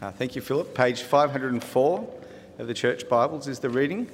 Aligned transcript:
Uh, 0.00 0.10
thank 0.10 0.34
you, 0.34 0.40
Philip. 0.40 0.74
Page 0.74 1.02
504 1.02 2.14
of 2.58 2.66
the 2.66 2.72
Church 2.72 3.06
Bibles 3.06 3.46
is 3.46 3.58
the 3.58 3.68
reading. 3.68 4.10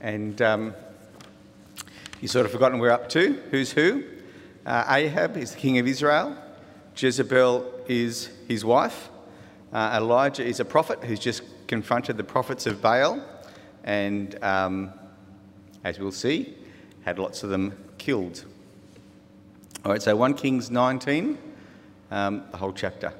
And 0.00 0.40
um, 0.40 0.74
you've 2.20 2.30
sort 2.30 2.46
of 2.46 2.52
forgotten 2.52 2.78
we're 2.78 2.92
up 2.92 3.08
to. 3.08 3.32
Who's 3.50 3.72
who? 3.72 4.04
Uh, 4.64 4.84
Ahab 4.88 5.36
is 5.36 5.54
the 5.54 5.58
king 5.58 5.78
of 5.78 5.88
Israel. 5.88 6.36
Jezebel 6.96 7.68
is 7.88 8.30
his 8.46 8.64
wife. 8.64 9.08
Uh, 9.72 9.98
Elijah 10.00 10.44
is 10.44 10.60
a 10.60 10.64
prophet 10.64 11.02
who's 11.02 11.18
just 11.18 11.42
confronted 11.66 12.16
the 12.16 12.22
prophets 12.22 12.68
of 12.68 12.80
Baal. 12.80 13.20
And 13.82 14.40
um, 14.40 14.92
as 15.82 15.98
we'll 15.98 16.12
see, 16.12 16.54
had 17.04 17.18
lots 17.18 17.42
of 17.42 17.50
them 17.50 17.76
killed. 17.98 18.44
All 19.84 19.90
right, 19.90 20.00
so 20.00 20.14
1 20.14 20.34
Kings 20.34 20.70
19, 20.70 21.38
um, 22.12 22.44
the 22.52 22.56
whole 22.56 22.72
chapter. 22.72 23.12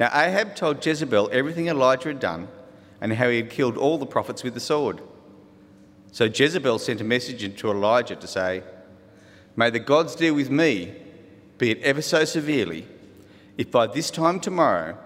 Now, 0.00 0.06
Ahab 0.14 0.56
told 0.56 0.84
Jezebel 0.84 1.28
everything 1.30 1.68
Elijah 1.68 2.08
had 2.08 2.20
done 2.20 2.48
and 3.02 3.12
how 3.12 3.28
he 3.28 3.36
had 3.36 3.50
killed 3.50 3.76
all 3.76 3.98
the 3.98 4.06
prophets 4.06 4.42
with 4.42 4.54
the 4.54 4.60
sword. 4.60 5.02
So 6.10 6.24
Jezebel 6.24 6.78
sent 6.78 7.02
a 7.02 7.04
message 7.04 7.60
to 7.60 7.70
Elijah 7.70 8.16
to 8.16 8.26
say, 8.26 8.62
May 9.56 9.68
the 9.68 9.78
gods 9.78 10.16
deal 10.16 10.32
with 10.32 10.50
me, 10.50 10.94
be 11.58 11.70
it 11.70 11.82
ever 11.82 12.00
so 12.00 12.24
severely, 12.24 12.88
if 13.58 13.70
by 13.70 13.88
this 13.88 14.10
time 14.10 14.40
tomorrow 14.40 14.96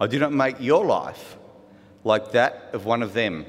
I 0.00 0.06
do 0.06 0.20
not 0.20 0.32
make 0.32 0.60
your 0.60 0.86
life 0.86 1.36
like 2.04 2.30
that 2.30 2.70
of 2.72 2.84
one 2.84 3.02
of 3.02 3.14
them. 3.14 3.44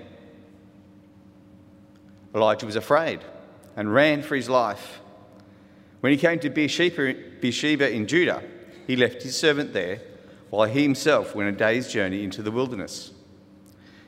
Elijah 2.33 2.65
was 2.65 2.75
afraid 2.75 3.19
and 3.75 3.93
ran 3.93 4.23
for 4.23 4.35
his 4.35 4.49
life. 4.49 5.01
When 5.99 6.11
he 6.11 6.17
came 6.17 6.39
to 6.39 6.49
Beersheba, 6.49 7.91
in 7.91 8.07
Judah, 8.07 8.41
he 8.87 8.95
left 8.95 9.21
his 9.21 9.37
servant 9.37 9.71
there 9.73 10.01
while 10.49 10.67
he 10.67 10.83
himself 10.83 11.35
went 11.35 11.49
a 11.49 11.51
day's 11.51 11.91
journey 11.91 12.23
into 12.23 12.41
the 12.41 12.51
wilderness. 12.51 13.11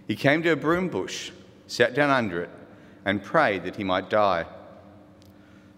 He 0.08 0.16
came 0.16 0.44
to 0.44 0.52
a 0.52 0.56
broom 0.56 0.90
bush, 0.90 1.32
sat 1.68 1.94
down 1.94 2.10
under 2.10 2.42
it, 2.42 2.50
and 3.06 3.24
prayed 3.24 3.64
that 3.64 3.76
he 3.76 3.84
might 3.84 4.10
die. 4.10 4.46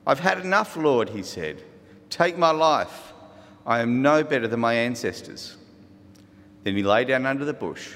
I've 0.05 0.19
had 0.19 0.39
enough, 0.39 0.75
Lord, 0.75 1.09
he 1.09 1.23
said. 1.23 1.63
Take 2.09 2.37
my 2.37 2.51
life. 2.51 3.13
I 3.65 3.79
am 3.79 4.01
no 4.01 4.23
better 4.23 4.47
than 4.47 4.59
my 4.59 4.73
ancestors. 4.73 5.57
Then 6.63 6.75
he 6.75 6.83
lay 6.83 7.05
down 7.05 7.25
under 7.25 7.45
the 7.45 7.53
bush 7.53 7.95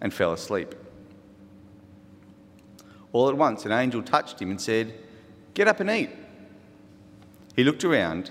and 0.00 0.12
fell 0.12 0.32
asleep. 0.32 0.74
All 3.12 3.28
at 3.28 3.36
once, 3.36 3.64
an 3.64 3.72
angel 3.72 4.02
touched 4.02 4.40
him 4.40 4.50
and 4.50 4.60
said, 4.60 4.94
Get 5.54 5.68
up 5.68 5.80
and 5.80 5.90
eat. 5.90 6.10
He 7.56 7.64
looked 7.64 7.84
around 7.84 8.30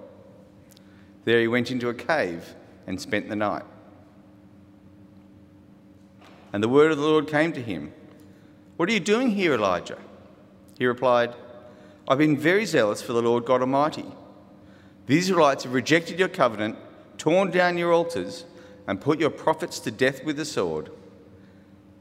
There 1.23 1.39
he 1.39 1.47
went 1.47 1.71
into 1.71 1.89
a 1.89 1.93
cave 1.93 2.55
and 2.87 2.99
spent 2.99 3.29
the 3.29 3.35
night. 3.35 3.63
And 6.53 6.63
the 6.63 6.69
word 6.69 6.91
of 6.91 6.97
the 6.97 7.05
Lord 7.05 7.27
came 7.27 7.53
to 7.53 7.61
him 7.61 7.93
What 8.77 8.89
are 8.89 8.93
you 8.93 8.99
doing 8.99 9.31
here, 9.31 9.53
Elijah? 9.53 9.97
He 10.77 10.85
replied, 10.85 11.35
I've 12.07 12.17
been 12.17 12.37
very 12.37 12.65
zealous 12.65 13.01
for 13.01 13.13
the 13.13 13.21
Lord 13.21 13.45
God 13.45 13.61
Almighty. 13.61 14.05
The 15.05 15.17
Israelites 15.17 15.63
have 15.63 15.73
rejected 15.73 16.17
your 16.17 16.27
covenant, 16.27 16.77
torn 17.17 17.51
down 17.51 17.77
your 17.77 17.93
altars, 17.93 18.45
and 18.87 18.99
put 18.99 19.19
your 19.19 19.29
prophets 19.29 19.79
to 19.79 19.91
death 19.91 20.23
with 20.23 20.37
the 20.37 20.45
sword. 20.45 20.91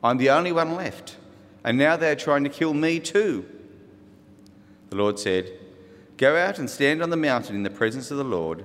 I'm 0.03 0.17
the 0.17 0.31
only 0.31 0.53
one 0.53 0.75
left, 0.75 1.17
and 1.63 1.77
now 1.77 1.97
they 1.97 2.11
are 2.11 2.17
trying 2.17 2.45
to 2.45 2.51
kill 2.51 2.73
me 2.73 2.99
too. 3.01 3.45
The 4.89 4.97
Lord 4.97 5.19
said, 5.19 5.53
Go 6.17 6.37
out 6.37 6.59
and 6.59 6.69
stand 6.69 7.03
on 7.03 7.11
the 7.11 7.17
mountain 7.17 7.55
in 7.55 7.63
the 7.63 7.71
presence 7.71 8.11
of 8.11 8.17
the 8.17 8.25
Lord 8.25 8.65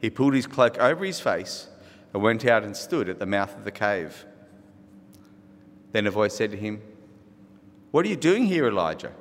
he 0.00 0.10
pulled 0.10 0.34
his 0.34 0.46
cloak 0.46 0.78
over 0.78 1.04
his 1.04 1.20
face 1.20 1.68
and 2.12 2.22
went 2.22 2.44
out 2.44 2.64
and 2.64 2.76
stood 2.76 3.08
at 3.08 3.18
the 3.18 3.26
mouth 3.26 3.56
of 3.56 3.64
the 3.64 3.70
cave. 3.70 4.24
Then 5.92 6.06
a 6.06 6.10
voice 6.10 6.34
said 6.34 6.50
to 6.52 6.56
him, 6.56 6.80
What 7.90 8.06
are 8.06 8.08
you 8.08 8.16
doing 8.16 8.46
here, 8.46 8.66
Elijah? 8.66 9.12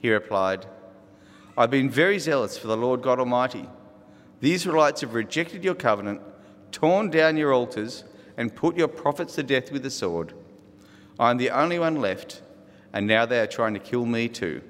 He 0.00 0.10
replied, 0.10 0.66
I've 1.56 1.70
been 1.70 1.90
very 1.90 2.18
zealous 2.18 2.58
for 2.58 2.66
the 2.66 2.76
Lord 2.76 3.02
God 3.02 3.18
Almighty. 3.18 3.68
The 4.40 4.52
Israelites 4.52 5.02
have 5.02 5.14
rejected 5.14 5.64
your 5.64 5.74
covenant, 5.74 6.20
torn 6.72 7.10
down 7.10 7.36
your 7.36 7.52
altars, 7.52 8.04
and 8.36 8.54
put 8.54 8.76
your 8.76 8.88
prophets 8.88 9.34
to 9.36 9.42
death 9.42 9.70
with 9.70 9.82
the 9.82 9.90
sword. 9.90 10.34
I 11.18 11.30
am 11.30 11.36
the 11.36 11.50
only 11.50 11.78
one 11.78 11.96
left, 11.96 12.42
and 12.92 13.06
now 13.06 13.26
they 13.26 13.38
are 13.40 13.46
trying 13.46 13.74
to 13.74 13.80
kill 13.80 14.06
me 14.06 14.28
too. 14.28 14.62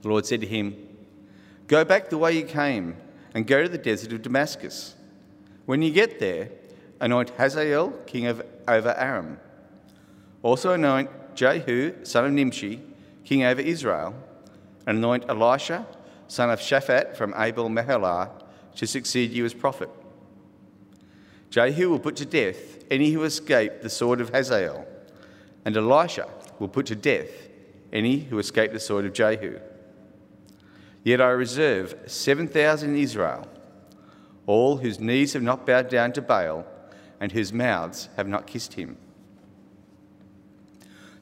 The 0.00 0.08
Lord 0.08 0.24
said 0.24 0.40
to 0.40 0.46
him, 0.46 0.76
Go 1.66 1.84
back 1.84 2.08
the 2.08 2.18
way 2.18 2.36
you 2.36 2.44
came 2.44 2.96
and 3.34 3.46
go 3.46 3.62
to 3.62 3.68
the 3.68 3.78
desert 3.78 4.12
of 4.12 4.22
Damascus. 4.22 4.94
When 5.66 5.82
you 5.82 5.90
get 5.90 6.18
there, 6.18 6.50
anoint 7.00 7.30
Hazael 7.30 7.90
king 8.06 8.26
of 8.26 8.42
over 8.68 8.94
Aram. 8.96 9.38
Also 10.42 10.72
anoint 10.72 11.10
Jehu 11.34 12.04
son 12.04 12.24
of 12.26 12.32
Nimshi 12.32 12.80
king 13.24 13.44
over 13.44 13.60
Israel, 13.60 14.14
and 14.86 14.98
anoint 14.98 15.24
Elisha 15.28 15.86
son 16.28 16.50
of 16.50 16.60
Shaphat 16.60 17.16
from 17.16 17.34
Abel 17.36 17.68
Meholah 17.68 18.30
to 18.76 18.86
succeed 18.86 19.32
you 19.32 19.44
as 19.44 19.54
prophet. 19.54 19.90
Jehu 21.50 21.90
will 21.90 21.98
put 21.98 22.16
to 22.16 22.24
death 22.24 22.82
any 22.90 23.10
who 23.10 23.24
escape 23.24 23.82
the 23.82 23.90
sword 23.90 24.20
of 24.20 24.30
Hazael, 24.30 24.86
and 25.64 25.76
Elisha 25.76 26.28
will 26.58 26.68
put 26.68 26.86
to 26.86 26.96
death 26.96 27.30
any 27.92 28.18
who 28.18 28.38
escape 28.38 28.72
the 28.72 28.80
sword 28.80 29.04
of 29.04 29.12
Jehu. 29.12 29.60
Yet 31.04 31.20
I 31.20 31.30
reserve 31.30 31.94
7,000 32.06 32.90
in 32.90 32.96
Israel, 32.96 33.48
all 34.46 34.76
whose 34.76 35.00
knees 35.00 35.32
have 35.32 35.42
not 35.42 35.66
bowed 35.66 35.88
down 35.88 36.12
to 36.12 36.22
Baal 36.22 36.64
and 37.20 37.32
whose 37.32 37.52
mouths 37.52 38.08
have 38.16 38.28
not 38.28 38.46
kissed 38.46 38.74
him. 38.74 38.96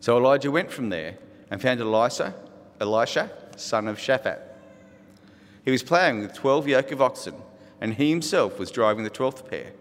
So 0.01 0.17
Elijah 0.17 0.51
went 0.51 0.71
from 0.71 0.89
there 0.89 1.17
and 1.51 1.61
found 1.61 1.81
Elisha, 1.81 2.35
Elisha, 2.81 3.31
son 3.57 3.89
of 3.89 3.99
Shaphat. 3.99 4.41
He 5.65 5.71
was 5.71 5.83
ploughing 5.83 6.21
with 6.21 6.35
12 6.35 6.69
yoke 6.69 6.93
of 6.93 7.03
oxen, 7.03 7.35
and 7.81 7.95
he 7.95 8.11
himself 8.11 8.59
was 8.59 8.71
driving 8.71 9.05
the 9.05 9.11
twelfth 9.11 9.49
pair. 9.49 9.73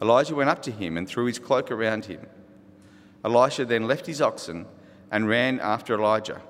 Elijah 0.00 0.34
went 0.34 0.50
up 0.50 0.62
to 0.62 0.70
him 0.70 0.96
and 0.96 1.08
threw 1.08 1.26
his 1.26 1.38
cloak 1.38 1.70
around 1.70 2.04
him. 2.06 2.26
Elisha 3.24 3.64
then 3.64 3.86
left 3.86 4.06
his 4.06 4.20
oxen 4.20 4.66
and 5.10 5.28
ran 5.28 5.60
after 5.60 5.94
Elijah. 5.94 6.40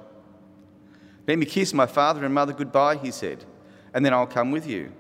Let 1.29 1.39
me 1.39 1.45
kiss 1.45 1.75
my 1.75 1.85
father 1.85 2.25
and 2.25 2.35
mother 2.35 2.55
goodbye, 2.55 2.97
he 2.97 3.11
said, 3.11 3.45
and 3.93 4.05
then 4.05 4.15
I'll 4.15 4.27
come 4.27 4.51
with 4.51 4.67
you. 4.67 4.93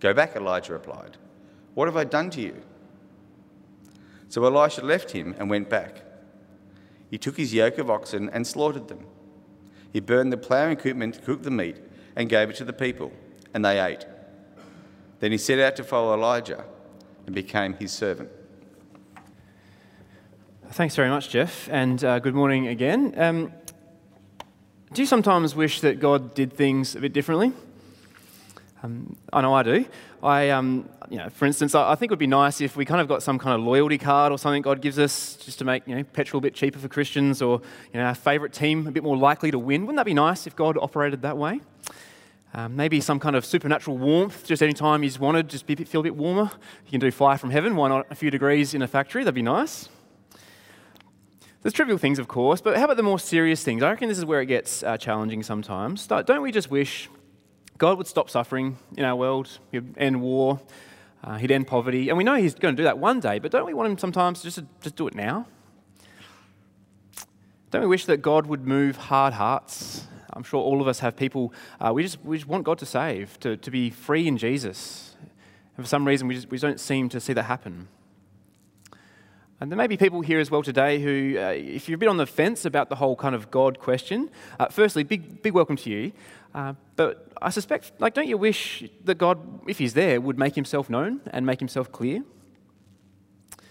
Go 0.00 0.12
back, 0.12 0.34
Elijah 0.34 0.72
replied. 0.72 1.16
What 1.74 1.86
have 1.86 1.96
I 1.96 2.02
done 2.02 2.28
to 2.30 2.40
you? 2.40 2.60
So 4.28 4.44
Elisha 4.44 4.82
left 4.82 5.12
him 5.12 5.36
and 5.38 5.48
went 5.48 5.70
back. 5.70 6.02
He 7.08 7.18
took 7.18 7.36
his 7.36 7.54
yoke 7.54 7.78
of 7.78 7.88
oxen 7.88 8.30
and 8.30 8.44
slaughtered 8.44 8.88
them. 8.88 9.06
He 9.92 10.00
burned 10.00 10.32
the 10.32 10.38
ploughing 10.38 10.72
equipment 10.72 11.14
to 11.14 11.20
cook 11.20 11.44
the 11.44 11.50
meat 11.52 11.76
and 12.16 12.28
gave 12.28 12.50
it 12.50 12.56
to 12.56 12.64
the 12.64 12.72
people, 12.72 13.12
and 13.54 13.64
they 13.64 13.78
ate. 13.78 14.04
Then 15.20 15.30
he 15.30 15.38
set 15.38 15.60
out 15.60 15.76
to 15.76 15.84
follow 15.84 16.14
Elijah 16.14 16.64
and 17.26 17.34
became 17.34 17.74
his 17.74 17.92
servant. 17.92 18.28
Thanks 20.70 20.96
very 20.96 21.10
much, 21.10 21.28
Jeff, 21.28 21.68
and 21.70 22.02
uh, 22.02 22.18
good 22.18 22.34
morning 22.34 22.66
again. 22.66 23.14
Um, 23.16 23.52
do 24.92 25.00
you 25.00 25.06
sometimes 25.06 25.54
wish 25.54 25.80
that 25.80 26.00
God 26.00 26.34
did 26.34 26.52
things 26.52 26.94
a 26.94 27.00
bit 27.00 27.12
differently? 27.14 27.52
Um, 28.82 29.16
I 29.32 29.40
know 29.40 29.54
I 29.54 29.62
do. 29.62 29.86
I, 30.22 30.50
um, 30.50 30.88
you 31.08 31.16
know, 31.16 31.30
for 31.30 31.46
instance, 31.46 31.74
I, 31.74 31.92
I, 31.92 31.94
think 31.94 32.10
it 32.10 32.12
would 32.12 32.18
be 32.18 32.26
nice 32.26 32.60
if 32.60 32.76
we 32.76 32.84
kind 32.84 33.00
of 33.00 33.08
got 33.08 33.22
some 33.22 33.38
kind 33.38 33.54
of 33.54 33.66
loyalty 33.66 33.96
card 33.96 34.32
or 34.32 34.38
something 34.38 34.60
God 34.60 34.82
gives 34.82 34.98
us 34.98 35.36
just 35.36 35.58
to 35.60 35.64
make 35.64 35.86
you 35.86 35.96
know, 35.96 36.04
petrol 36.04 36.38
a 36.38 36.42
bit 36.42 36.54
cheaper 36.54 36.78
for 36.78 36.88
Christians 36.88 37.40
or 37.40 37.62
you 37.92 38.00
know, 38.00 38.06
our 38.06 38.14
favourite 38.14 38.52
team 38.52 38.86
a 38.86 38.90
bit 38.90 39.02
more 39.02 39.16
likely 39.16 39.50
to 39.50 39.58
win. 39.58 39.82
Wouldn't 39.82 39.96
that 39.96 40.06
be 40.06 40.14
nice 40.14 40.46
if 40.46 40.54
God 40.54 40.76
operated 40.76 41.22
that 41.22 41.38
way? 41.38 41.60
Um, 42.54 42.76
maybe 42.76 43.00
some 43.00 43.18
kind 43.18 43.34
of 43.34 43.46
supernatural 43.46 43.96
warmth, 43.96 44.44
just 44.44 44.62
any 44.62 44.74
time 44.74 45.02
He's 45.02 45.18
wanted, 45.18 45.48
just 45.48 45.66
be, 45.66 45.74
feel 45.74 46.00
a 46.00 46.04
bit 46.04 46.16
warmer. 46.16 46.50
You 46.84 46.90
can 46.90 47.00
do 47.00 47.10
fire 47.10 47.38
from 47.38 47.50
heaven, 47.50 47.76
why 47.76 47.88
not 47.88 48.06
a 48.10 48.14
few 48.14 48.30
degrees 48.30 48.74
in 48.74 48.82
a 48.82 48.88
factory? 48.88 49.24
That'd 49.24 49.34
be 49.34 49.42
nice. 49.42 49.88
There's 51.62 51.72
trivial 51.72 51.96
things, 51.96 52.18
of 52.18 52.26
course, 52.26 52.60
but 52.60 52.76
how 52.76 52.84
about 52.84 52.96
the 52.96 53.04
more 53.04 53.20
serious 53.20 53.62
things? 53.62 53.84
I 53.84 53.90
reckon 53.90 54.08
this 54.08 54.18
is 54.18 54.24
where 54.24 54.40
it 54.40 54.46
gets 54.46 54.82
uh, 54.82 54.96
challenging 54.96 55.44
sometimes. 55.44 56.06
Don't 56.08 56.42
we 56.42 56.50
just 56.50 56.70
wish 56.70 57.08
God 57.78 57.98
would 57.98 58.08
stop 58.08 58.28
suffering 58.28 58.78
in 58.96 59.04
our 59.04 59.14
world, 59.14 59.58
He'd 59.70 59.96
end 59.96 60.20
war, 60.20 60.60
uh, 61.22 61.36
He'd 61.36 61.52
end 61.52 61.68
poverty. 61.68 62.08
And 62.08 62.18
we 62.18 62.24
know 62.24 62.34
He's 62.34 62.54
going 62.54 62.74
to 62.74 62.80
do 62.80 62.84
that 62.84 62.98
one 62.98 63.20
day, 63.20 63.38
but 63.38 63.52
don't 63.52 63.64
we 63.64 63.74
want 63.74 63.90
Him 63.90 63.96
sometimes 63.96 64.42
just 64.42 64.56
to 64.56 64.66
just 64.80 64.96
do 64.96 65.06
it 65.06 65.14
now? 65.14 65.46
Don't 67.70 67.82
we 67.82 67.88
wish 67.88 68.06
that 68.06 68.18
God 68.18 68.46
would 68.46 68.66
move 68.66 68.96
hard 68.96 69.34
hearts? 69.34 70.06
I'm 70.32 70.42
sure 70.42 70.60
all 70.60 70.80
of 70.80 70.88
us 70.88 70.98
have 70.98 71.14
people 71.16 71.52
uh, 71.80 71.92
we, 71.94 72.02
just, 72.02 72.24
we 72.24 72.38
just 72.38 72.48
want 72.48 72.64
God 72.64 72.78
to 72.78 72.86
save, 72.86 73.38
to, 73.40 73.56
to 73.56 73.70
be 73.70 73.90
free 73.90 74.26
in 74.26 74.36
Jesus. 74.36 75.16
And 75.76 75.86
for 75.86 75.88
some 75.88 76.06
reason, 76.06 76.26
we, 76.26 76.34
just, 76.34 76.50
we 76.50 76.58
don't 76.58 76.80
seem 76.80 77.08
to 77.10 77.20
see 77.20 77.32
that 77.34 77.44
happen. 77.44 77.86
And 79.62 79.70
there 79.70 79.76
may 79.76 79.86
be 79.86 79.96
people 79.96 80.22
here 80.22 80.40
as 80.40 80.50
well 80.50 80.64
today 80.64 81.00
who, 81.00 81.38
uh, 81.38 81.50
if 81.50 81.88
you're 81.88 81.94
a 81.94 81.98
bit 81.98 82.08
on 82.08 82.16
the 82.16 82.26
fence 82.26 82.64
about 82.64 82.88
the 82.88 82.96
whole 82.96 83.14
kind 83.14 83.32
of 83.32 83.48
God 83.52 83.78
question, 83.78 84.28
uh, 84.58 84.66
firstly, 84.66 85.04
big, 85.04 85.40
big 85.40 85.54
welcome 85.54 85.76
to 85.76 85.88
you. 85.88 86.10
Uh, 86.52 86.74
but 86.96 87.28
I 87.40 87.50
suspect, 87.50 87.92
like, 88.00 88.12
don't 88.12 88.26
you 88.26 88.36
wish 88.36 88.82
that 89.04 89.18
God, 89.18 89.38
if 89.68 89.78
He's 89.78 89.94
there, 89.94 90.20
would 90.20 90.36
make 90.36 90.56
Himself 90.56 90.90
known 90.90 91.20
and 91.30 91.46
make 91.46 91.60
Himself 91.60 91.92
clear? 91.92 92.24
So 93.60 93.64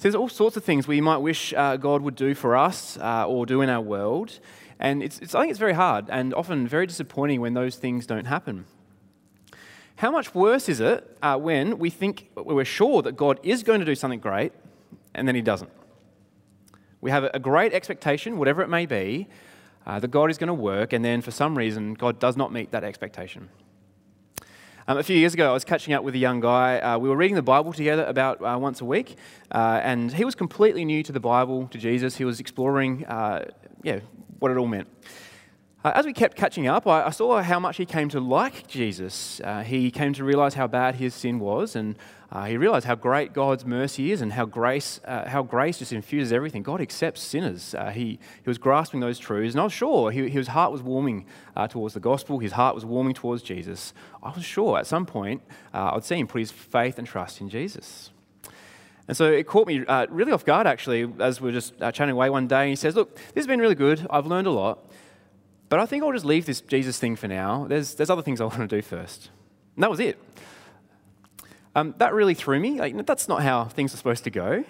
there's 0.00 0.16
all 0.16 0.28
sorts 0.28 0.56
of 0.56 0.64
things 0.64 0.88
we 0.88 1.00
might 1.00 1.18
wish 1.18 1.54
uh, 1.56 1.76
God 1.76 2.02
would 2.02 2.16
do 2.16 2.34
for 2.34 2.56
us 2.56 2.98
uh, 2.98 3.28
or 3.28 3.46
do 3.46 3.60
in 3.60 3.70
our 3.70 3.80
world. 3.80 4.40
And 4.80 5.04
it's, 5.04 5.20
it's, 5.20 5.36
I 5.36 5.42
think 5.42 5.50
it's 5.50 5.60
very 5.60 5.74
hard 5.74 6.06
and 6.10 6.34
often 6.34 6.66
very 6.66 6.88
disappointing 6.88 7.40
when 7.40 7.54
those 7.54 7.76
things 7.76 8.06
don't 8.06 8.24
happen. 8.24 8.64
How 9.98 10.10
much 10.10 10.34
worse 10.34 10.68
is 10.68 10.80
it 10.80 11.16
uh, 11.22 11.38
when 11.38 11.78
we 11.78 11.90
think 11.90 12.28
we're 12.34 12.64
sure 12.64 13.02
that 13.02 13.16
God 13.16 13.38
is 13.44 13.62
going 13.62 13.78
to 13.78 13.86
do 13.86 13.94
something 13.94 14.18
great 14.18 14.52
and 15.14 15.26
then 15.26 15.34
He 15.34 15.42
doesn't? 15.42 15.70
We 17.00 17.10
have 17.10 17.24
a 17.32 17.38
great 17.38 17.72
expectation, 17.72 18.38
whatever 18.38 18.62
it 18.62 18.68
may 18.68 18.86
be, 18.86 19.28
uh, 19.86 19.98
that 20.00 20.10
God 20.10 20.30
is 20.30 20.38
going 20.38 20.48
to 20.48 20.54
work, 20.54 20.92
and 20.92 21.04
then 21.04 21.22
for 21.22 21.30
some 21.30 21.56
reason, 21.56 21.94
God 21.94 22.18
does 22.18 22.36
not 22.36 22.52
meet 22.52 22.72
that 22.72 22.84
expectation. 22.84 23.48
Um, 24.86 24.98
a 24.98 25.02
few 25.02 25.16
years 25.16 25.34
ago, 25.34 25.50
I 25.50 25.52
was 25.52 25.64
catching 25.64 25.94
up 25.94 26.02
with 26.02 26.14
a 26.14 26.18
young 26.18 26.40
guy. 26.40 26.78
Uh, 26.80 26.98
we 26.98 27.08
were 27.08 27.16
reading 27.16 27.36
the 27.36 27.42
Bible 27.42 27.72
together 27.72 28.04
about 28.04 28.42
uh, 28.42 28.58
once 28.58 28.80
a 28.80 28.84
week, 28.84 29.16
uh, 29.52 29.80
and 29.82 30.12
he 30.12 30.24
was 30.24 30.34
completely 30.34 30.84
new 30.84 31.02
to 31.02 31.12
the 31.12 31.20
Bible, 31.20 31.68
to 31.68 31.78
Jesus. 31.78 32.16
He 32.16 32.24
was 32.24 32.40
exploring, 32.40 33.06
uh, 33.06 33.44
yeah, 33.82 34.00
what 34.40 34.50
it 34.50 34.56
all 34.56 34.66
meant. 34.66 34.88
Uh, 35.82 35.92
as 35.94 36.04
we 36.04 36.12
kept 36.12 36.36
catching 36.36 36.66
up, 36.66 36.86
I, 36.86 37.04
I, 37.04 37.10
saw 37.10 37.40
how 37.40 37.58
much 37.58 37.78
he 37.78 37.86
came 37.86 38.10
to 38.10 38.20
like 38.20 38.66
Jesus. 38.66 39.40
Uh, 39.42 39.62
he 39.62 39.90
came 39.90 40.12
to 40.12 40.22
realize 40.22 40.52
how 40.52 40.66
bad 40.66 40.96
his 40.96 41.14
sin 41.14 41.38
was, 41.38 41.74
and 41.74 41.96
uh, 42.30 42.44
he 42.44 42.58
realized 42.58 42.84
how 42.84 42.94
great 42.94 43.32
God's 43.32 43.64
mercy 43.64 44.12
is 44.12 44.20
and 44.20 44.34
how 44.34 44.44
grace, 44.44 45.00
uh, 45.06 45.26
how 45.26 45.42
grace 45.42 45.78
just 45.78 45.94
infuses 45.94 46.34
everything. 46.34 46.62
God 46.62 46.82
accepts 46.82 47.22
sinners. 47.22 47.74
Uh, 47.74 47.88
he, 47.92 48.18
he 48.42 48.44
was 48.44 48.58
grasping 48.58 49.00
those 49.00 49.18
truths, 49.18 49.54
and 49.54 49.60
I 49.60 49.64
was 49.64 49.72
sure 49.72 50.10
he, 50.10 50.28
his 50.28 50.48
heart 50.48 50.70
was 50.70 50.82
warming 50.82 51.24
uh, 51.56 51.66
towards 51.66 51.94
the 51.94 52.00
gospel. 52.00 52.40
His 52.40 52.52
heart 52.52 52.74
was 52.74 52.84
warming 52.84 53.14
towards 53.14 53.42
Jesus. 53.42 53.94
I 54.22 54.32
was 54.34 54.44
sure 54.44 54.78
at 54.78 54.86
some 54.86 55.06
point 55.06 55.40
I'd 55.72 56.04
see 56.04 56.16
him 56.16 56.26
put 56.26 56.40
his 56.40 56.50
faith 56.50 56.98
and 56.98 57.06
trust 57.06 57.40
in 57.40 57.48
Jesus. 57.48 58.10
And 59.08 59.16
so 59.16 59.32
it 59.32 59.46
caught 59.46 59.66
me 59.66 59.78
really 60.10 60.30
off 60.30 60.44
guard, 60.44 60.66
actually, 60.66 61.10
as 61.20 61.40
we 61.40 61.46
were 61.46 61.52
just 61.52 61.78
chatting 61.78 62.10
away 62.10 62.28
one 62.28 62.48
day. 62.48 62.60
And 62.60 62.68
he 62.68 62.76
says, 62.76 62.96
Look, 62.96 63.16
this 63.16 63.36
has 63.36 63.46
been 63.46 63.60
really 63.60 63.74
good. 63.74 64.06
I've 64.10 64.26
learned 64.26 64.46
a 64.46 64.52
lot. 64.52 64.84
But 65.70 65.78
I 65.78 65.86
think 65.86 66.02
I'll 66.02 66.12
just 66.12 66.24
leave 66.26 66.44
this 66.46 66.60
Jesus 66.60 66.98
thing 66.98 67.16
for 67.16 67.28
now. 67.28 67.64
There's, 67.66 67.94
there's 67.94 68.10
other 68.10 68.22
things 68.22 68.40
I 68.40 68.44
want 68.52 68.58
to 68.58 68.66
do 68.66 68.82
first. 68.82 69.30
And 69.76 69.82
that 69.82 69.90
was 69.90 70.00
it. 70.00 70.18
Um, 71.74 71.94
that 71.98 72.12
really 72.12 72.34
threw 72.34 72.58
me. 72.58 72.80
Like, 72.80 73.06
that's 73.06 73.28
not 73.28 73.42
how 73.42 73.64
things 73.64 73.94
are 73.94 73.96
supposed 73.96 74.24
to 74.24 74.30
go. 74.30 74.64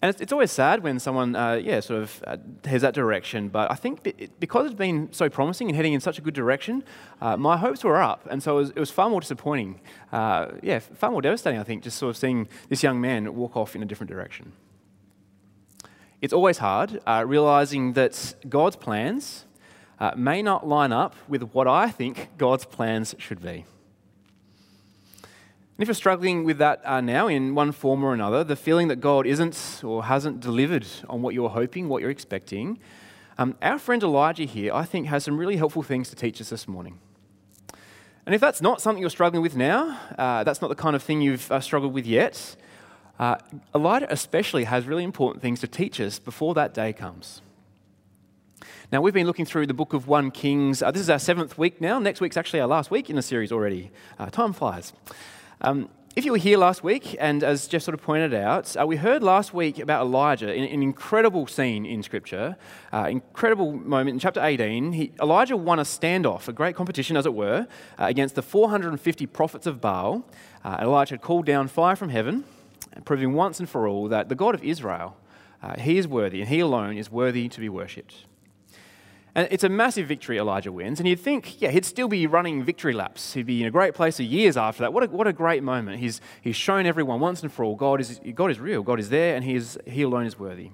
And 0.00 0.10
it's, 0.10 0.20
it's 0.20 0.32
always 0.32 0.52
sad 0.52 0.82
when 0.82 1.00
someone, 1.00 1.34
uh, 1.34 1.54
yeah, 1.54 1.80
sort 1.80 2.02
of 2.02 2.22
uh, 2.26 2.36
heads 2.64 2.82
that 2.82 2.94
direction. 2.94 3.48
But 3.48 3.72
I 3.72 3.74
think 3.74 4.14
because 4.38 4.66
it's 4.66 4.74
been 4.74 5.08
so 5.10 5.30
promising 5.30 5.68
and 5.68 5.74
heading 5.74 5.94
in 5.94 6.00
such 6.00 6.18
a 6.18 6.20
good 6.20 6.34
direction, 6.34 6.84
uh, 7.22 7.36
my 7.38 7.56
hopes 7.56 7.82
were 7.82 8.00
up. 8.00 8.28
And 8.30 8.42
so 8.42 8.58
it 8.58 8.60
was, 8.60 8.70
it 8.70 8.78
was 8.78 8.90
far 8.90 9.08
more 9.08 9.20
disappointing. 9.20 9.80
Uh, 10.12 10.48
yeah, 10.62 10.78
far 10.80 11.10
more 11.10 11.22
devastating, 11.22 11.58
I 11.58 11.64
think, 11.64 11.82
just 11.82 11.96
sort 11.96 12.10
of 12.10 12.16
seeing 12.18 12.46
this 12.68 12.82
young 12.82 13.00
man 13.00 13.34
walk 13.34 13.56
off 13.56 13.74
in 13.74 13.82
a 13.82 13.86
different 13.86 14.10
direction. 14.10 14.52
It's 16.20 16.32
always 16.32 16.58
hard 16.58 17.00
uh, 17.06 17.24
realizing 17.24 17.92
that 17.92 18.34
God's 18.48 18.74
plans 18.74 19.44
uh, 20.00 20.12
may 20.16 20.42
not 20.42 20.66
line 20.66 20.92
up 20.92 21.14
with 21.28 21.42
what 21.52 21.68
I 21.68 21.90
think 21.90 22.30
God's 22.36 22.64
plans 22.64 23.14
should 23.18 23.40
be. 23.40 23.64
And 25.22 25.84
if 25.84 25.86
you're 25.86 25.94
struggling 25.94 26.42
with 26.42 26.58
that 26.58 26.80
uh, 26.84 27.00
now 27.00 27.28
in 27.28 27.54
one 27.54 27.70
form 27.70 28.02
or 28.02 28.12
another, 28.14 28.42
the 28.42 28.56
feeling 28.56 28.88
that 28.88 28.96
God 28.96 29.28
isn't 29.28 29.80
or 29.84 30.04
hasn't 30.06 30.40
delivered 30.40 30.88
on 31.08 31.22
what 31.22 31.34
you're 31.34 31.50
hoping, 31.50 31.88
what 31.88 32.02
you're 32.02 32.10
expecting, 32.10 32.80
um, 33.38 33.54
our 33.62 33.78
friend 33.78 34.02
Elijah 34.02 34.42
here, 34.42 34.74
I 34.74 34.84
think, 34.84 35.06
has 35.06 35.22
some 35.22 35.38
really 35.38 35.56
helpful 35.56 35.84
things 35.84 36.10
to 36.10 36.16
teach 36.16 36.40
us 36.40 36.50
this 36.50 36.66
morning. 36.66 36.98
And 38.26 38.34
if 38.34 38.40
that's 38.40 38.60
not 38.60 38.80
something 38.80 39.00
you're 39.00 39.08
struggling 39.08 39.40
with 39.40 39.54
now, 39.54 40.00
uh, 40.18 40.42
that's 40.42 40.60
not 40.60 40.66
the 40.66 40.74
kind 40.74 40.96
of 40.96 41.02
thing 41.04 41.20
you've 41.20 41.50
uh, 41.52 41.60
struggled 41.60 41.94
with 41.94 42.06
yet, 42.06 42.56
uh, 43.18 43.36
Elijah 43.74 44.06
especially 44.10 44.64
has 44.64 44.86
really 44.86 45.04
important 45.04 45.42
things 45.42 45.60
to 45.60 45.66
teach 45.66 46.00
us 46.00 46.18
before 46.18 46.54
that 46.54 46.74
day 46.74 46.92
comes. 46.92 47.42
Now, 48.90 49.02
we've 49.02 49.14
been 49.14 49.26
looking 49.26 49.44
through 49.44 49.66
the 49.66 49.74
book 49.74 49.92
of 49.92 50.08
1 50.08 50.30
Kings. 50.30 50.82
Uh, 50.82 50.90
this 50.90 51.02
is 51.02 51.10
our 51.10 51.18
seventh 51.18 51.58
week 51.58 51.80
now. 51.80 51.98
Next 51.98 52.20
week's 52.20 52.36
actually 52.36 52.60
our 52.60 52.68
last 52.68 52.90
week 52.90 53.10
in 53.10 53.16
the 53.16 53.22
series 53.22 53.52
already. 53.52 53.90
Uh, 54.18 54.30
time 54.30 54.52
flies. 54.52 54.92
Um, 55.60 55.90
if 56.16 56.24
you 56.24 56.32
were 56.32 56.38
here 56.38 56.58
last 56.58 56.82
week, 56.82 57.14
and 57.20 57.44
as 57.44 57.68
Jeff 57.68 57.82
sort 57.82 57.94
of 57.94 58.02
pointed 58.02 58.34
out, 58.34 58.74
uh, 58.80 58.86
we 58.86 58.96
heard 58.96 59.22
last 59.22 59.52
week 59.52 59.78
about 59.78 60.06
Elijah, 60.06 60.52
in 60.52 60.64
an 60.64 60.82
incredible 60.82 61.46
scene 61.46 61.84
in 61.86 62.02
Scripture, 62.02 62.56
uh, 62.92 63.06
incredible 63.10 63.72
moment 63.72 64.14
in 64.14 64.18
chapter 64.18 64.42
18. 64.42 64.92
He, 64.94 65.12
Elijah 65.20 65.56
won 65.56 65.78
a 65.78 65.82
standoff, 65.82 66.48
a 66.48 66.52
great 66.52 66.74
competition, 66.74 67.16
as 67.16 67.26
it 67.26 67.34
were, 67.34 67.68
uh, 67.98 68.04
against 68.06 68.36
the 68.36 68.42
450 68.42 69.26
prophets 69.26 69.66
of 69.66 69.80
Baal. 69.80 70.24
Uh, 70.64 70.78
Elijah 70.80 71.14
had 71.14 71.22
called 71.22 71.46
down 71.46 71.68
fire 71.68 71.94
from 71.94 72.08
heaven 72.08 72.44
proving 73.04 73.34
once 73.34 73.60
and 73.60 73.68
for 73.68 73.86
all 73.86 74.08
that 74.08 74.28
the 74.28 74.34
God 74.34 74.54
of 74.54 74.62
Israel, 74.62 75.16
uh, 75.62 75.78
he 75.78 75.98
is 75.98 76.06
worthy, 76.06 76.40
and 76.40 76.48
he 76.48 76.60
alone 76.60 76.96
is 76.96 77.10
worthy 77.10 77.48
to 77.48 77.60
be 77.60 77.68
worshipped. 77.68 78.26
And 79.34 79.46
it's 79.50 79.62
a 79.62 79.68
massive 79.68 80.08
victory 80.08 80.38
Elijah 80.38 80.72
wins, 80.72 80.98
and 80.98 81.08
you'd 81.08 81.20
think, 81.20 81.60
yeah, 81.60 81.70
he'd 81.70 81.84
still 81.84 82.08
be 82.08 82.26
running 82.26 82.64
victory 82.64 82.92
laps. 82.92 83.34
He'd 83.34 83.46
be 83.46 83.60
in 83.60 83.68
a 83.68 83.70
great 83.70 83.94
place 83.94 84.16
for 84.16 84.24
years 84.24 84.56
after 84.56 84.82
that. 84.82 84.92
What 84.92 85.04
a, 85.04 85.06
what 85.06 85.26
a 85.26 85.32
great 85.32 85.62
moment. 85.62 86.00
He's, 86.00 86.20
he's 86.40 86.56
shown 86.56 86.86
everyone 86.86 87.20
once 87.20 87.42
and 87.42 87.52
for 87.52 87.64
all 87.64 87.76
God 87.76 88.00
is, 88.00 88.20
God 88.34 88.50
is 88.50 88.58
real, 88.58 88.82
God 88.82 88.98
is 88.98 89.10
there, 89.10 89.36
and 89.36 89.44
he, 89.44 89.54
is, 89.54 89.78
he 89.86 90.02
alone 90.02 90.26
is 90.26 90.38
worthy. 90.38 90.70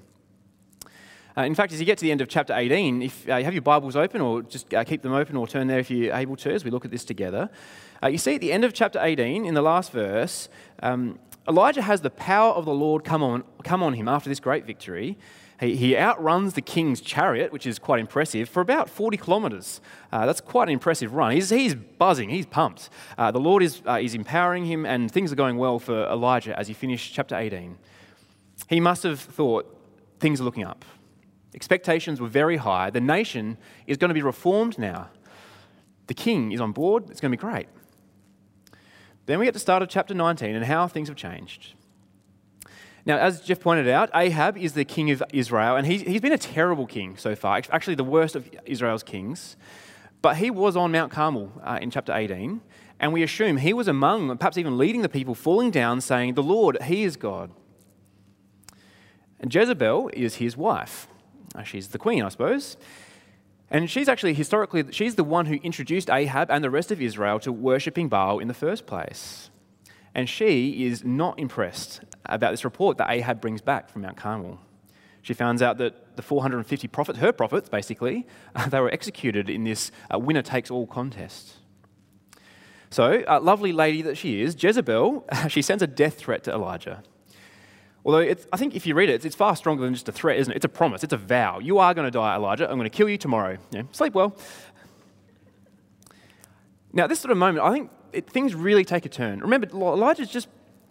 Uh, 1.37 1.43
in 1.43 1.55
fact, 1.55 1.73
as 1.73 1.81
you 1.81 1.85
get 1.85 1.99
to 1.99 2.05
the 2.05 2.13
end 2.13 2.21
of 2.21 2.29
chapter 2.29 2.55
18, 2.55 3.03
if 3.03 3.29
uh, 3.29 3.37
you 3.37 3.45
have 3.45 3.55
your 3.55 3.63
Bibles 3.63 3.97
open, 3.97 4.21
or 4.21 4.43
just 4.43 4.73
uh, 4.73 4.85
keep 4.85 5.03
them 5.03 5.13
open, 5.13 5.37
or 5.37 5.49
turn 5.49 5.67
there 5.67 5.81
if 5.81 5.91
you're 5.91 6.15
able 6.15 6.37
to, 6.37 6.53
as 6.53 6.65
we 6.65 6.71
look 6.71 6.85
at 6.85 6.93
this 6.93 7.05
together, 7.05 7.51
uh, 8.03 8.07
you 8.07 8.19
see 8.19 8.37
at 8.37 8.41
the 8.41 8.53
end 8.53 8.65
of 8.65 8.73
chapter 8.73 9.01
18, 9.03 9.45
in 9.45 9.55
the 9.55 9.63
last 9.63 9.91
verse, 9.91 10.49
um, 10.81 11.19
Elijah 11.49 11.83
has 11.83 12.01
the 12.01 12.11
power 12.11 12.53
of 12.53 12.65
the 12.65 12.73
Lord 12.73 13.05
come 13.05 13.23
on, 13.23 13.45
come 13.63 13.83
on 13.83 13.95
him 13.95 14.09
after 14.09 14.29
this 14.29 14.41
great 14.41 14.65
victory. 14.65 15.19
He, 15.61 15.77
he 15.77 15.97
outruns 15.97 16.55
the 16.55 16.63
king's 16.63 17.01
chariot, 17.01 17.53
which 17.53 17.67
is 17.67 17.79
quite 17.79 18.01
impressive, 18.01 18.49
for 18.49 18.61
about 18.61 18.89
40 18.89 19.17
kilometers. 19.17 19.81
Uh, 20.11 20.27
that's 20.27 20.41
quite 20.41 20.69
an 20.69 20.73
impressive 20.73 21.15
run. 21.15 21.33
He's, 21.33 21.51
he's 21.51 21.75
buzzing, 21.75 22.31
he's 22.31 22.47
pumped. 22.47 22.89
Uh, 23.17 23.31
the 23.31 23.41
Lord 23.41 23.63
is, 23.63 23.83
uh, 23.87 23.99
is 24.01 24.15
empowering 24.15 24.65
him, 24.65 24.85
and 24.87 25.11
things 25.11 25.33
are 25.33 25.37
going 25.37 25.57
well 25.57 25.79
for 25.79 26.07
Elijah 26.07 26.59
as 26.59 26.69
he 26.69 26.75
finished 26.75 27.15
chapter 27.15 27.37
18. 27.37 27.79
He 28.69 28.81
must 28.81 29.03
have 29.03 29.21
thought 29.21 29.71
things 30.19 30.41
are 30.41 30.45
looking 30.45 30.65
up. 30.65 30.85
Expectations 31.55 32.21
were 32.21 32.29
very 32.29 32.57
high. 32.57 32.91
The 32.91 33.01
nation 33.01 33.59
is 33.87 33.97
going 33.97 34.09
to 34.09 34.15
be 34.15 34.23
reformed 34.23 34.79
now. 34.79 35.11
The 36.07 36.15
king 36.15 36.53
is 36.53 36.61
on 36.61 36.73
board. 36.73 37.11
It's 37.11 37.21
going 37.21 37.31
to 37.31 37.37
be 37.37 37.41
great. 37.41 37.69
Then 39.27 39.39
we 39.39 39.47
get 39.47 39.55
to 39.55 39.61
start 39.61 39.83
of 39.83 39.89
chapter 39.89 40.15
19 40.15 40.55
and 40.55 40.65
how 40.65 40.87
things 40.87 41.09
have 41.09 41.17
changed. 41.17 41.75
Now, 43.07 43.19
as 43.19 43.43
Jeff 43.43 43.61
pointed 43.61 43.89
out, 43.89 44.11
Ahab 44.15 44.57
is 44.57 44.73
the 44.73 44.85
king 44.85 45.11
of 45.11 45.23
Israel, 45.33 45.77
and 45.77 45.87
he's, 45.87 46.21
been 46.23 46.33
a 46.33 46.39
terrible 46.39 46.87
king 46.87 47.17
so 47.19 47.35
far, 47.35 47.61
actually, 47.71 47.97
the 47.97 48.05
worst 48.05 48.35
of 48.35 48.49
Israel's 48.65 49.03
kings. 49.03 49.57
But 50.23 50.39
he 50.39 50.51
was 50.51 50.75
on 50.75 50.91
Mount 50.91 51.13
Carmel 51.13 51.53
uh, 51.63 51.79
in 51.83 51.91
chapter 51.91 52.15
18, 52.15 52.63
and 53.01 53.13
we 53.13 53.23
assume 53.23 53.59
he 53.59 53.75
was 53.75 53.89
among, 53.89 54.35
perhaps 54.39 54.57
even 54.57 54.79
leading 54.79 55.03
the 55.03 55.11
people, 55.11 55.35
falling 55.35 55.71
down, 55.71 56.01
saying, 56.01 56.33
The 56.33 56.43
Lord, 56.43 56.83
He 56.85 57.05
is 57.05 57.17
God. 57.17 57.51
And 59.39 59.55
Jezebel 59.55 60.11
is 60.15 60.37
his 60.37 60.57
wife. 60.57 61.07
Uh, 61.55 61.63
she's 61.63 61.89
the 61.89 61.99
queen, 61.99 62.23
I 62.23 62.31
suppose. 62.31 62.79
And 63.71 63.91
she's 63.91 64.09
actually 64.09 64.35
historically, 64.35 64.85
she's 64.93 65.15
the 65.15 65.25
one 65.25 65.47
who 65.47 65.55
introduced 65.63 66.11
Ahab 66.11 66.51
and 66.51 66.63
the 66.63 66.71
rest 66.71 66.91
of 66.91 67.01
Israel 67.01 67.41
to 67.41 67.53
worshipping 67.53 68.09
Baal 68.09 68.39
in 68.39 68.49
the 68.49 68.55
first 68.55 68.87
place. 68.87 69.51
And 70.15 70.29
she 70.29 70.87
is 70.87 71.05
not 71.05 71.39
impressed 71.39 72.01
about 72.27 72.53
this 72.53 72.65
report 72.65 72.99
that 72.99 73.11
Ahab 73.11 73.41
brings 73.41 73.61
back 73.61 73.89
from 73.89 74.03
Mount 74.03 74.17
Carmel. 74.17 74.61
She 75.23 75.35
finds 75.35 75.63
out 75.63 75.79
that 75.79 76.17
the 76.17 76.23
450 76.23 76.87
prophets, 76.89 77.19
her 77.19 77.33
prophets 77.33 77.69
basically, 77.69 78.27
they 78.69 78.79
were 78.79 78.91
executed 78.91 79.49
in 79.49 79.65
this 79.65 79.91
uh, 80.13 80.19
winner 80.19 80.43
takes 80.43 80.71
all 80.71 80.87
contest. 80.87 81.55
So, 82.91 83.25
lovely 83.43 83.73
lady 83.73 84.03
that 84.03 84.17
she 84.17 84.41
is, 84.43 84.55
Jezebel, 84.63 85.27
she 85.49 85.63
sends 85.63 85.83
a 85.83 85.87
death 85.89 86.15
threat 86.15 86.45
to 86.45 86.53
Elijah. 86.53 87.03
Although 88.05 88.35
I 88.53 88.57
think 88.57 88.75
if 88.75 88.87
you 88.87 88.95
read 88.95 89.09
it, 89.09 89.15
it's, 89.15 89.25
it's, 89.25 89.37
far 89.37 89.57
stronger 89.57 89.83
than 89.83 89.95
just 89.95 90.09
a 90.09 90.13
threat, 90.13 90.39
isn't 90.39 90.53
it? 90.53 90.57
It's 90.57 90.65
a 90.65 90.69
promise, 90.69 91.03
it's 91.03 91.13
a 91.13 91.19
vow. 91.19 91.59
You 91.59 91.79
are 91.79 91.95
going 91.95 92.07
to 92.07 92.11
die, 92.11 92.35
Elijah. 92.35 92.71
I'm 92.71 92.77
going 92.77 92.91
to 92.91 92.97
kill 92.97 93.09
you 93.09 93.17
tomorrow. 93.17 93.57
Yeah, 93.71 93.83
sleep 93.93 94.15
well. 94.15 94.37
Now, 96.93 97.07
this 97.07 97.19
sort 97.21 97.33
of 97.33 97.39
moment, 97.39 97.65
I 97.65 97.73
think 97.73 97.91
it, 98.13 98.29
things 98.29 98.55
really 98.55 98.85
take 98.85 99.07
a 99.07 99.09
turn. 99.09 99.41
Remember, 99.41 99.69
Elijah's 99.73 100.29
just, 100.29 100.49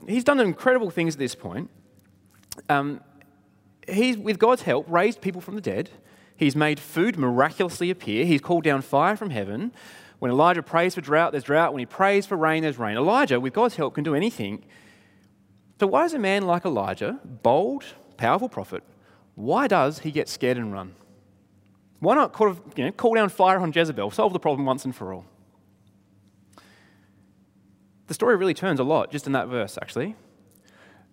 he's 0.07 0.23
done 0.23 0.39
incredible 0.39 0.89
things 0.89 1.15
at 1.15 1.19
this 1.19 1.35
point. 1.35 1.69
Um, 2.67 3.01
he's, 3.87 4.17
with 4.17 4.39
God's 4.39 4.63
help, 4.63 4.89
raised 4.89 5.21
people 5.21 5.39
from 5.39 5.55
the 5.55 5.61
dead. 5.61 5.91
He's 6.35 6.55
made 6.55 6.79
food 6.79 7.17
miraculously 7.17 7.89
appear. 7.89 8.25
He's 8.25 8.41
called 8.41 8.63
down 8.63 8.81
fire 8.81 9.15
from 9.15 9.29
heaven. 9.29 9.71
When 10.19 10.31
Elijah 10.31 10.63
prays 10.63 10.95
for 10.95 11.01
drought, 11.01 11.31
there's 11.31 11.43
drought. 11.43 11.73
When 11.73 11.79
he 11.79 11.85
prays 11.85 12.25
for 12.25 12.35
rain, 12.35 12.63
there's 12.63 12.79
rain. 12.79 12.97
Elijah, 12.97 13.39
with 13.39 13.53
God's 13.53 13.75
help, 13.75 13.95
can 13.95 14.03
do 14.03 14.15
anything. 14.15 14.65
So, 15.83 15.87
why 15.87 16.03
does 16.03 16.13
a 16.13 16.17
man 16.17 16.43
like 16.43 16.63
Elijah, 16.63 17.19
bold, 17.25 17.83
powerful 18.15 18.47
prophet, 18.47 18.83
why 19.35 19.67
does 19.67 19.99
he 19.99 20.11
get 20.11 20.29
scared 20.29 20.55
and 20.55 20.71
run? 20.71 20.95
Why 21.99 22.15
not 22.15 22.31
call, 22.31 22.55
you 22.77 22.85
know, 22.85 22.91
call 22.93 23.15
down 23.15 23.27
fire 23.27 23.59
on 23.59 23.73
Jezebel, 23.73 24.09
solve 24.11 24.31
the 24.31 24.39
problem 24.39 24.65
once 24.65 24.85
and 24.85 24.95
for 24.95 25.11
all? 25.11 25.25
The 28.07 28.13
story 28.13 28.37
really 28.37 28.53
turns 28.53 28.79
a 28.79 28.85
lot 28.85 29.11
just 29.11 29.27
in 29.27 29.33
that 29.33 29.49
verse, 29.49 29.77
actually. 29.81 30.15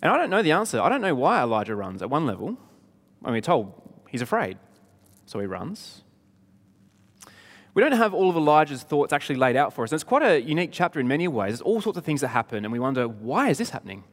And 0.02 0.12
I 0.12 0.16
don't 0.16 0.30
know 0.30 0.40
the 0.40 0.52
answer. 0.52 0.80
I 0.80 0.88
don't 0.88 1.00
know 1.00 1.16
why 1.16 1.42
Elijah 1.42 1.74
runs 1.74 2.00
at 2.00 2.08
one 2.08 2.24
level. 2.24 2.56
I 3.24 3.26
mean, 3.26 3.34
we're 3.34 3.40
told 3.40 3.72
he's 4.08 4.22
afraid, 4.22 4.56
so 5.26 5.40
he 5.40 5.46
runs. 5.46 6.04
We 7.74 7.82
don't 7.82 7.90
have 7.90 8.14
all 8.14 8.30
of 8.30 8.36
Elijah's 8.36 8.84
thoughts 8.84 9.12
actually 9.12 9.34
laid 9.34 9.56
out 9.56 9.72
for 9.72 9.82
us. 9.82 9.90
And 9.90 9.96
it's 9.96 10.04
quite 10.04 10.22
a 10.22 10.40
unique 10.40 10.70
chapter 10.70 11.00
in 11.00 11.08
many 11.08 11.26
ways. 11.26 11.54
There's 11.54 11.60
all 11.60 11.80
sorts 11.80 11.98
of 11.98 12.04
things 12.04 12.20
that 12.20 12.28
happen, 12.28 12.64
and 12.64 12.70
we 12.70 12.78
wonder, 12.78 13.08
why 13.08 13.48
is 13.48 13.58
this 13.58 13.70
happening? 13.70 14.04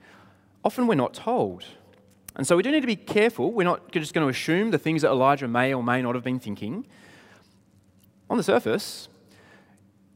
Often 0.64 0.88
we're 0.88 0.96
not 0.96 1.14
told. 1.14 1.66
And 2.36 2.46
so 2.46 2.56
we 2.56 2.64
do 2.64 2.72
need 2.72 2.82
to 2.82 2.88
be 2.88 2.96
careful. 2.96 3.52
We're 3.52 3.64
not 3.64 3.92
just 3.92 4.14
going 4.14 4.26
to 4.26 4.30
assume 4.30 4.72
the 4.72 4.78
things 4.78 5.02
that 5.02 5.10
Elijah 5.10 5.48
may 5.48 5.74
or 5.74 5.82
may 5.82 6.02
not 6.02 6.16
have 6.16 6.24
been 6.24 6.40
thinking. 6.40 6.86
On 8.30 8.38
the 8.38 8.44
surface, 8.44 9.08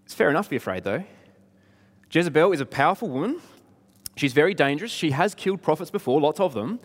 it's 0.06 0.14
fair 0.14 0.30
enough 0.30 0.46
to 0.46 0.50
be 0.50 0.58
afraid, 0.58 0.84
though. 0.84 1.04
Jezebel 2.12 2.52
is 2.52 2.60
a 2.60 2.66
powerful 2.66 3.10
woman. 3.10 3.42
She's 4.16 4.34
very 4.34 4.54
dangerous. 4.54 4.92
She 4.92 5.12
has 5.12 5.34
killed 5.34 5.62
prophets 5.62 5.90
before, 5.90 6.20
lots 6.20 6.40
of 6.40 6.54
them. 6.54 6.80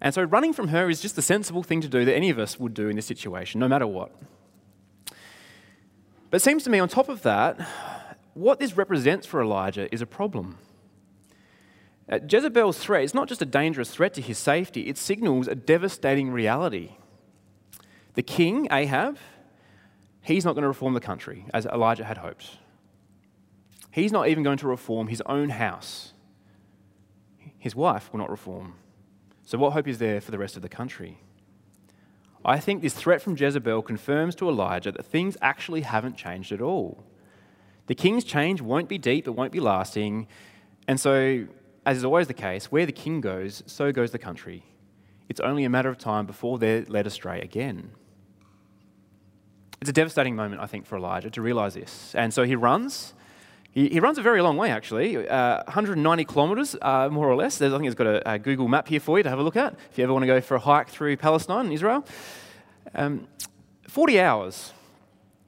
And 0.00 0.14
so 0.14 0.22
running 0.22 0.52
from 0.52 0.68
her 0.68 0.88
is 0.88 1.00
just 1.00 1.16
the 1.16 1.22
sensible 1.22 1.62
thing 1.62 1.80
to 1.80 1.88
do 1.88 2.04
that 2.04 2.14
any 2.14 2.30
of 2.30 2.38
us 2.38 2.60
would 2.60 2.74
do 2.74 2.88
in 2.88 2.96
this 2.96 3.06
situation, 3.06 3.58
no 3.58 3.66
matter 3.66 3.86
what. 3.86 4.12
But 6.30 6.36
it 6.36 6.44
seems 6.44 6.62
to 6.64 6.70
me, 6.70 6.78
on 6.78 6.88
top 6.88 7.08
of 7.08 7.22
that, 7.22 7.58
what 8.34 8.60
this 8.60 8.76
represents 8.76 9.26
for 9.26 9.42
Elijah 9.42 9.92
is 9.92 10.02
a 10.02 10.06
problem. 10.06 10.58
Uh, 12.10 12.18
Jezebel's 12.28 12.78
threat 12.78 13.04
is 13.04 13.14
not 13.14 13.28
just 13.28 13.42
a 13.42 13.46
dangerous 13.46 13.90
threat 13.90 14.14
to 14.14 14.22
his 14.22 14.38
safety, 14.38 14.88
it 14.88 14.96
signals 14.96 15.46
a 15.46 15.54
devastating 15.54 16.30
reality. 16.30 16.92
The 18.14 18.22
king, 18.22 18.66
Ahab, 18.70 19.18
he's 20.22 20.44
not 20.44 20.54
going 20.54 20.62
to 20.62 20.68
reform 20.68 20.94
the 20.94 21.00
country 21.00 21.46
as 21.52 21.66
Elijah 21.66 22.04
had 22.04 22.18
hoped. 22.18 22.56
He's 23.90 24.12
not 24.12 24.28
even 24.28 24.42
going 24.42 24.58
to 24.58 24.68
reform 24.68 25.08
his 25.08 25.22
own 25.26 25.50
house. 25.50 26.12
His 27.58 27.74
wife 27.74 28.10
will 28.12 28.18
not 28.18 28.30
reform. 28.30 28.74
So, 29.44 29.58
what 29.58 29.72
hope 29.72 29.88
is 29.88 29.98
there 29.98 30.20
for 30.20 30.30
the 30.30 30.38
rest 30.38 30.56
of 30.56 30.62
the 30.62 30.68
country? 30.68 31.18
I 32.44 32.60
think 32.60 32.80
this 32.80 32.94
threat 32.94 33.20
from 33.20 33.36
Jezebel 33.36 33.82
confirms 33.82 34.34
to 34.36 34.48
Elijah 34.48 34.92
that 34.92 35.04
things 35.04 35.36
actually 35.42 35.82
haven't 35.82 36.16
changed 36.16 36.52
at 36.52 36.60
all. 36.60 37.04
The 37.86 37.94
king's 37.94 38.24
change 38.24 38.60
won't 38.60 38.88
be 38.88 38.98
deep, 38.98 39.26
it 39.26 39.32
won't 39.32 39.52
be 39.52 39.60
lasting. 39.60 40.28
And 40.86 41.00
so, 41.00 41.46
as 41.88 41.96
is 41.96 42.04
always 42.04 42.26
the 42.26 42.34
case, 42.34 42.70
where 42.70 42.84
the 42.84 42.92
king 42.92 43.22
goes, 43.22 43.62
so 43.64 43.90
goes 43.92 44.10
the 44.10 44.18
country. 44.18 44.62
It's 45.30 45.40
only 45.40 45.64
a 45.64 45.70
matter 45.70 45.88
of 45.88 45.96
time 45.96 46.26
before 46.26 46.58
they're 46.58 46.84
led 46.86 47.06
astray 47.06 47.40
again. 47.40 47.92
It's 49.80 49.88
a 49.88 49.94
devastating 49.94 50.36
moment, 50.36 50.60
I 50.60 50.66
think, 50.66 50.84
for 50.84 50.98
Elijah 50.98 51.30
to 51.30 51.40
realize 51.40 51.72
this. 51.72 52.14
And 52.14 52.34
so 52.34 52.42
he 52.42 52.56
runs. 52.56 53.14
He, 53.70 53.88
he 53.88 54.00
runs 54.00 54.18
a 54.18 54.22
very 54.22 54.42
long 54.42 54.58
way, 54.58 54.70
actually, 54.70 55.26
uh, 55.26 55.62
190 55.64 56.26
kilometres, 56.26 56.76
uh, 56.82 57.08
more 57.10 57.26
or 57.26 57.36
less. 57.36 57.56
There's, 57.56 57.72
I 57.72 57.76
think 57.76 57.86
he's 57.86 57.94
got 57.94 58.06
a, 58.06 58.32
a, 58.32 58.38
Google 58.38 58.68
map 58.68 58.86
here 58.86 59.00
for 59.00 59.16
you 59.16 59.22
to 59.22 59.30
have 59.30 59.38
a 59.38 59.42
look 59.42 59.56
at 59.56 59.72
if 59.90 59.96
you 59.96 60.04
ever 60.04 60.12
want 60.12 60.24
to 60.24 60.26
go 60.26 60.42
for 60.42 60.56
a 60.56 60.60
hike 60.60 60.90
through 60.90 61.16
Palestine 61.16 61.64
and 61.64 61.72
Israel. 61.72 62.04
Um, 62.94 63.28
40 63.88 64.20
hours. 64.20 64.74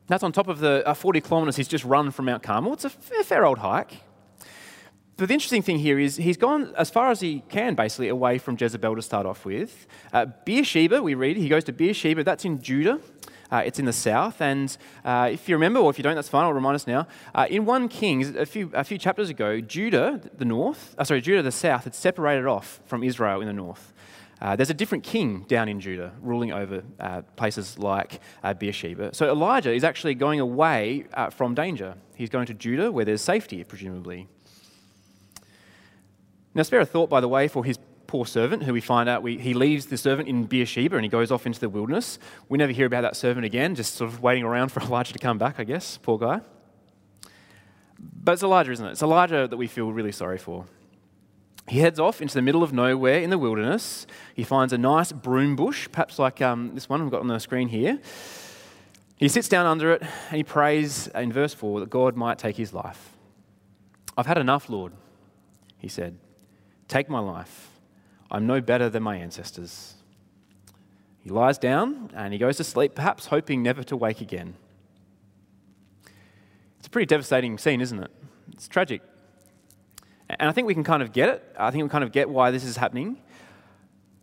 That's 0.07 0.23
on 0.23 0.33
top 0.33 0.49
of 0.49 0.61
the 0.61 0.89
uh, 0.89 0.95
40 0.95 1.21
kilometres 1.21 1.57
he's 1.57 1.69
just 1.69 1.85
run 1.85 2.11
from 2.11 2.25
Mount 2.25 2.43
Carmel. 2.43 2.73
It's 2.73 2.87
a 2.87 2.89
fair 2.89 3.45
old 3.45 3.59
hike. 3.59 4.05
But 5.21 5.29
the 5.29 5.35
interesting 5.35 5.61
thing 5.61 5.81
here 5.81 5.99
is 5.99 6.17
he's 6.17 6.39
gone 6.39 6.73
as 6.79 6.89
far 6.89 7.11
as 7.11 7.21
he 7.21 7.43
can, 7.51 7.75
basically, 7.75 8.09
away 8.09 8.39
from 8.39 8.57
Jezebel 8.59 8.97
to 8.97 9.03
start 9.03 9.27
off 9.27 9.45
with. 9.45 9.87
Uh, 10.15 10.25
Beersheba, 10.47 11.03
we 11.03 11.13
read, 11.13 11.37
he 11.37 11.47
goes 11.47 11.63
to 11.65 11.75
Beersheba, 11.75 12.25
that's 12.25 12.47
in 12.47 12.63
Judah. 12.63 12.99
Uh, 13.53 13.59
it's 13.59 13.79
in 13.79 13.85
the 13.85 13.93
south. 13.93 14.41
And 14.41 14.75
uh, 15.05 15.29
if 15.31 15.47
you 15.47 15.57
remember, 15.57 15.79
or 15.79 15.91
if 15.91 15.99
you 15.99 16.03
don't, 16.03 16.15
that's 16.15 16.31
fine, 16.31 16.45
I'll 16.45 16.55
remind 16.55 16.75
us 16.75 16.87
now. 16.87 17.07
Uh, 17.35 17.47
in 17.51 17.67
1 17.67 17.89
Kings, 17.89 18.35
a 18.35 18.47
few, 18.47 18.71
a 18.73 18.83
few 18.83 18.97
chapters 18.97 19.29
ago, 19.29 19.61
Judah, 19.61 20.23
the 20.39 20.47
north, 20.47 20.95
uh, 20.97 21.05
sorry, 21.05 21.21
Judah, 21.21 21.43
the 21.43 21.53
south, 21.53 21.85
had 21.85 21.95
separated 21.95 22.47
off 22.47 22.81
from 22.87 23.05
Israel 23.05 23.43
in 23.43 23.47
the 23.47 23.53
north. 23.53 23.93
Uh, 24.41 24.57
there's 24.57 24.71
a 24.71 24.75
different 24.75 25.05
king 25.05 25.45
down 25.49 25.69
in 25.69 25.81
Judah 25.81 26.13
ruling 26.23 26.51
over 26.51 26.83
uh, 26.99 27.21
places 27.37 27.79
like 27.79 28.21
uh, 28.43 28.55
Beersheba. 28.55 29.15
So 29.15 29.29
Elijah 29.29 29.71
is 29.71 29.85
actually 29.85 30.15
going 30.15 30.41
away 30.41 31.05
uh, 31.13 31.29
from 31.29 31.55
danger. 31.55 31.97
He's 32.17 32.31
going 32.31 32.47
to 32.47 32.55
Judah 32.55 32.91
where 32.91 33.05
there's 33.05 33.21
safety, 33.21 33.63
presumably. 33.65 34.27
Now, 36.55 36.63
spare 36.63 36.81
a 36.81 36.87
thought, 36.87 37.09
by 37.09 37.21
the 37.21 37.29
way, 37.29 37.49
for 37.49 37.65
his 37.65 37.79
poor 38.11 38.27
servant, 38.27 38.65
who 38.65 38.73
we 38.73 38.81
find 38.81 39.09
out 39.09 39.23
we, 39.23 39.39
he 39.39 39.55
leaves 39.55 39.87
the 39.87 39.97
servant 39.97 40.29
in 40.29 40.45
Beersheba 40.45 40.97
and 40.97 41.05
he 41.05 41.09
goes 41.09 41.31
off 41.31 41.47
into 41.47 41.61
the 41.61 41.69
wilderness. 41.69 42.19
We 42.49 42.59
never 42.59 42.73
hear 42.73 42.87
about 42.87 43.03
that 43.03 43.15
servant 43.15 43.47
again, 43.47 43.77
just 43.77 43.95
sort 43.95 44.13
of 44.13 44.21
waiting 44.21 44.43
around 44.43 44.71
for 44.71 44.81
Elijah 44.83 45.13
to 45.13 45.19
come 45.19 45.39
back, 45.39 45.57
I 45.59 45.65
guess. 45.65 45.97
Poor 45.97 46.19
guy. 46.19 46.41
But 48.01 48.33
it's 48.33 48.43
Elijah, 48.43 48.73
isn't 48.73 48.85
it? 48.85 48.91
It's 48.93 49.03
Elijah 49.03 49.47
that 49.47 49.57
we 49.57 49.69
feel 49.69 49.93
really 49.93 50.11
sorry 50.11 50.39
for. 50.39 50.67
He 51.69 51.79
heads 51.79 52.01
off 52.01 52.21
into 52.21 52.35
the 52.35 52.43
middle 52.43 52.65
of 52.65 52.73
nowhere 52.73 53.21
in 53.21 53.31
the 53.31 53.39
wilderness. 53.39 54.09
He 54.35 54.43
finds 54.43 54.73
a 54.73 54.79
nice 54.79 55.13
broom 55.13 55.55
bush, 55.55 55.89
perhaps 55.93 56.19
like 56.19 56.43
um, 56.43 56.75
this 56.75 56.89
one 56.89 57.03
we've 57.03 57.13
got 57.13 57.21
on 57.21 57.29
the 57.29 57.39
screen 57.39 57.69
here. 57.69 58.01
He 59.19 59.29
sits 59.29 59.49
down 59.49 59.67
under 59.67 59.93
it 59.93 60.03
and 60.03 60.37
he 60.37 60.43
prays 60.43 61.07
in 61.09 61.33
verse 61.33 61.55
4 61.55 61.79
that 61.79 61.91
God 61.91 62.17
might 62.17 62.39
take 62.39 62.57
his 62.57 62.73
life. 62.73 63.13
I've 64.17 64.27
had 64.27 64.39
enough, 64.39 64.69
Lord, 64.69 64.95
he 65.79 65.87
said. 65.87 66.19
Take 66.91 67.09
my 67.09 67.21
life. 67.21 67.71
I'm 68.33 68.49
no 68.49 68.61
better 68.61 68.91
than 68.91 69.05
my 69.05 69.15
ancestors. 69.15 69.95
He 71.23 71.31
lies 71.31 71.57
down 71.57 72.11
and 72.15 72.33
he 72.33 72.39
goes 72.39 72.57
to 72.57 72.65
sleep, 72.65 72.97
perhaps 72.97 73.27
hoping 73.27 73.63
never 73.63 73.85
to 73.85 73.97
wake 73.97 74.21
again. 74.21 74.55
It's 76.79 76.89
a 76.89 76.91
pretty 76.91 77.07
devastating 77.07 77.59
scene, 77.59 77.81
isn't 77.81 78.03
it? 78.03 78.11
It's 78.53 78.67
tragic. 78.67 79.03
And 80.29 80.49
I 80.49 80.53
think 80.53 80.67
we 80.67 80.75
can 80.75 80.83
kind 80.83 81.01
of 81.01 81.13
get 81.13 81.29
it. 81.29 81.55
I 81.57 81.71
think 81.71 81.85
we 81.85 81.89
kind 81.91 82.03
of 82.03 82.11
get 82.11 82.29
why 82.29 82.51
this 82.51 82.65
is 82.65 82.77
happening. 82.77 83.19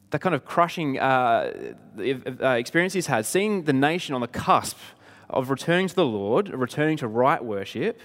The 0.09 0.19
kind 0.19 0.35
of 0.35 0.43
crushing 0.43 0.99
uh, 0.99 1.73
uh, 1.97 2.47
experience 2.49 2.91
he's 2.91 3.07
had, 3.07 3.25
seeing 3.25 3.63
the 3.63 3.71
nation 3.71 4.13
on 4.13 4.19
the 4.19 4.27
cusp 4.27 4.77
of 5.29 5.49
returning 5.49 5.87
to 5.87 5.95
the 5.95 6.05
Lord, 6.05 6.49
returning 6.49 6.97
to 6.97 7.07
right 7.07 7.41
worship, 7.41 8.01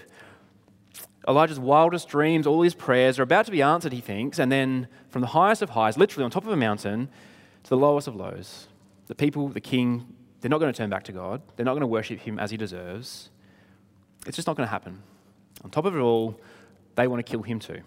Elijah's 1.27 1.59
wildest 1.59 2.09
dreams, 2.09 2.45
all 2.45 2.61
his 2.61 2.75
prayers 2.75 3.17
are 3.17 3.23
about 3.23 3.45
to 3.45 3.51
be 3.51 3.61
answered, 3.61 3.93
he 3.93 4.01
thinks, 4.01 4.39
and 4.39 4.51
then 4.51 4.87
from 5.09 5.21
the 5.21 5.27
highest 5.27 5.61
of 5.61 5.69
highs, 5.69 5.97
literally 5.97 6.25
on 6.25 6.31
top 6.31 6.43
of 6.43 6.51
a 6.51 6.57
mountain, 6.57 7.07
to 7.63 7.69
the 7.69 7.77
lowest 7.77 8.07
of 8.07 8.15
lows, 8.15 8.67
the 9.07 9.15
people, 9.15 9.47
the 9.47 9.61
king, 9.61 10.05
they're 10.41 10.49
not 10.49 10.59
going 10.59 10.71
to 10.71 10.77
turn 10.77 10.89
back 10.89 11.03
to 11.05 11.13
God. 11.13 11.41
They're 11.55 11.65
not 11.65 11.71
going 11.71 11.81
to 11.81 11.87
worship 11.87 12.19
him 12.19 12.37
as 12.37 12.51
he 12.51 12.57
deserves. 12.57 13.29
It's 14.27 14.35
just 14.35 14.47
not 14.47 14.57
going 14.57 14.67
to 14.67 14.71
happen. 14.71 15.01
On 15.63 15.69
top 15.69 15.85
of 15.85 15.95
it 15.95 15.99
all, 15.99 16.37
they 16.95 17.07
want 17.07 17.25
to 17.25 17.29
kill 17.29 17.43
him 17.43 17.59
too. 17.59 17.79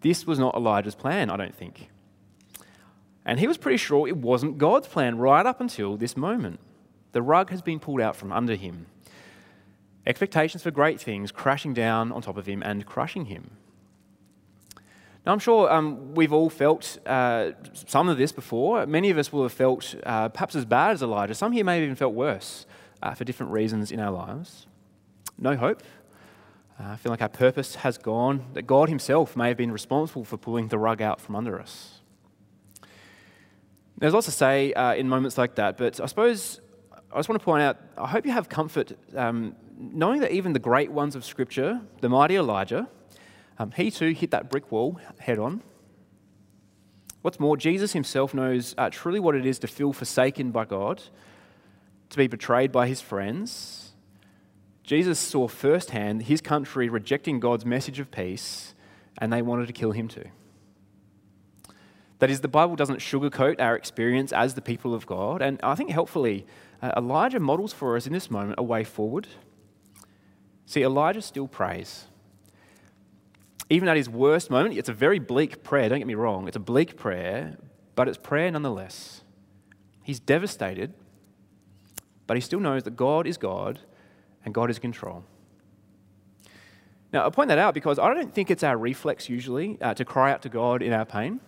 This 0.00 0.26
was 0.26 0.38
not 0.38 0.54
Elijah's 0.54 0.94
plan, 0.94 1.28
I 1.28 1.36
don't 1.36 1.54
think. 1.54 1.88
And 3.24 3.40
he 3.40 3.48
was 3.48 3.58
pretty 3.58 3.76
sure 3.76 4.06
it 4.06 4.16
wasn't 4.16 4.58
God's 4.58 4.86
plan 4.86 5.18
right 5.18 5.44
up 5.44 5.60
until 5.60 5.96
this 5.96 6.16
moment. 6.16 6.60
The 7.12 7.22
rug 7.22 7.50
has 7.50 7.62
been 7.62 7.80
pulled 7.80 8.00
out 8.00 8.14
from 8.14 8.32
under 8.32 8.54
him 8.54 8.86
expectations 10.06 10.62
for 10.62 10.70
great 10.70 11.00
things 11.00 11.32
crashing 11.32 11.74
down 11.74 12.12
on 12.12 12.22
top 12.22 12.36
of 12.36 12.46
him 12.46 12.62
and 12.62 12.86
crushing 12.86 13.26
him. 13.26 13.50
Now, 15.26 15.32
I'm 15.32 15.38
sure 15.38 15.70
um, 15.70 16.14
we've 16.14 16.32
all 16.32 16.48
felt 16.48 16.98
uh, 17.06 17.52
some 17.74 18.08
of 18.08 18.16
this 18.16 18.32
before. 18.32 18.86
Many 18.86 19.10
of 19.10 19.18
us 19.18 19.30
will 19.32 19.42
have 19.42 19.52
felt 19.52 19.94
uh, 20.04 20.30
perhaps 20.30 20.54
as 20.54 20.64
bad 20.64 20.92
as 20.92 21.02
Elijah. 21.02 21.34
Some 21.34 21.52
here 21.52 21.64
may 21.64 21.74
have 21.74 21.84
even 21.84 21.94
felt 21.94 22.14
worse 22.14 22.64
uh, 23.02 23.14
for 23.14 23.24
different 23.24 23.52
reasons 23.52 23.92
in 23.92 24.00
our 24.00 24.10
lives. 24.10 24.66
No 25.38 25.56
hope. 25.56 25.82
Uh, 26.78 26.92
I 26.92 26.96
feel 26.96 27.10
like 27.10 27.20
our 27.20 27.28
purpose 27.28 27.74
has 27.76 27.98
gone, 27.98 28.46
that 28.54 28.62
God 28.62 28.88
Himself 28.88 29.36
may 29.36 29.48
have 29.48 29.58
been 29.58 29.72
responsible 29.72 30.24
for 30.24 30.38
pulling 30.38 30.68
the 30.68 30.78
rug 30.78 31.02
out 31.02 31.20
from 31.20 31.36
under 31.36 31.60
us. 31.60 32.00
There's 33.98 34.14
lots 34.14 34.24
to 34.26 34.32
say 34.32 34.72
uh, 34.72 34.94
in 34.94 35.06
moments 35.06 35.36
like 35.36 35.56
that, 35.56 35.76
but 35.76 36.00
I 36.00 36.06
suppose 36.06 36.62
I 37.12 37.18
just 37.18 37.28
want 37.28 37.40
to 37.40 37.44
point 37.44 37.62
out 37.62 37.78
I 37.98 38.06
hope 38.06 38.24
you 38.24 38.32
have 38.32 38.48
comfort 38.48 38.92
um, 39.16 39.56
knowing 39.76 40.20
that 40.20 40.30
even 40.30 40.52
the 40.52 40.60
great 40.60 40.92
ones 40.92 41.16
of 41.16 41.24
Scripture, 41.24 41.80
the 42.00 42.08
mighty 42.08 42.36
Elijah, 42.36 42.88
um, 43.58 43.72
he 43.72 43.90
too 43.90 44.10
hit 44.10 44.30
that 44.30 44.48
brick 44.48 44.70
wall 44.70 45.00
head 45.18 45.38
on. 45.38 45.62
What's 47.22 47.40
more, 47.40 47.56
Jesus 47.56 47.92
himself 47.92 48.32
knows 48.32 48.74
uh, 48.78 48.90
truly 48.90 49.20
what 49.20 49.34
it 49.34 49.44
is 49.44 49.58
to 49.58 49.66
feel 49.66 49.92
forsaken 49.92 50.52
by 50.52 50.64
God, 50.64 51.02
to 52.10 52.16
be 52.16 52.28
betrayed 52.28 52.72
by 52.72 52.86
his 52.86 53.00
friends. 53.00 53.92
Jesus 54.82 55.18
saw 55.18 55.46
firsthand 55.46 56.22
his 56.22 56.40
country 56.40 56.88
rejecting 56.88 57.38
God's 57.38 57.66
message 57.66 58.00
of 58.00 58.10
peace, 58.10 58.74
and 59.18 59.32
they 59.32 59.42
wanted 59.42 59.66
to 59.66 59.72
kill 59.72 59.92
him 59.92 60.08
too. 60.08 60.24
That 62.20 62.30
is, 62.30 62.40
the 62.40 62.48
Bible 62.48 62.76
doesn't 62.76 63.00
sugarcoat 63.00 63.60
our 63.60 63.76
experience 63.76 64.32
as 64.32 64.54
the 64.54 64.62
people 64.62 64.94
of 64.94 65.06
God, 65.06 65.42
and 65.42 65.60
I 65.62 65.74
think 65.74 65.90
helpfully, 65.90 66.46
uh, 66.82 66.92
Elijah 66.96 67.40
models 67.40 67.72
for 67.72 67.96
us 67.96 68.06
in 68.06 68.12
this 68.12 68.30
moment 68.30 68.54
a 68.58 68.62
way 68.62 68.84
forward. 68.84 69.26
See, 70.66 70.82
Elijah 70.82 71.22
still 71.22 71.48
prays 71.48 72.06
even 73.70 73.88
at 73.88 73.96
his 73.96 74.08
worst 74.10 74.50
moment, 74.50 74.76
it's 74.76 74.88
a 74.88 74.92
very 74.92 75.20
bleak 75.20 75.62
prayer, 75.62 75.88
don't 75.88 75.98
get 75.98 76.06
me 76.08 76.16
wrong. 76.16 76.48
It's 76.48 76.56
a 76.56 76.60
bleak 76.60 76.96
prayer, 76.96 77.56
but 77.94 78.08
it's 78.08 78.18
prayer 78.18 78.50
nonetheless. 78.50 79.22
He's 80.02 80.18
devastated, 80.18 80.92
but 82.26 82.36
he 82.36 82.40
still 82.40 82.58
knows 82.58 82.82
that 82.82 82.96
God 82.96 83.28
is 83.28 83.38
God 83.38 83.78
and 84.44 84.52
God 84.52 84.70
is 84.70 84.80
control. 84.80 85.24
Now, 87.12 87.26
I 87.26 87.30
point 87.30 87.48
that 87.48 87.58
out 87.58 87.72
because 87.72 87.98
I 87.98 88.12
don't 88.12 88.34
think 88.34 88.50
it's 88.50 88.64
our 88.64 88.76
reflex 88.76 89.28
usually 89.28 89.78
uh, 89.80 89.94
to 89.94 90.04
cry 90.04 90.32
out 90.32 90.42
to 90.42 90.48
God 90.48 90.82
in 90.82 90.92
our 90.92 91.04
pain. 91.04 91.40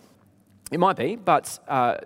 It 0.71 0.79
might 0.79 0.95
be, 0.95 1.17
but 1.17 1.59
uh, 1.67 1.97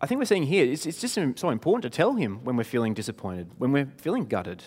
I 0.00 0.06
think 0.06 0.18
we're 0.18 0.26
seeing 0.26 0.44
here 0.44 0.64
it's, 0.64 0.86
it's 0.86 1.00
just 1.00 1.14
so 1.14 1.50
important 1.50 1.82
to 1.82 1.90
tell 1.90 2.14
Him 2.14 2.44
when 2.44 2.56
we're 2.56 2.64
feeling 2.64 2.94
disappointed, 2.94 3.50
when 3.58 3.72
we're 3.72 3.90
feeling 3.96 4.26
gutted, 4.26 4.64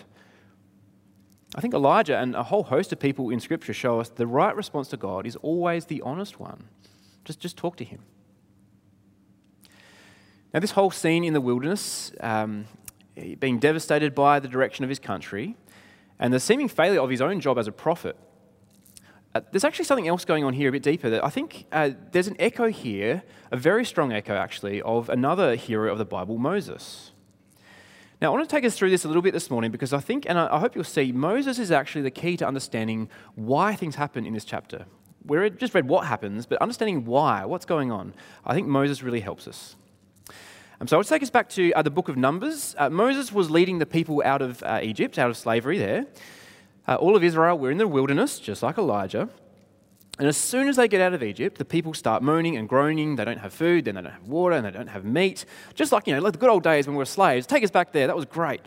I 1.54 1.60
think 1.60 1.74
Elijah 1.74 2.16
and 2.16 2.36
a 2.36 2.44
whole 2.44 2.62
host 2.62 2.92
of 2.92 3.00
people 3.00 3.30
in 3.30 3.40
Scripture 3.40 3.74
show 3.74 3.98
us 3.98 4.08
the 4.08 4.26
right 4.26 4.54
response 4.54 4.88
to 4.88 4.96
God 4.96 5.26
is 5.26 5.36
always 5.36 5.86
the 5.86 6.00
honest 6.02 6.38
one. 6.38 6.68
Just, 7.24 7.40
just 7.40 7.56
talk 7.56 7.76
to 7.76 7.84
Him. 7.84 8.00
Now, 10.54 10.60
this 10.60 10.72
whole 10.72 10.90
scene 10.90 11.24
in 11.24 11.32
the 11.32 11.40
wilderness, 11.40 12.12
um, 12.20 12.66
being 13.38 13.58
devastated 13.58 14.14
by 14.14 14.40
the 14.40 14.48
direction 14.48 14.84
of 14.84 14.88
his 14.88 14.98
country, 14.98 15.56
and 16.18 16.32
the 16.32 16.40
seeming 16.40 16.68
failure 16.68 17.00
of 17.00 17.10
his 17.10 17.20
own 17.20 17.40
job 17.40 17.58
as 17.58 17.68
a 17.68 17.72
prophet, 17.72 18.16
uh, 19.34 19.40
there's 19.52 19.64
actually 19.64 19.84
something 19.84 20.08
else 20.08 20.24
going 20.24 20.44
on 20.44 20.52
here 20.52 20.68
a 20.68 20.72
bit 20.72 20.82
deeper. 20.82 21.10
That 21.10 21.24
I 21.24 21.30
think 21.30 21.66
uh, 21.72 21.90
there's 22.12 22.26
an 22.26 22.36
echo 22.38 22.68
here, 22.68 23.22
a 23.50 23.56
very 23.56 23.84
strong 23.84 24.12
echo 24.12 24.34
actually, 24.34 24.82
of 24.82 25.08
another 25.08 25.54
hero 25.54 25.92
of 25.92 25.98
the 25.98 26.04
Bible, 26.04 26.38
Moses. 26.38 27.12
Now, 28.20 28.32
I 28.32 28.36
want 28.36 28.48
to 28.48 28.54
take 28.54 28.66
us 28.66 28.76
through 28.76 28.90
this 28.90 29.04
a 29.04 29.08
little 29.08 29.22
bit 29.22 29.32
this 29.32 29.50
morning 29.50 29.70
because 29.70 29.94
I 29.94 30.00
think, 30.00 30.26
and 30.28 30.38
I 30.38 30.58
hope 30.58 30.74
you'll 30.74 30.84
see, 30.84 31.10
Moses 31.10 31.58
is 31.58 31.70
actually 31.70 32.02
the 32.02 32.10
key 32.10 32.36
to 32.36 32.46
understanding 32.46 33.08
why 33.34 33.74
things 33.74 33.94
happen 33.94 34.26
in 34.26 34.34
this 34.34 34.44
chapter. 34.44 34.84
We 35.24 35.48
just 35.50 35.74
read 35.74 35.88
what 35.88 36.06
happens, 36.06 36.44
but 36.44 36.60
understanding 36.60 37.06
why, 37.06 37.46
what's 37.46 37.64
going 37.64 37.90
on, 37.90 38.12
I 38.44 38.52
think 38.52 38.68
Moses 38.68 39.02
really 39.02 39.20
helps 39.20 39.48
us. 39.48 39.74
Um, 40.80 40.86
so 40.86 40.98
I'll 40.98 41.04
take 41.04 41.22
us 41.22 41.30
back 41.30 41.48
to 41.50 41.72
uh, 41.72 41.80
the 41.80 41.90
book 41.90 42.08
of 42.08 42.18
Numbers. 42.18 42.74
Uh, 42.76 42.90
Moses 42.90 43.32
was 43.32 43.50
leading 43.50 43.78
the 43.78 43.86
people 43.86 44.22
out 44.24 44.42
of 44.42 44.62
uh, 44.64 44.80
Egypt, 44.82 45.18
out 45.18 45.30
of 45.30 45.36
slavery 45.36 45.78
there. 45.78 46.06
Uh, 46.90 46.96
all 46.96 47.14
of 47.14 47.22
Israel 47.22 47.56
were 47.56 47.70
in 47.70 47.78
the 47.78 47.86
wilderness, 47.86 48.40
just 48.40 48.64
like 48.64 48.76
Elijah. 48.76 49.28
And 50.18 50.26
as 50.26 50.36
soon 50.36 50.66
as 50.68 50.74
they 50.74 50.88
get 50.88 51.00
out 51.00 51.14
of 51.14 51.22
Egypt, 51.22 51.56
the 51.56 51.64
people 51.64 51.94
start 51.94 52.20
moaning 52.20 52.56
and 52.56 52.68
groaning. 52.68 53.14
They 53.14 53.24
don't 53.24 53.38
have 53.38 53.54
food, 53.54 53.84
then 53.84 53.94
they 53.94 54.02
don't 54.02 54.12
have 54.12 54.26
water, 54.26 54.56
and 54.56 54.66
they 54.66 54.72
don't 54.72 54.88
have 54.88 55.04
meat. 55.04 55.44
Just 55.74 55.92
like, 55.92 56.08
you 56.08 56.14
know, 56.14 56.20
like 56.20 56.32
the 56.32 56.38
good 56.38 56.50
old 56.50 56.64
days 56.64 56.88
when 56.88 56.96
we 56.96 56.98
were 56.98 57.06
slaves. 57.06 57.46
Take 57.46 57.62
us 57.62 57.70
back 57.70 57.92
there. 57.92 58.08
That 58.08 58.16
was 58.16 58.24
great. 58.24 58.60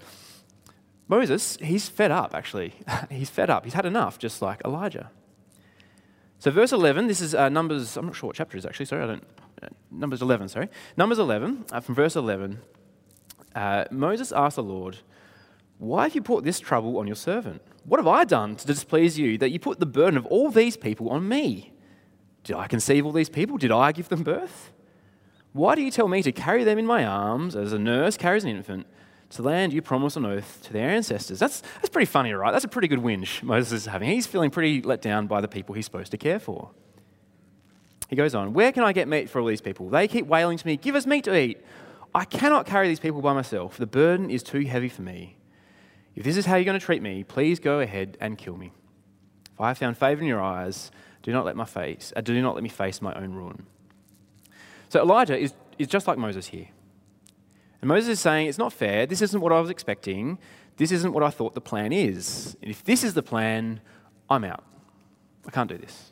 Moses, 1.10 1.58
he's 1.62 1.90
fed 1.90 2.12
up, 2.12 2.34
actually. 2.34 2.74
he's 3.12 3.30
fed 3.30 3.50
up. 3.50 3.66
He's 3.66 3.74
had 3.74 3.86
enough, 3.86 4.18
just 4.18 4.42
like 4.42 4.62
Elijah. 4.64 5.12
So, 6.40 6.50
verse 6.50 6.72
11, 6.72 7.08
this 7.08 7.20
is 7.20 7.36
uh, 7.36 7.50
Numbers, 7.50 7.98
I'm 7.98 8.06
not 8.06 8.16
sure 8.16 8.28
what 8.28 8.38
chapter 8.38 8.56
it 8.56 8.60
is 8.60 8.66
actually, 8.66 8.86
sorry, 8.86 9.04
I 9.04 9.08
don't. 9.08 9.24
Uh, 9.62 9.68
Numbers 9.92 10.22
11, 10.22 10.48
sorry. 10.48 10.70
Numbers 10.96 11.20
11, 11.20 11.66
uh, 11.74 11.82
from 11.82 11.94
verse 11.94 12.16
11, 12.16 12.62
uh, 13.54 13.86
Moses 13.92 14.32
asked 14.32 14.56
the 14.56 14.64
Lord, 14.64 14.98
Why 15.78 16.04
have 16.04 16.16
you 16.16 16.22
put 16.22 16.44
this 16.44 16.60
trouble 16.60 16.98
on 16.98 17.08
your 17.08 17.16
servant? 17.16 17.62
What 17.86 18.00
have 18.00 18.08
I 18.08 18.24
done 18.24 18.56
to 18.56 18.68
displease 18.68 19.20
you 19.20 19.38
that 19.40 19.52
you 19.52 19.60
put 19.60 19.80
the 19.80 19.86
burden 19.86 20.18
of 20.18 20.26
all 20.28 20.50
these 20.50 20.78
people 20.78 21.10
on 21.10 21.28
me? 21.28 21.74
Did 22.44 22.56
I 22.56 22.68
conceive 22.68 23.06
all 23.06 23.12
these 23.12 23.30
people? 23.30 23.58
Did 23.58 23.72
I 23.72 23.92
give 23.92 24.10
them 24.10 24.24
birth? 24.24 24.72
Why 25.54 25.76
do 25.76 25.82
you 25.82 25.92
tell 25.92 26.08
me 26.08 26.24
to 26.24 26.32
carry 26.32 26.64
them 26.64 26.80
in 26.80 26.86
my 26.86 27.06
arms 27.06 27.56
as 27.56 27.74
a 27.74 27.80
nurse 27.80 28.18
carries 28.18 28.44
an 28.44 28.50
infant 28.50 28.88
to 29.32 29.42
land 29.42 29.72
you 29.72 29.82
promised 29.82 30.18
on 30.18 30.26
oath 30.26 30.60
to 30.64 30.74
their 30.74 30.90
ancestors? 30.90 31.40
That's, 31.40 31.62
that's 31.76 31.90
pretty 31.90 32.06
funny, 32.06 32.34
right? 32.34 32.52
That's 32.52 32.66
a 32.66 32.70
pretty 32.70 32.88
good 32.88 33.00
whinge 33.00 33.44
Moses 33.44 33.74
is 33.74 33.86
having. 33.86 34.10
He's 34.10 34.26
feeling 34.26 34.50
pretty 34.50 34.82
let 34.82 35.02
down 35.02 35.28
by 35.28 35.42
the 35.42 35.48
people 35.48 35.76
he's 35.76 35.86
supposed 35.86 36.12
to 36.12 36.18
care 36.18 36.40
for. 36.40 36.72
He 38.10 38.16
goes 38.16 38.36
on, 38.36 38.54
Where 38.54 38.72
can 38.72 38.84
I 38.84 38.94
get 38.94 39.08
meat 39.08 39.30
for 39.30 39.40
all 39.40 39.48
these 39.48 39.62
people? 39.62 39.90
They 39.90 40.08
keep 40.08 40.26
wailing 40.26 40.58
to 40.58 40.68
me, 40.68 40.78
Give 40.78 40.96
us 40.96 41.06
meat 41.06 41.24
to 41.26 41.38
eat. 41.38 41.60
I 42.16 42.26
cannot 42.26 42.66
carry 42.66 42.88
these 42.88 43.00
people 43.00 43.22
by 43.22 43.34
myself. 43.34 43.78
The 43.78 43.88
burden 43.88 44.30
is 44.30 44.44
too 44.44 44.62
heavy 44.62 44.90
for 44.90 45.02
me. 45.02 45.38
If 46.16 46.24
this 46.24 46.38
is 46.38 46.46
how 46.46 46.56
you're 46.56 46.66
going 46.66 46.80
to 46.80 46.86
treat 46.86 47.02
me, 47.02 47.24
please 47.24 47.60
go 47.60 47.80
ahead 47.80 48.18
and 48.22 48.38
kill 48.38 48.56
me. 48.56 48.72
If 49.54 49.62
I 49.62 49.70
have 49.70 49.78
found 49.78 49.98
favor 49.98 50.22
in 50.22 50.28
your 50.28 50.42
eyes, 50.42 50.92
do 51.22 51.32
not 51.32 51.46
let 51.46 51.56
my 51.56 51.66
face, 51.66 52.14
uh, 52.16 52.22
do 52.22 52.40
not 52.42 52.56
let 52.56 52.64
me 52.64 52.70
face 52.70 53.02
my 53.02 53.14
own 53.14 53.34
ruin. 53.34 53.66
So 54.90 55.02
Elijah 55.02 55.38
is, 55.38 55.54
is 55.80 55.88
just 55.88 56.08
like 56.08 56.18
Moses 56.18 56.48
here. 56.48 56.68
And 57.82 57.88
Moses 57.88 58.10
is 58.10 58.20
saying, 58.20 58.48
It's 58.48 58.58
not 58.58 58.72
fair. 58.72 59.06
This 59.06 59.22
isn't 59.22 59.42
what 59.42 59.52
I 59.52 59.60
was 59.60 59.70
expecting. 59.70 60.38
This 60.78 60.92
isn't 60.92 61.14
what 61.14 61.24
I 61.24 61.30
thought 61.30 61.54
the 61.54 61.62
plan 61.62 61.92
is. 61.92 62.56
And 62.62 62.72
if 62.72 62.84
this 62.84 63.04
is 63.04 63.14
the 63.14 63.24
plan, 63.24 63.82
I'm 64.30 64.44
out. 64.44 64.64
I 65.48 65.52
can't 65.52 65.70
do 65.70 65.78
this. 65.78 66.12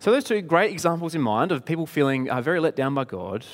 So, 0.00 0.10
those 0.10 0.24
two 0.24 0.42
great 0.42 0.70
examples 0.70 1.14
in 1.14 1.22
mind 1.22 1.50
of 1.50 1.64
people 1.64 1.86
feeling 1.86 2.28
uh, 2.28 2.42
very 2.42 2.60
let 2.60 2.76
down 2.76 2.94
by 2.94 3.04
God 3.04 3.46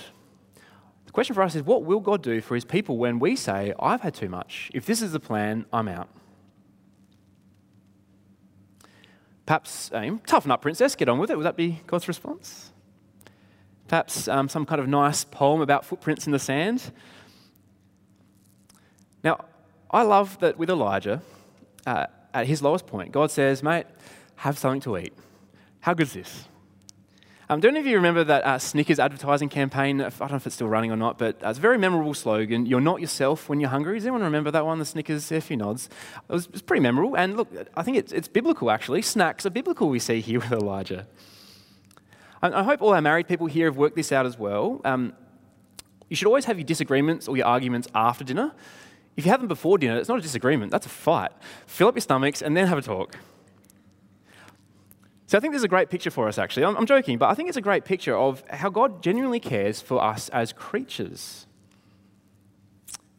the 1.11 1.13
question 1.13 1.35
for 1.35 1.43
us 1.43 1.57
is 1.57 1.65
what 1.65 1.83
will 1.83 1.99
God 1.99 2.23
do 2.23 2.41
for 2.41 2.55
his 2.55 2.65
people 2.65 2.97
when 2.97 3.19
we 3.19 3.35
say, 3.35 3.75
I've 3.81 4.01
had 4.01 4.15
too 4.15 4.29
much? 4.29 4.71
If 4.73 4.87
this 4.87 5.03
is 5.03 5.11
the 5.11 5.19
plan, 5.19 5.67
I'm 5.73 5.89
out. 5.89 6.09
Perhaps, 9.45 9.91
um, 9.93 10.21
toughen 10.21 10.53
up, 10.53 10.63
princess, 10.63 10.95
get 10.95 11.09
on 11.09 11.19
with 11.19 11.29
it. 11.33 11.37
Would 11.37 11.47
that 11.47 11.57
be 11.57 11.81
God's 11.89 12.07
response? 12.07 12.71
Perhaps 13.89 14.29
um, 14.29 14.49
some 14.49 14.65
kind 14.65 14.81
of 14.81 14.87
nice 14.87 15.25
poem 15.25 15.61
about 15.61 15.85
footprints 15.85 16.27
in 16.27 16.33
the 16.33 16.39
sand. 16.39 16.93
Now, 19.25 19.47
I 19.91 20.03
love 20.03 20.39
that 20.39 20.59
with 20.59 20.71
Elijah, 20.71 21.23
uh, 21.89 22.07
at 22.33 22.47
his 22.47 22.63
lowest 22.63 22.87
point, 22.87 23.11
God 23.11 23.33
says, 23.33 23.65
Mate, 23.65 23.87
have 24.37 24.57
something 24.57 24.81
to 24.83 24.97
eat. 24.97 25.13
How 25.81 25.93
good 25.93 26.07
is 26.07 26.13
this? 26.13 26.45
Um, 27.51 27.59
don't 27.59 27.75
know 27.75 27.81
if 27.81 27.87
you 27.87 27.97
remember 27.97 28.23
that 28.23 28.45
uh, 28.45 28.61
Snickers 28.61 29.01
advertising 29.01 29.49
campaign. 29.49 30.01
I 30.01 30.09
don't 30.09 30.31
know 30.31 30.37
if 30.37 30.47
it's 30.47 30.55
still 30.55 30.69
running 30.69 30.93
or 30.93 30.97
not, 30.97 31.19
but 31.19 31.43
uh, 31.45 31.49
it's 31.49 31.59
a 31.59 31.61
very 31.61 31.79
memorable 31.79 32.15
slogan. 32.15 32.65
You're 32.65 32.81
not 32.81 33.01
yourself 33.01 33.49
when 33.49 33.59
you're 33.59 33.71
hungry. 33.71 33.99
Does 33.99 34.07
anyone 34.07 34.23
remember 34.23 34.53
that 34.53 34.65
one, 34.65 34.79
the 34.79 34.85
Snickers? 34.85 35.33
A 35.33 35.41
few 35.41 35.57
nods. 35.57 35.89
It 36.29 36.33
was, 36.33 36.47
it 36.47 36.53
was 36.53 36.63
pretty 36.63 36.81
memorable. 36.81 37.17
And 37.17 37.37
look, 37.37 37.49
I 37.77 37.83
think 37.83 37.97
it's, 37.97 38.13
it's 38.13 38.29
biblical, 38.29 38.71
actually. 38.71 39.03
Snacks 39.03 39.47
are 39.47 39.51
biblical, 39.51 39.89
we 39.89 39.99
see 39.99 40.21
here 40.21 40.39
with 40.49 40.53
Elijah. 40.53 41.09
I, 42.41 42.53
I 42.53 42.63
hope 42.63 42.83
all 42.83 42.95
our 42.95 43.03
married 43.03 43.27
people 43.27 43.49
here 43.49 43.67
have 43.67 43.77
worked 43.77 43.97
this 43.97 44.13
out 44.13 44.27
as 44.27 44.39
well. 44.39 44.81
Um, 44.85 45.13
you 46.09 46.15
should 46.15 46.29
always 46.29 46.45
have 46.45 46.57
your 46.57 46.67
disagreements 46.67 47.27
or 47.27 47.37
your 47.37 47.47
arguments 47.47 47.89
after 47.97 48.23
dinner. 48.23 48.53
If 49.17 49.25
you 49.25 49.33
have 49.33 49.41
them 49.41 49.49
before 49.49 49.77
dinner, 49.77 49.99
it's 49.99 50.09
not 50.09 50.21
a 50.21 50.23
disagreement, 50.23 50.71
that's 50.71 50.87
a 50.87 50.89
fight. 50.89 51.33
Fill 51.67 51.89
up 51.89 51.97
your 51.97 52.03
stomachs 52.03 52.43
and 52.43 52.57
then 52.57 52.69
have 52.69 52.79
a 52.79 52.83
talk. 52.83 53.17
So 55.31 55.39
I 55.39 55.41
think 55.41 55.53
there's 55.53 55.63
a 55.63 55.69
great 55.69 55.91
picture 55.91 56.11
for 56.11 56.27
us, 56.27 56.39
actually. 56.39 56.65
I'm, 56.65 56.77
I'm 56.77 56.87
joking, 56.87 57.17
but 57.17 57.29
I 57.29 57.35
think 57.35 57.49
it's 57.49 57.57
a 57.57 57.61
great 57.61 57.85
picture 57.85 58.17
of 58.17 58.43
how 58.51 58.69
God 58.69 59.01
genuinely 59.01 59.39
cares 59.39 59.81
for 59.81 60.03
us 60.03 60.29
as 60.31 60.53
creatures. 60.53 61.47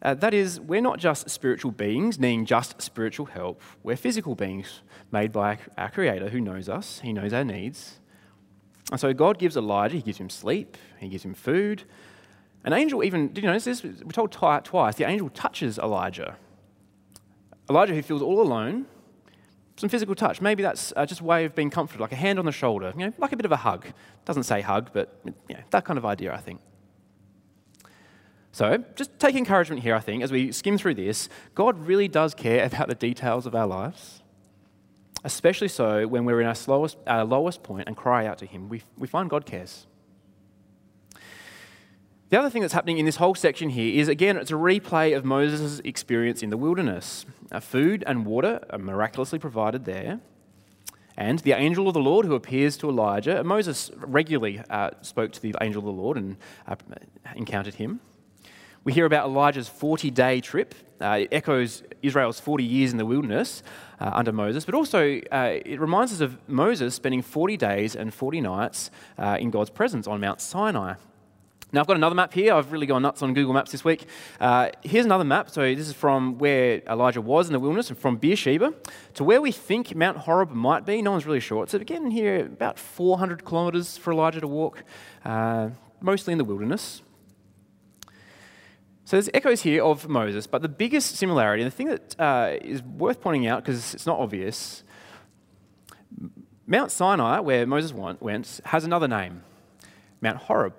Uh, 0.02 0.14
that 0.16 0.34
is, 0.34 0.60
we're 0.60 0.82
not 0.82 1.00
just 1.00 1.30
spiritual 1.30 1.72
beings 1.72 2.20
needing 2.20 2.46
just 2.46 2.82
spiritual 2.82 3.28
help. 3.28 3.62
We're 3.82 3.96
physical 3.96 4.36
beings 4.36 4.82
made 5.10 5.32
by 5.32 5.60
our 5.78 5.90
Creator 5.90 6.28
who 6.28 6.42
knows 6.42 6.68
us, 6.68 7.00
He 7.00 7.14
knows 7.14 7.32
our 7.32 7.46
needs. 7.46 8.02
And 8.92 9.00
so 9.00 9.14
God 9.14 9.40
gives 9.40 9.56
Elijah, 9.56 9.96
He 9.96 10.02
gives 10.02 10.18
him 10.18 10.30
sleep, 10.30 10.76
He 11.00 11.08
gives 11.08 11.24
him 11.24 11.34
food. 11.34 11.84
An 12.66 12.74
angel 12.74 13.06
even, 13.06 13.32
did 13.32 13.42
you 13.42 13.48
notice 13.50 13.64
this? 13.64 13.84
We're 13.86 14.12
told 14.12 14.34
twice 14.34 14.96
the 14.96 15.06
angel 15.08 15.30
touches 15.30 15.80
Elijah. 15.80 16.36
Elijah, 17.70 17.96
who 17.96 18.02
feels 18.02 18.22
all 18.22 18.42
alone, 18.42 18.86
some 19.82 19.90
physical 19.90 20.14
touch. 20.14 20.42
Maybe 20.42 20.62
that's 20.62 20.94
uh, 20.96 21.08
just 21.08 21.22
a 21.22 21.24
way 21.24 21.44
of 21.44 21.56
being 21.56 21.72
comforted, 21.72 22.00
like 22.00 22.12
a 22.12 22.16
hand 22.16 22.38
on 22.38 22.46
the 22.46 22.52
shoulder, 22.52 22.94
you 22.96 23.08
know, 23.08 23.14
like 23.18 23.32
a 23.32 23.36
bit 23.36 23.46
of 23.46 23.52
a 23.52 23.58
hug. 23.58 23.88
Doesn't 24.26 24.44
say 24.44 24.62
hug, 24.62 24.92
but 24.94 25.20
you 25.26 25.56
know, 25.56 25.62
that 25.72 25.86
kind 25.86 25.98
of 25.98 26.06
idea, 26.06 26.34
I 26.34 26.38
think. 26.38 26.62
So, 28.52 28.78
just 28.96 29.18
take 29.18 29.36
encouragement 29.36 29.82
here, 29.82 29.96
I 29.96 30.00
think, 30.00 30.22
as 30.22 30.32
we 30.32 30.52
skim 30.52 30.78
through 30.78 30.96
this. 30.96 31.30
God 31.56 31.80
really 31.88 32.08
does 32.08 32.36
care 32.36 32.64
about 32.72 32.90
the 32.90 32.96
details 32.96 33.48
of 33.48 33.56
our 33.56 33.66
lives, 33.66 34.22
especially 35.24 35.68
so 35.68 36.08
when 36.08 36.26
we're 36.26 36.42
in 36.42 36.48
our, 36.48 36.56
slowest, 36.56 36.98
our 37.08 37.26
lowest 37.26 37.64
point 37.64 37.88
and 37.88 37.98
cry 37.98 38.28
out 38.28 38.38
to 38.38 38.46
Him. 38.46 38.70
We, 38.70 38.84
we 38.98 39.08
find 39.08 39.30
God 39.30 39.48
cares. 39.48 39.88
The 42.32 42.40
other 42.40 42.50
thing 42.50 42.62
that's 42.62 42.74
happening 42.74 42.98
in 42.98 43.06
this 43.06 43.18
whole 43.18 43.36
section 43.36 43.72
here 43.72 44.00
is, 44.00 44.08
again, 44.08 44.38
it's 44.38 44.52
a 44.52 44.54
replay 44.54 45.14
of 45.18 45.26
Moses' 45.26 45.82
experience 45.84 46.42
in 46.42 46.50
the 46.50 46.56
wilderness. 46.56 47.26
Uh, 47.52 47.60
food 47.60 48.06
and 48.08 48.26
water 48.26 48.62
are 48.70 48.80
miraculously 48.80 49.38
provided 49.38 49.84
there. 49.84 50.22
And 51.18 51.40
the 51.40 51.52
angel 51.52 51.90
of 51.90 51.94
the 51.94 52.00
Lord 52.00 52.26
who 52.26 52.34
appears 52.34 52.78
to 52.78 52.90
Elijah, 52.90 53.44
Moses 53.44 53.92
regularly 53.98 54.62
uh, 54.70 54.92
spoke 55.02 55.34
to 55.34 55.42
the 55.42 55.54
angel 55.60 55.82
of 55.82 55.86
the 55.94 56.02
Lord 56.02 56.16
and 56.16 56.38
uh, 56.66 56.76
encountered 57.36 57.74
him. 57.74 58.00
We 58.86 58.94
hear 58.94 59.06
about 59.06 59.28
Elijah's 59.28 59.68
40 59.68 60.10
day 60.12 60.40
trip. 60.40 60.74
Uh, 61.02 61.24
it 61.24 61.30
echoes 61.34 61.84
Israel's 62.02 62.40
40 62.40 62.64
years 62.64 62.94
in 62.94 62.98
the 62.98 63.06
wilderness 63.06 63.62
uh, 64.00 64.10
under 64.14 64.32
Moses, 64.32 64.64
but 64.64 64.74
also 64.74 65.20
uh, 65.34 65.60
it 65.66 65.82
reminds 65.82 66.14
us 66.14 66.22
of 66.22 66.38
Moses 66.48 66.96
spending 66.96 67.24
40 67.24 67.58
days 67.58 67.94
and 67.94 68.14
40 68.14 68.40
nights 68.40 68.90
uh, 69.18 69.36
in 69.38 69.52
God's 69.52 69.70
presence 69.70 70.08
on 70.08 70.22
Mount 70.22 70.40
Sinai. 70.40 70.94
Now, 71.74 71.80
I've 71.80 71.88
got 71.88 71.96
another 71.96 72.16
map 72.16 72.34
here. 72.34 72.54
I've 72.54 72.72
really 72.74 72.86
gone 72.86 73.02
nuts 73.02 73.22
on 73.22 73.34
Google 73.34 73.54
Maps 73.54 73.72
this 73.72 73.86
week. 73.86 74.06
Uh, 74.42 74.70
here's 74.84 75.06
another 75.06 75.24
map. 75.24 75.50
So, 75.50 75.62
this 75.62 75.88
is 75.88 75.94
from 75.94 76.38
where 76.38 76.82
Elijah 76.90 77.22
was 77.22 77.48
in 77.48 77.54
the 77.54 77.60
wilderness 77.60 77.90
and 77.90 77.98
from 77.98 78.18
Beersheba 78.18 78.74
to 79.14 79.24
where 79.24 79.42
we 79.42 79.54
think 79.54 79.96
Mount 79.96 80.18
Horeb 80.18 80.52
might 80.52 80.86
be. 80.86 81.02
No 81.02 81.12
one's 81.12 81.26
really 81.26 81.40
sure. 81.40 81.66
So, 81.68 81.78
again, 81.78 82.12
here, 82.12 82.46
about 82.46 82.78
400 82.78 83.46
kilometres 83.46 83.98
for 83.98 84.12
Elijah 84.12 84.42
to 84.42 84.48
walk, 84.48 84.84
uh, 85.24 85.70
mostly 86.02 86.34
in 86.34 86.38
the 86.38 86.44
wilderness. 86.44 87.02
So 89.06 89.18
there's 89.18 89.30
echoes 89.34 89.62
here 89.62 89.84
of 89.84 90.08
Moses, 90.08 90.48
but 90.48 90.62
the 90.62 90.70
biggest 90.70 91.18
similarity, 91.18 91.64
and 91.64 91.70
the 91.70 91.76
thing 91.76 91.88
that 91.88 92.16
uh, 92.18 92.56
is 92.62 92.82
worth 92.82 93.20
pointing 93.20 93.46
out 93.46 93.62
because 93.62 93.94
it's 93.94 94.06
not 94.06 94.20
obvious, 94.20 94.86
Mount 96.66 96.94
Sinai, 96.94 97.40
where 97.40 97.66
Moses 97.66 97.92
went, 97.92 98.62
has 98.64 98.86
another 98.86 99.10
name 99.10 99.44
Mount 100.22 100.38
Horeb. 100.38 100.74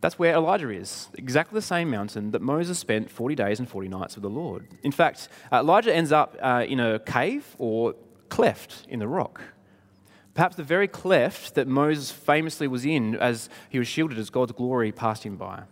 That's 0.00 0.18
where 0.18 0.34
Elijah 0.34 0.70
is, 0.70 1.08
exactly 1.14 1.56
the 1.56 1.62
same 1.62 1.90
mountain 1.90 2.30
that 2.32 2.42
Moses 2.42 2.78
spent 2.78 3.10
40 3.10 3.34
days 3.34 3.58
and 3.58 3.68
40 3.68 3.88
nights 3.88 4.14
with 4.14 4.22
the 4.22 4.30
Lord. 4.30 4.68
In 4.82 4.92
fact, 4.92 5.28
uh, 5.50 5.60
Elijah 5.60 5.94
ends 5.94 6.12
up 6.12 6.36
uh, 6.40 6.64
in 6.68 6.80
a 6.80 6.98
cave 6.98 7.56
or 7.58 7.94
cleft 8.28 8.86
in 8.88 8.98
the 8.98 9.08
rock. 9.08 9.40
Perhaps 10.34 10.56
the 10.56 10.62
very 10.62 10.86
cleft 10.86 11.54
that 11.54 11.66
Moses 11.66 12.10
famously 12.10 12.68
was 12.68 12.84
in 12.84 13.16
as 13.16 13.48
he 13.70 13.78
was 13.78 13.88
shielded 13.88 14.18
as 14.18 14.28
God's 14.28 14.52
glory 14.52 14.92
passed 14.92 15.24
him 15.24 15.36
by. 15.36 15.62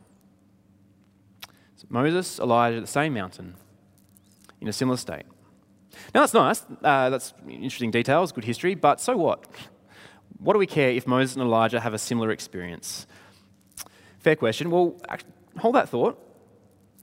Moses, 1.90 2.38
Elijah, 2.38 2.80
the 2.80 2.86
same 2.86 3.12
mountain, 3.12 3.54
in 4.60 4.68
a 4.68 4.72
similar 4.72 4.96
state. 4.96 5.24
Now, 6.14 6.20
that's 6.20 6.34
nice. 6.34 6.64
Uh, 6.82 7.10
that's 7.10 7.34
interesting 7.48 7.90
details, 7.90 8.32
good 8.32 8.44
history, 8.44 8.74
but 8.74 9.00
so 9.00 9.16
what? 9.16 9.44
What 10.38 10.54
do 10.54 10.58
we 10.58 10.66
care 10.66 10.90
if 10.90 11.06
Moses 11.06 11.36
and 11.36 11.44
Elijah 11.44 11.80
have 11.80 11.94
a 11.94 11.98
similar 11.98 12.30
experience? 12.30 13.06
Fair 14.24 14.36
question. 14.36 14.70
Well, 14.70 14.96
hold 15.58 15.74
that 15.74 15.90
thought, 15.90 16.18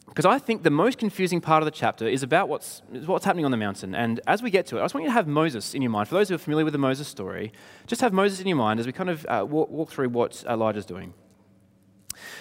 because 0.08 0.26
I 0.26 0.40
think 0.40 0.64
the 0.64 0.72
most 0.72 0.98
confusing 0.98 1.40
part 1.40 1.62
of 1.62 1.66
the 1.66 1.72
chapter 1.72 2.08
is 2.08 2.24
about 2.24 2.50
what's, 2.50 2.82
what's 3.06 3.26
happening 3.26 3.46
on 3.46 3.52
the 3.52 3.58
mountain. 3.58 3.94
And 3.94 4.20
as 4.26 4.42
we 4.42 4.50
get 4.50 4.66
to 4.68 4.78
it, 4.78 4.80
I 4.80 4.84
just 4.86 4.96
want 4.96 5.04
you 5.04 5.10
to 5.10 5.14
have 5.14 5.28
Moses 5.28 5.76
in 5.76 5.84
your 5.84 5.92
mind. 5.92 6.10
For 6.10 6.16
those 6.16 6.30
who 6.30 6.36
are 6.36 6.40
familiar 6.40 6.66
with 6.66 6.72
the 6.72 6.80
Moses 6.80 7.08
story, 7.08 7.54
just 7.86 8.02
have 8.02 8.12
Moses 8.12 8.40
in 8.40 8.48
your 8.48 8.58
mind 8.58 8.80
as 8.80 8.88
we 8.88 8.92
kind 8.92 9.12
of 9.12 9.24
uh, 9.28 9.46
walk, 9.48 9.70
walk 9.70 9.92
through 9.92 10.10
what 10.10 10.44
Elijah's 10.50 10.84
doing. 10.84 11.14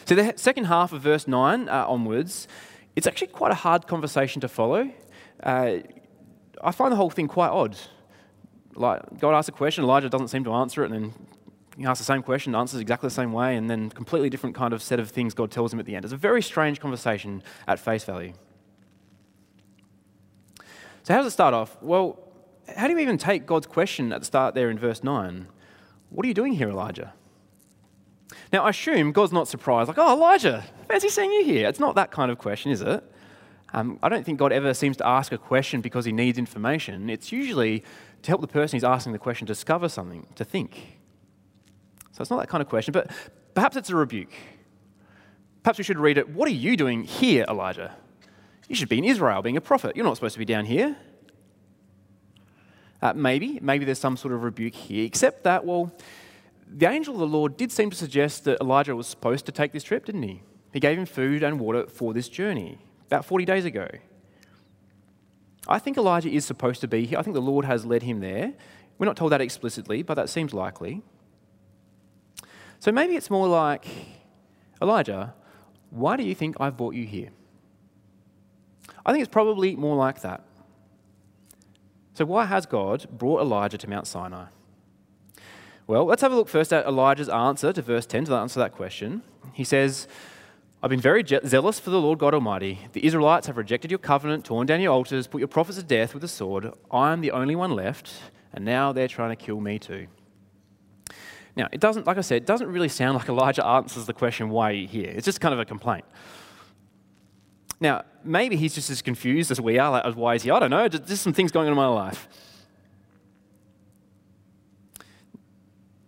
So, 0.07 0.15
the 0.15 0.33
second 0.37 0.65
half 0.65 0.95
of 0.95 1.03
verse 1.03 1.29
9 1.29 1.69
uh, 1.69 1.85
onwards, 1.87 2.49
it's 2.97 3.07
actually 3.07 3.29
quite 3.29 3.53
a 3.53 3.57
hard 3.57 3.87
conversation 3.87 4.41
to 4.41 4.49
follow. 4.49 4.91
Uh, 5.43 5.77
I 6.65 6.73
find 6.73 6.91
the 6.91 6.97
whole 6.97 7.11
thing 7.11 7.29
quite 7.29 7.51
odd. 7.51 7.77
Like, 8.75 9.21
God 9.21 9.35
asks 9.35 9.51
a 9.51 9.53
question, 9.53 9.85
Elijah 9.85 10.09
doesn't 10.09 10.29
seem 10.29 10.45
to 10.45 10.55
answer 10.55 10.83
it, 10.85 10.91
and 10.91 10.95
then 10.95 11.27
he 11.81 11.87
asks 11.87 11.99
the 11.99 12.05
same 12.05 12.23
question, 12.23 12.55
answers 12.55 12.79
exactly 12.79 13.07
the 13.07 13.15
same 13.15 13.33
way, 13.33 13.57
and 13.57 13.71
then 13.71 13.89
completely 13.89 14.29
different 14.29 14.55
kind 14.55 14.75
of 14.75 14.83
set 14.83 15.01
of 15.01 15.09
things 15.09 15.33
God 15.33 15.51
tells 15.51 15.73
him 15.73 15.81
at 15.81 15.87
the 15.87 15.97
end. 15.97 16.05
It's 16.05 16.13
a 16.13 16.19
very 16.19 16.43
strange 16.43 16.79
conversation 16.79 17.43
at 17.67 17.81
face 17.81 18.05
value. 18.05 18.35
So, 21.05 21.15
how 21.15 21.21
does 21.21 21.29
it 21.29 21.31
start 21.31 21.55
off? 21.55 21.79
Well, 21.81 22.19
how 22.77 22.87
do 22.87 22.93
you 22.93 22.99
even 22.99 23.17
take 23.17 23.47
God's 23.47 23.67
question 23.67 24.13
at 24.13 24.21
the 24.21 24.27
start 24.27 24.55
there 24.55 24.69
in 24.69 24.79
verse 24.79 25.03
9? 25.03 25.47
What 26.11 26.27
are 26.27 26.29
you 26.29 26.35
doing 26.35 26.53
here, 26.53 26.69
Elijah? 26.69 27.15
Now, 28.53 28.65
I 28.65 28.71
assume 28.71 29.13
God's 29.13 29.33
not 29.33 29.49
surprised, 29.49 29.89
like, 29.89 29.97
oh, 29.97 30.13
Elijah, 30.13 30.63
fancy 30.87 31.09
seeing 31.09 31.33
you 31.33 31.45
here. 31.47 31.67
It's 31.67 31.81
not 31.81 31.95
that 31.95 32.11
kind 32.11 32.31
of 32.31 32.37
question, 32.37 32.73
is 32.73 32.83
it? 32.83 33.03
Um, 33.73 33.99
I 34.03 34.11
don't 34.11 34.27
think 34.27 34.39
God 34.39 34.53
ever 34.53 34.75
seems 34.75 34.99
to 34.99 35.07
ask 35.07 35.33
a 35.33 35.39
question 35.39 35.81
because 35.81 36.05
he 36.05 36.13
needs 36.13 36.37
information. 36.37 37.09
It's 37.09 37.33
usually 37.33 37.85
to 38.21 38.31
help 38.31 38.43
the 38.43 38.49
person 38.49 38.77
who's 38.77 38.85
asking 38.85 39.13
the 39.13 39.19
question 39.19 39.47
discover 39.47 39.89
something, 39.89 40.27
to 40.35 40.45
think. 40.45 41.00
So 42.21 42.23
it's 42.23 42.31
not 42.31 42.41
that 42.41 42.51
kind 42.51 42.61
of 42.61 42.69
question, 42.69 42.93
but 42.93 43.11
perhaps 43.55 43.77
it's 43.77 43.89
a 43.89 43.97
rebuke. 43.97 44.35
Perhaps 45.63 45.79
we 45.79 45.85
should 45.85 45.99
read 45.99 46.19
it 46.19 46.29
What 46.29 46.49
are 46.49 46.53
you 46.53 46.77
doing 46.77 47.03
here, 47.03 47.47
Elijah? 47.49 47.97
You 48.69 48.75
should 48.75 48.91
be 48.91 48.99
in 48.99 49.05
Israel 49.05 49.41
being 49.41 49.57
a 49.57 49.61
prophet. 49.63 49.97
You're 49.97 50.05
not 50.05 50.17
supposed 50.19 50.35
to 50.35 50.39
be 50.39 50.45
down 50.45 50.67
here. 50.67 50.99
Uh, 53.01 53.15
maybe, 53.15 53.59
maybe 53.63 53.87
there's 53.87 53.99
some 53.99 54.19
sort 54.19 54.35
of 54.35 54.43
rebuke 54.43 54.75
here, 54.75 55.07
except 55.07 55.45
that, 55.45 55.65
well, 55.65 55.95
the 56.69 56.87
angel 56.91 57.15
of 57.15 57.21
the 57.21 57.27
Lord 57.27 57.57
did 57.57 57.73
seem 57.73 57.89
to 57.89 57.97
suggest 57.97 58.45
that 58.45 58.61
Elijah 58.61 58.95
was 58.95 59.07
supposed 59.07 59.47
to 59.47 59.53
take 59.53 59.73
this 59.73 59.83
trip, 59.83 60.05
didn't 60.05 60.25
he? 60.25 60.43
He 60.75 60.79
gave 60.79 60.99
him 60.99 61.07
food 61.07 61.43
and 61.43 61.59
water 61.59 61.87
for 61.87 62.13
this 62.13 62.29
journey 62.29 62.77
about 63.07 63.25
40 63.25 63.47
days 63.47 63.65
ago. 63.65 63.89
I 65.67 65.79
think 65.79 65.97
Elijah 65.97 66.29
is 66.29 66.45
supposed 66.45 66.83
to 66.83 66.87
be 66.87 67.07
here. 67.07 67.19
I 67.19 67.23
think 67.23 67.33
the 67.33 67.41
Lord 67.41 67.65
has 67.65 67.87
led 67.87 68.03
him 68.03 68.21
there. 68.21 68.53
We're 68.99 69.07
not 69.07 69.17
told 69.17 69.33
that 69.33 69.41
explicitly, 69.41 70.03
but 70.03 70.17
that 70.17 70.29
seems 70.29 70.53
likely. 70.53 71.03
So 72.81 72.91
maybe 72.91 73.15
it's 73.15 73.31
more 73.31 73.47
like 73.47 73.87
Elijah, 74.81 75.35
why 75.91 76.17
do 76.17 76.23
you 76.23 76.35
think 76.35 76.57
I've 76.59 76.77
brought 76.77 76.95
you 76.95 77.05
here? 77.05 77.29
I 79.05 79.13
think 79.13 79.23
it's 79.23 79.33
probably 79.33 79.77
more 79.77 79.97
like 79.97 80.23
that. 80.23 80.43
So, 82.15 82.25
why 82.25 82.47
has 82.47 82.67
God 82.67 83.07
brought 83.11 83.41
Elijah 83.41 83.79
to 83.79 83.89
Mount 83.89 84.07
Sinai? 84.07 84.47
Well, 85.87 86.05
let's 86.05 86.23
have 86.23 86.33
a 86.33 86.37
look 86.37 86.49
first 86.49 86.73
at 86.73 86.87
Elijah's 86.87 87.29
answer 87.29 87.73
to 87.73 87.83
verse 87.83 88.07
10 88.07 88.27
to 88.27 88.35
answer 88.35 88.61
that 88.61 88.73
question. 88.73 89.23
He 89.53 89.65
says, 89.65 90.07
I've 90.83 90.91
been 90.91 91.01
very 91.01 91.23
je- 91.23 91.41
zealous 91.45 91.81
for 91.81 91.91
the 91.91 92.01
Lord 92.01 92.19
God 92.19 92.33
Almighty. 92.33 92.79
The 92.93 93.05
Israelites 93.05 93.47
have 93.47 93.57
rejected 93.57 93.91
your 93.91 93.99
covenant, 93.99 94.45
torn 94.45 94.67
down 94.67 94.81
your 94.81 94.93
altars, 94.93 95.27
put 95.27 95.41
your 95.41 95.49
prophets 95.49 95.79
to 95.79 95.85
death 95.85 96.15
with 96.15 96.23
the 96.23 96.29
sword. 96.29 96.73
I 96.91 97.13
am 97.13 97.21
the 97.21 97.33
only 97.33 97.57
one 97.57 97.73
left, 97.73 98.11
and 98.53 98.65
now 98.65 98.93
they're 98.93 99.09
trying 99.09 99.37
to 99.37 99.37
kill 99.37 99.61
me 99.61 99.79
too. 99.79 100.07
Now, 101.61 101.69
it 101.73 101.79
doesn't, 101.79 102.07
like 102.07 102.17
I 102.17 102.23
said, 102.23 102.39
it 102.39 102.47
doesn't 102.47 102.69
really 102.69 102.89
sound 102.89 103.19
like 103.19 103.29
Elijah 103.29 103.67
answers 103.67 104.07
the 104.07 104.15
question, 104.15 104.49
why 104.49 104.71
are 104.71 104.73
you 104.73 104.89
here? 104.89 105.13
It's 105.15 105.27
just 105.27 105.43
kind 105.43 105.53
of 105.53 105.61
a 105.61 105.67
complaint. 105.67 106.07
Now, 107.79 108.05
maybe 108.25 108.57
he's 108.57 108.75
just 108.75 108.89
as 108.89 109.03
confused 109.03 109.51
as 109.51 109.61
we 109.61 109.79
are, 109.79 109.91
like, 109.91 110.15
why 110.15 110.37
is 110.37 110.43
he? 110.43 110.51
I 110.51 110.59
don't 110.59 110.71
know, 110.71 110.89
just 110.89 111.23
some 111.23 111.35
things 111.35 111.53
going 111.53 111.67
on 111.67 111.73
in 111.73 111.77
my 111.77 111.87
life. 111.87 112.29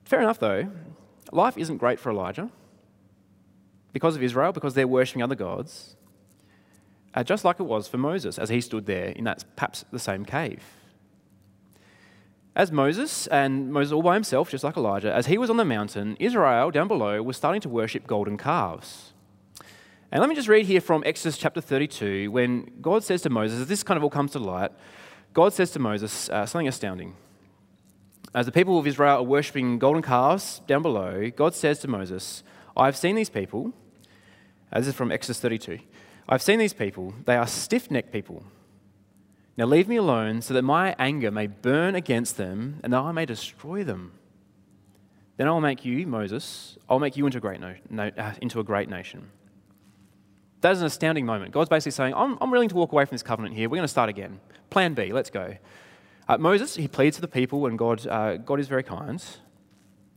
Fair 0.04 0.22
enough, 0.22 0.38
though. 0.38 0.70
Life 1.32 1.58
isn't 1.58 1.76
great 1.76 2.00
for 2.00 2.10
Elijah 2.10 2.50
because 3.92 4.16
of 4.16 4.22
Israel, 4.22 4.52
because 4.52 4.72
they're 4.72 4.88
worshipping 4.88 5.22
other 5.22 5.34
gods, 5.34 5.96
uh, 7.12 7.22
just 7.22 7.44
like 7.44 7.60
it 7.60 7.64
was 7.64 7.86
for 7.86 7.98
Moses 7.98 8.38
as 8.38 8.48
he 8.48 8.62
stood 8.62 8.86
there 8.86 9.08
in 9.08 9.24
that 9.24 9.44
perhaps 9.54 9.84
the 9.92 9.98
same 9.98 10.24
cave. 10.24 10.62
As 12.54 12.70
Moses, 12.70 13.26
and 13.28 13.72
Moses 13.72 13.92
all 13.92 14.02
by 14.02 14.12
himself, 14.12 14.50
just 14.50 14.62
like 14.62 14.76
Elijah, 14.76 15.12
as 15.12 15.26
he 15.26 15.38
was 15.38 15.48
on 15.48 15.56
the 15.56 15.64
mountain, 15.64 16.16
Israel 16.20 16.70
down 16.70 16.86
below 16.86 17.22
was 17.22 17.36
starting 17.36 17.62
to 17.62 17.68
worship 17.70 18.06
golden 18.06 18.36
calves. 18.36 19.14
And 20.10 20.20
let 20.20 20.28
me 20.28 20.34
just 20.34 20.48
read 20.48 20.66
here 20.66 20.82
from 20.82 21.02
Exodus 21.06 21.38
chapter 21.38 21.62
32 21.62 22.30
when 22.30 22.70
God 22.82 23.02
says 23.02 23.22
to 23.22 23.30
Moses, 23.30 23.60
as 23.60 23.66
this 23.68 23.82
kind 23.82 23.96
of 23.96 24.04
all 24.04 24.10
comes 24.10 24.32
to 24.32 24.38
light, 24.38 24.70
God 25.32 25.54
says 25.54 25.70
to 25.70 25.78
Moses 25.78 26.28
uh, 26.28 26.44
something 26.44 26.68
astounding. 26.68 27.14
As 28.34 28.44
the 28.44 28.52
people 28.52 28.78
of 28.78 28.86
Israel 28.86 29.20
are 29.20 29.22
worshipping 29.22 29.78
golden 29.78 30.02
calves 30.02 30.60
down 30.66 30.82
below, 30.82 31.30
God 31.30 31.54
says 31.54 31.78
to 31.80 31.88
Moses, 31.88 32.42
I've 32.76 32.98
seen 32.98 33.16
these 33.16 33.30
people. 33.30 33.72
Uh, 34.70 34.80
this 34.80 34.88
is 34.88 34.94
from 34.94 35.10
Exodus 35.10 35.40
32. 35.40 35.78
I've 36.28 36.42
seen 36.42 36.58
these 36.58 36.74
people. 36.74 37.14
They 37.24 37.36
are 37.36 37.46
stiff 37.46 37.90
necked 37.90 38.12
people. 38.12 38.44
Now 39.56 39.66
leave 39.66 39.88
me 39.88 39.96
alone 39.96 40.40
so 40.42 40.54
that 40.54 40.62
my 40.62 40.94
anger 40.98 41.30
may 41.30 41.46
burn 41.46 41.94
against 41.94 42.36
them 42.36 42.80
and 42.82 42.92
that 42.92 43.00
I 43.00 43.12
may 43.12 43.26
destroy 43.26 43.84
them. 43.84 44.12
Then 45.36 45.46
I'll 45.46 45.60
make 45.60 45.84
you, 45.84 46.06
Moses, 46.06 46.78
I'll 46.88 46.98
make 46.98 47.16
you 47.16 47.26
into 47.26 47.38
a 47.38 47.40
great, 47.40 47.60
no, 47.60 47.74
no, 47.90 48.10
uh, 48.16 48.32
into 48.40 48.60
a 48.60 48.64
great 48.64 48.88
nation. 48.88 49.30
That 50.60 50.72
is 50.72 50.80
an 50.80 50.86
astounding 50.86 51.26
moment. 51.26 51.52
God's 51.52 51.68
basically 51.68 51.92
saying, 51.92 52.14
I'm, 52.14 52.38
I'm 52.40 52.50
willing 52.50 52.68
to 52.68 52.74
walk 52.74 52.92
away 52.92 53.04
from 53.04 53.14
this 53.14 53.22
covenant 53.22 53.54
here. 53.54 53.68
We're 53.68 53.76
going 53.76 53.84
to 53.84 53.88
start 53.88 54.08
again. 54.08 54.40
Plan 54.70 54.94
B, 54.94 55.12
let's 55.12 55.30
go. 55.30 55.56
Uh, 56.28 56.38
Moses, 56.38 56.76
he 56.76 56.86
pleads 56.86 57.16
to 57.16 57.20
the 57.20 57.28
people, 57.28 57.66
and 57.66 57.76
God, 57.76 58.06
uh, 58.06 58.36
God 58.36 58.60
is 58.60 58.68
very 58.68 58.84
kind. 58.84 59.22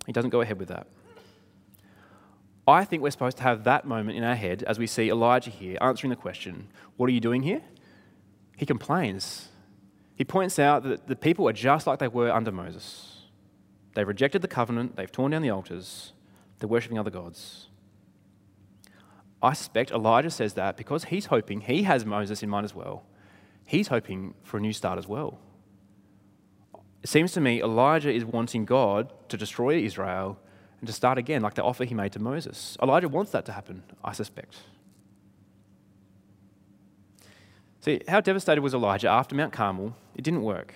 He 0.06 0.12
doesn't 0.12 0.30
go 0.30 0.42
ahead 0.42 0.60
with 0.60 0.68
that. 0.68 0.88
I 2.68 2.86
think 2.86 3.02
we're 3.02 3.12
supposed 3.12 3.38
to 3.38 3.44
have 3.44 3.64
that 3.64 3.86
moment 3.86 4.18
in 4.18 4.24
our 4.24 4.36
head 4.36 4.64
as 4.64 4.80
we 4.80 4.88
see 4.88 5.10
Elijah 5.10 5.50
here 5.50 5.78
answering 5.82 6.10
the 6.10 6.16
question, 6.16 6.68
What 6.98 7.10
are 7.10 7.14
you 7.14 7.20
doing 7.20 7.42
here? 7.42 7.62
He 8.58 8.66
complains. 8.66 9.50
He 10.16 10.24
points 10.24 10.60
out 10.60 10.84
that 10.84 11.08
the 11.08 11.16
people 11.16 11.48
are 11.48 11.54
just 11.54 11.88
like 11.88 12.00
they 12.00 12.08
were 12.08 12.32
under 12.32 12.52
Moses. 12.52 13.16
They've 13.96 14.08
rejected 14.08 14.42
the 14.42 14.48
covenant, 14.48 14.96
they've 14.96 15.12
torn 15.12 15.32
down 15.32 15.42
the 15.42 15.50
altars, 15.50 16.14
they're 16.60 16.70
worshipping 16.70 17.00
other 17.00 17.10
gods. 17.10 17.70
I 19.42 19.54
suspect 19.54 19.92
Elijah 19.92 20.32
says 20.32 20.54
that 20.54 20.76
because 20.76 21.06
he's 21.06 21.28
hoping, 21.28 21.62
he 21.62 21.84
has 21.84 22.06
Moses 22.06 22.44
in 22.44 22.50
mind 22.50 22.66
as 22.66 22.76
well, 22.76 23.06
he's 23.66 23.88
hoping 23.88 24.34
for 24.44 24.58
a 24.58 24.62
new 24.62 24.74
start 24.74 25.00
as 25.00 25.08
well. 25.08 25.40
It 27.04 27.10
seems 27.10 27.32
to 27.34 27.42
me 27.42 27.62
Elijah 27.62 28.12
is 28.12 28.26
wanting 28.26 28.66
God 28.66 29.14
to 29.30 29.38
destroy 29.38 29.78
Israel 29.78 30.40
and 30.80 30.88
to 30.88 30.94
start 30.94 31.18
again, 31.18 31.42
like 31.42 31.54
the 31.54 31.64
offer 31.64 31.86
he 31.86 31.94
made 31.94 32.12
to 32.14 32.20
Moses. 32.20 32.78
Elijah 32.82 33.08
wants 33.08 33.32
that 33.32 33.46
to 33.46 33.52
happen, 33.54 33.84
I 34.04 34.12
suspect. 34.12 34.58
See, 37.86 38.02
how 38.08 38.20
devastated 38.20 38.62
was 38.62 38.74
Elijah 38.74 39.10
after 39.10 39.36
Mount 39.36 39.54
Carmel? 39.54 39.96
It 40.16 40.24
didn't 40.24 40.42
work. 40.42 40.74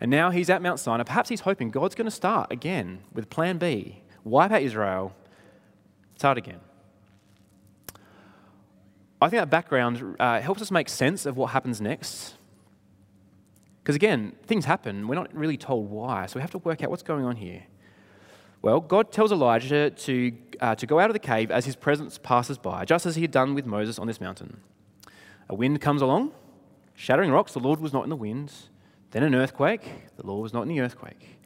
And 0.00 0.10
now 0.10 0.30
he's 0.30 0.50
at 0.50 0.60
Mount 0.60 0.80
Sinai. 0.80 1.04
Perhaps 1.04 1.28
he's 1.28 1.42
hoping 1.42 1.70
God's 1.70 1.94
going 1.94 2.06
to 2.06 2.10
start 2.10 2.50
again 2.50 3.04
with 3.14 3.30
plan 3.30 3.58
B 3.58 4.02
wipe 4.24 4.50
out 4.50 4.60
Israel, 4.60 5.12
start 6.16 6.38
again. 6.38 6.58
I 9.20 9.28
think 9.28 9.40
that 9.40 9.50
background 9.50 10.16
uh, 10.18 10.40
helps 10.40 10.60
us 10.60 10.72
make 10.72 10.88
sense 10.88 11.26
of 11.26 11.36
what 11.36 11.52
happens 11.52 11.80
next. 11.80 12.34
Because 13.82 13.94
again, 13.94 14.32
things 14.44 14.64
happen, 14.64 15.06
we're 15.06 15.14
not 15.14 15.32
really 15.32 15.56
told 15.56 15.90
why, 15.90 16.26
so 16.26 16.38
we 16.38 16.40
have 16.40 16.50
to 16.52 16.58
work 16.58 16.82
out 16.82 16.90
what's 16.90 17.04
going 17.04 17.24
on 17.24 17.36
here. 17.36 17.64
Well, 18.62 18.80
God 18.80 19.12
tells 19.12 19.30
Elijah 19.30 19.90
to, 19.90 20.32
uh, 20.60 20.74
to 20.74 20.86
go 20.86 20.98
out 20.98 21.08
of 21.08 21.14
the 21.14 21.20
cave 21.20 21.52
as 21.52 21.66
his 21.66 21.76
presence 21.76 22.18
passes 22.18 22.58
by, 22.58 22.84
just 22.84 23.06
as 23.06 23.14
he 23.14 23.22
had 23.22 23.30
done 23.30 23.54
with 23.54 23.66
Moses 23.66 23.98
on 24.00 24.08
this 24.08 24.20
mountain. 24.20 24.60
A 25.52 25.54
wind 25.54 25.82
comes 25.82 26.00
along, 26.00 26.32
shattering 26.94 27.30
rocks, 27.30 27.52
the 27.52 27.60
Lord 27.60 27.78
was 27.78 27.92
not 27.92 28.04
in 28.04 28.08
the 28.08 28.16
wind. 28.16 28.50
Then 29.10 29.22
an 29.22 29.34
earthquake, 29.34 29.82
the 30.16 30.26
Lord 30.26 30.42
was 30.42 30.54
not 30.54 30.62
in 30.62 30.68
the 30.68 30.80
earthquake. 30.80 31.38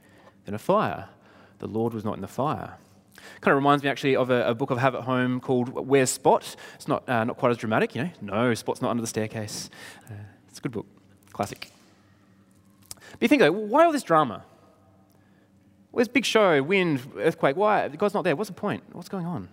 Then 0.44 0.54
a 0.54 0.60
fire, 0.60 1.08
the 1.58 1.66
Lord 1.66 1.92
was 1.92 2.04
not 2.04 2.14
in 2.14 2.20
the 2.20 2.28
fire. 2.28 2.78
Kind 3.40 3.50
of 3.50 3.56
reminds 3.56 3.82
me 3.82 3.90
actually 3.90 4.14
of 4.14 4.30
a, 4.30 4.46
a 4.46 4.54
book 4.54 4.70
I 4.70 4.78
have 4.78 4.94
at 4.94 5.02
home 5.02 5.40
called 5.40 5.70
Where's 5.70 6.10
Spot? 6.10 6.54
It's 6.76 6.86
not, 6.86 7.08
uh, 7.08 7.24
not 7.24 7.36
quite 7.36 7.50
as 7.50 7.56
dramatic, 7.56 7.96
you 7.96 8.04
know. 8.04 8.10
No, 8.20 8.54
Spot's 8.54 8.80
not 8.80 8.92
under 8.92 9.00
the 9.00 9.08
staircase. 9.08 9.70
Uh, 10.08 10.14
it's 10.48 10.60
a 10.60 10.62
good 10.62 10.70
book, 10.70 10.86
classic. 11.32 11.72
But 12.94 13.22
you 13.22 13.26
think, 13.26 13.42
though, 13.42 13.50
why 13.50 13.86
all 13.86 13.92
this 13.92 14.04
drama? 14.04 14.44
Where's 15.90 16.06
big 16.06 16.24
show, 16.24 16.62
wind, 16.62 17.00
earthquake? 17.18 17.56
Why? 17.56 17.88
God's 17.88 18.14
not 18.14 18.22
there. 18.22 18.36
What's 18.36 18.50
the 18.50 18.54
point? 18.54 18.84
What's 18.92 19.08
going 19.08 19.26
on? 19.26 19.48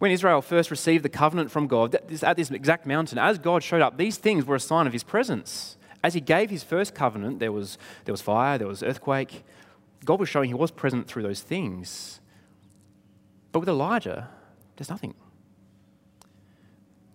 When 0.00 0.10
Israel 0.10 0.40
first 0.40 0.70
received 0.70 1.04
the 1.04 1.10
covenant 1.10 1.50
from 1.50 1.66
God, 1.66 1.94
at 1.94 2.36
this 2.38 2.50
exact 2.50 2.86
mountain, 2.86 3.18
as 3.18 3.38
God 3.38 3.62
showed 3.62 3.82
up, 3.82 3.98
these 3.98 4.16
things 4.16 4.46
were 4.46 4.56
a 4.56 4.60
sign 4.60 4.86
of 4.86 4.94
his 4.94 5.02
presence. 5.02 5.76
As 6.02 6.14
he 6.14 6.22
gave 6.22 6.48
his 6.48 6.62
first 6.62 6.94
covenant, 6.94 7.38
there 7.38 7.52
was, 7.52 7.76
there 8.06 8.14
was 8.14 8.22
fire, 8.22 8.56
there 8.56 8.66
was 8.66 8.82
earthquake. 8.82 9.44
God 10.06 10.18
was 10.18 10.30
showing 10.30 10.48
he 10.48 10.54
was 10.54 10.70
present 10.70 11.06
through 11.06 11.24
those 11.24 11.42
things. 11.42 12.20
But 13.52 13.60
with 13.60 13.68
Elijah, 13.68 14.30
there's 14.76 14.88
nothing. 14.88 15.12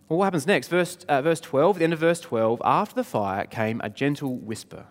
Well, 0.07 0.19
what 0.19 0.25
happens 0.25 0.45
next? 0.45 0.67
Verse, 0.67 0.97
uh, 1.09 1.23
verse 1.23 1.39
12, 1.39 1.79
the 1.79 1.85
end 1.85 1.93
of 1.93 1.97
verse 1.97 2.19
12, 2.19 2.61
after 2.63 2.93
the 2.93 3.03
fire 3.03 3.47
came 3.47 3.81
a 3.83 3.89
gentle 3.89 4.37
whisper. 4.37 4.85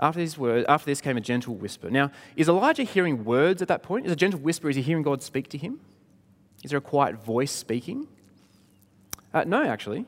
After 0.00 0.18
this, 0.18 0.38
word, 0.38 0.64
after 0.66 0.86
this 0.86 1.02
came 1.02 1.18
a 1.18 1.20
gentle 1.20 1.54
whisper. 1.54 1.90
Now, 1.90 2.10
is 2.34 2.48
Elijah 2.48 2.84
hearing 2.84 3.22
words 3.22 3.60
at 3.60 3.68
that 3.68 3.82
point? 3.82 4.06
Is 4.06 4.12
a 4.12 4.16
gentle 4.16 4.40
whisper, 4.40 4.70
is 4.70 4.76
he 4.76 4.82
hearing 4.82 5.02
God 5.02 5.22
speak 5.22 5.48
to 5.50 5.58
him? 5.58 5.78
Is 6.64 6.70
there 6.70 6.78
a 6.78 6.82
quiet 6.82 7.22
voice 7.22 7.52
speaking? 7.52 8.08
Uh, 9.34 9.44
no, 9.46 9.62
actually. 9.62 10.06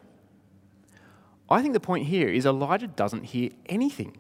I 1.51 1.61
think 1.61 1.75
the 1.75 1.81
point 1.81 2.07
here 2.07 2.29
is 2.29 2.47
Elijah 2.47 2.87
doesn't 2.87 3.25
hear 3.25 3.51
anything. 3.67 4.17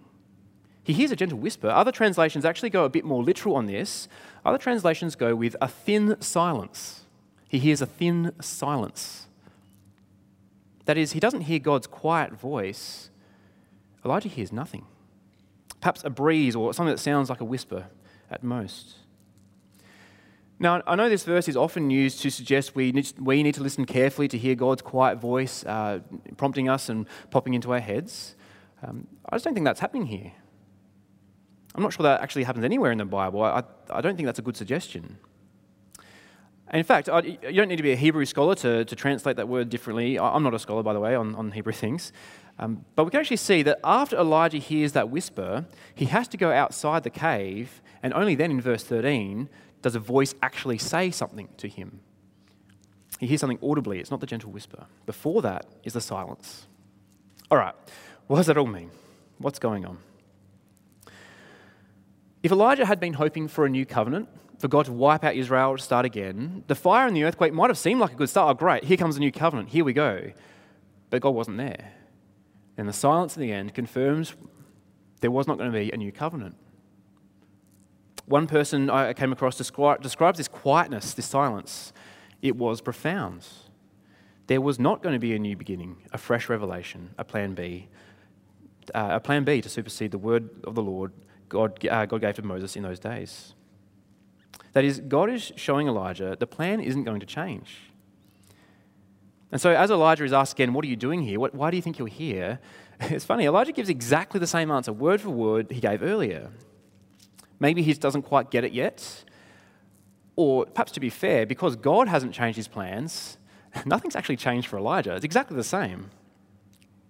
He 0.85 0.93
hears 0.93 1.11
a 1.11 1.17
gentle 1.17 1.39
whisper. 1.39 1.69
Other 1.69 1.93
translations 1.93 2.45
actually 2.45 2.71
go 2.71 2.85
a 2.85 2.91
bit 2.91 3.05
more 3.05 3.23
literal 3.23 3.57
on 3.57 3.67
this. 3.67 4.09
Other 4.45 4.59
translations 4.59 5.17
go 5.17 5.35
with 5.35 5.57
a 5.63 5.69
thin 5.69 6.21
silence. 6.21 7.07
He 7.49 7.59
hears 7.59 7.81
a 7.81 7.87
thin 7.87 8.33
silence. 8.43 9.27
That 10.85 10.99
is, 10.99 11.13
he 11.13 11.21
doesn't 11.21 11.43
hear 11.43 11.61
God's 11.61 11.87
quiet 11.87 12.33
voice. 12.33 13.09
Elijah 14.05 14.29
hears 14.29 14.53
nothing 14.53 14.85
perhaps 15.83 16.03
a 16.05 16.11
breeze 16.11 16.57
or 16.57 16.73
something 16.73 16.95
that 16.95 17.01
sounds 17.01 17.29
like 17.29 17.43
a 17.43 17.45
whisper 17.45 17.89
at 18.31 18.43
most. 18.43 18.95
Now, 20.59 20.81
I 20.87 20.95
know 20.95 21.09
this 21.09 21.25
verse 21.25 21.49
is 21.49 21.57
often 21.57 21.91
used 21.91 22.21
to 22.21 22.31
suggest 22.31 22.77
we 22.77 22.93
need, 22.93 23.13
we 23.19 23.43
need 23.43 23.55
to 23.57 23.63
listen 23.63 23.85
carefully 23.85 24.29
to 24.29 24.39
hear 24.39 24.55
God's 24.55 24.81
quiet 24.81 25.19
voice 25.19 25.65
uh, 25.67 25.99
prompting 26.37 26.69
us 26.69 26.89
and 26.89 27.07
popping 27.31 27.55
into 27.55 27.73
our 27.73 27.81
heads. 27.81 28.37
Um, 28.81 29.09
I 29.29 29.35
just 29.35 29.45
don't 29.45 29.55
think 29.55 29.65
that's 29.65 29.81
happening 29.81 30.07
here. 30.07 30.33
I'm 31.75 31.83
not 31.83 31.93
sure 31.93 32.05
that 32.05 32.21
actually 32.21 32.45
happens 32.45 32.65
anywhere 32.65 32.93
in 32.93 32.99
the 32.99 33.05
Bible. 33.05 33.43
I, 33.43 33.65
I 33.91 34.01
don't 34.01 34.15
think 34.15 34.27
that's 34.27 34.39
a 34.39 34.43
good 34.43 34.57
suggestion. 34.57 35.19
And 36.73 36.79
in 36.79 36.85
fact, 36.85 37.11
I, 37.11 37.21
you 37.21 37.53
don't 37.53 37.69
need 37.69 37.77
to 37.77 37.83
be 37.83 37.93
a 37.93 37.97
Hebrew 37.97 38.25
scholar 38.25 38.55
to, 38.57 38.85
to 38.87 38.97
translate 38.97 39.37
that 39.37 39.47
word 39.47 39.69
differently. 39.69 40.19
I'm 40.19 40.43
not 40.43 40.55
a 40.55 40.59
scholar, 40.59 40.83
by 40.83 40.95
the 40.95 41.01
way, 41.01 41.15
on, 41.15 41.35
on 41.35 41.53
Hebrew 41.53 41.75
things. 41.75 42.13
Um, 42.59 42.85
but 42.97 43.05
we 43.05 43.11
can 43.11 43.21
actually 43.21 43.37
see 43.37 43.63
that 43.63 43.79
after 43.85 44.17
Elijah 44.17 44.57
hears 44.57 44.93
that 44.93 45.11
whisper, 45.11 45.67
he 45.95 46.07
has 46.07 46.29
to 46.29 46.39
go 46.39 46.51
outside 46.51 47.03
the 47.03 47.11
cave, 47.11 47.83
and 48.03 48.15
only 48.15 48.35
then 48.35 48.51
in 48.51 48.61
verse 48.61 48.83
13 48.85 49.51
does 49.83 49.95
a 49.95 49.99
voice 49.99 50.35
actually 50.43 50.79
say 50.79 51.11
something 51.11 51.49
to 51.59 51.69
him. 51.69 52.01
He 53.21 53.27
hears 53.27 53.41
something 53.41 53.59
audibly, 53.63 54.01
it's 54.01 54.11
not 54.11 54.21
the 54.21 54.27
gentle 54.27 54.51
whisper. 54.51 54.87
Before 55.07 55.43
that 55.43 55.67
is 55.85 55.93
the 55.93 56.01
silence. 56.01 56.67
All 57.51 57.59
right, 57.59 57.75
what 58.29 58.39
does 58.39 58.47
that 58.47 58.57
all 58.57 58.67
mean? 58.67 58.91
What's 59.39 59.59
going 59.59 59.85
on? 59.85 59.99
If 62.43 62.51
Elijah 62.51 62.87
had 62.87 62.99
been 62.99 63.15
hoping 63.15 63.47
for 63.47 63.67
a 63.67 63.69
new 63.69 63.85
covenant, 63.85 64.29
for 64.63 64.69
God 64.69 64.87
to 64.87 64.93
wipe 64.93 65.25
out 65.25 65.35
Israel 65.35 65.77
to 65.77 65.83
start 65.83 66.07
again, 66.07 66.63
the 66.69 66.77
fire 66.77 67.09
and 67.09 67.17
the 67.17 67.25
earthquake 67.25 67.53
might 67.53 67.69
have 67.69 67.77
seemed 67.77 67.99
like 67.99 68.13
a 68.13 68.15
good 68.15 68.29
start. 68.29 68.49
Oh, 68.49 68.55
great, 68.55 68.85
here 68.85 68.97
comes 68.97 69.17
a 69.17 69.19
new 69.19 69.33
covenant, 69.33 69.71
here 69.71 69.85
we 69.85 69.93
go. 69.93 70.31
But 71.11 71.21
God 71.21 71.31
wasn't 71.31 71.57
there. 71.57 71.95
And 72.79 72.89
the 72.89 72.93
silence 72.93 73.37
in 73.37 73.43
the 73.43 73.51
end 73.51 73.75
confirms 73.75 74.37
there 75.21 75.33
was 75.33 75.49
not 75.49 75.59
going 75.59 75.73
to 75.73 75.77
be 75.77 75.91
a 75.91 75.97
new 75.97 76.13
covenant. 76.13 76.55
One 78.27 78.47
person 78.47 78.89
I 78.89 79.15
came 79.15 79.33
across 79.33 79.57
describes 79.57 80.37
this 80.39 80.47
quietness, 80.47 81.13
this 81.13 81.27
silence. 81.27 81.93
It 82.41 82.55
was 82.55 82.81
profound. 82.81 83.45
There 84.47 84.61
was 84.61 84.79
not 84.79 85.03
going 85.03 85.15
to 85.15 85.19
be 85.19 85.35
a 85.35 85.41
new 85.41 85.57
beginning, 85.57 85.97
a 86.13 86.19
fresh 86.19 86.49
revelation, 86.49 87.11
a 87.19 87.25
plan 87.25 87.55
B, 87.55 87.89
uh, 88.95 89.09
a 89.11 89.21
plan 89.21 89.43
B 89.43 89.61
to 89.61 89.69
supersede 89.69 90.13
the 90.13 90.19
word 90.19 90.51
of 90.63 90.77
the 90.77 90.83
Lord 90.83 91.11
God, 91.49 91.85
uh, 91.85 92.07
God 92.07 92.21
gave 92.21 92.37
to 92.37 92.43
Moses 92.43 92.77
in 92.77 92.85
those 92.85 93.01
days. 93.01 93.55
That 94.73 94.85
is, 94.85 95.01
God 95.01 95.31
is 95.31 95.53
showing 95.57 95.87
Elijah 95.87 96.37
the 96.39 96.47
plan 96.47 96.81
isn't 96.81 97.05
going 97.05 97.21
to 97.21 97.27
change. 97.27 97.77
And 99.51 99.61
so, 99.61 99.71
as 99.71 99.91
Elijah 99.91 100.25
is 100.25 100.33
asked 100.33 100.55
again, 100.55 100.73
What 100.73 100.85
are 100.85 100.89
you 100.89 100.97
doing 100.97 101.23
here? 101.23 101.39
What, 101.39 101.55
why 101.55 101.71
do 101.71 101.77
you 101.77 101.83
think 101.83 101.99
you're 101.99 102.09
here? 102.09 102.59
It's 103.01 103.25
funny, 103.25 103.47
Elijah 103.47 103.73
gives 103.73 103.89
exactly 103.89 104.39
the 104.39 104.47
same 104.47 104.71
answer, 104.71 104.93
word 104.93 105.21
for 105.21 105.31
word, 105.31 105.73
he 105.73 105.81
gave 105.81 106.05
earlier. 106.05 106.51
Maybe 107.59 107.83
he 107.83 107.93
doesn't 107.95 108.23
quite 108.23 108.53
get 108.53 108.63
it 108.63 108.73
yet. 108.73 109.25
Or 110.37 110.67
perhaps 110.67 110.93
to 110.93 111.01
be 111.01 111.11
fair, 111.11 111.45
because 111.45 111.75
God 111.75 112.07
hasn't 112.07 112.33
changed 112.33 112.57
his 112.57 112.69
plans, 112.69 113.39
nothing's 113.85 114.15
actually 114.15 114.37
changed 114.37 114.69
for 114.69 114.79
Elijah. 114.79 115.17
It's 115.17 115.25
exactly 115.25 115.57
the 115.57 115.65
same. 115.65 116.11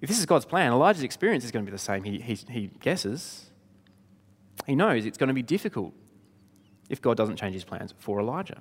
If 0.00 0.08
this 0.08 0.18
is 0.18 0.24
God's 0.24 0.46
plan, 0.46 0.72
Elijah's 0.72 1.02
experience 1.02 1.44
is 1.44 1.50
going 1.50 1.66
to 1.66 1.70
be 1.70 1.74
the 1.74 1.78
same, 1.78 2.04
he, 2.04 2.20
he, 2.20 2.34
he 2.48 2.70
guesses. 2.80 3.50
He 4.66 4.74
knows 4.74 5.04
it's 5.04 5.18
going 5.18 5.28
to 5.28 5.34
be 5.34 5.42
difficult 5.42 5.92
if 6.92 7.02
God 7.02 7.16
doesn't 7.16 7.36
change 7.36 7.54
his 7.54 7.64
plans 7.64 7.94
for 7.98 8.20
Elijah. 8.20 8.58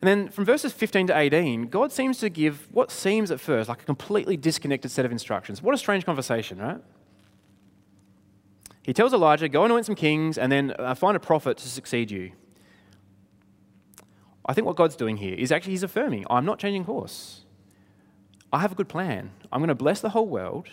And 0.00 0.08
then 0.08 0.28
from 0.28 0.44
verses 0.44 0.72
15 0.72 1.08
to 1.08 1.18
18, 1.18 1.68
God 1.68 1.90
seems 1.90 2.18
to 2.18 2.28
give 2.28 2.68
what 2.70 2.92
seems 2.92 3.32
at 3.32 3.40
first 3.40 3.68
like 3.68 3.82
a 3.82 3.84
completely 3.84 4.36
disconnected 4.36 4.92
set 4.92 5.04
of 5.04 5.10
instructions. 5.10 5.60
What 5.60 5.74
a 5.74 5.78
strange 5.78 6.04
conversation, 6.04 6.58
right? 6.58 6.80
He 8.82 8.92
tells 8.92 9.12
Elijah, 9.12 9.48
Go 9.48 9.64
and 9.64 9.72
anoint 9.72 9.86
some 9.86 9.96
kings 9.96 10.38
and 10.38 10.52
then 10.52 10.74
uh, 10.78 10.94
find 10.94 11.16
a 11.16 11.20
prophet 11.20 11.56
to 11.56 11.68
succeed 11.68 12.10
you. 12.10 12.32
I 14.46 14.52
think 14.52 14.66
what 14.66 14.76
God's 14.76 14.96
doing 14.96 15.16
here 15.16 15.34
is 15.34 15.50
actually 15.50 15.72
He's 15.72 15.82
affirming, 15.82 16.26
I'm 16.30 16.44
not 16.44 16.58
changing 16.58 16.84
course. 16.84 17.44
I 18.52 18.60
have 18.60 18.72
a 18.72 18.74
good 18.74 18.88
plan. 18.88 19.30
I'm 19.50 19.60
going 19.60 19.68
to 19.68 19.74
bless 19.74 20.00
the 20.00 20.10
whole 20.10 20.28
world. 20.28 20.68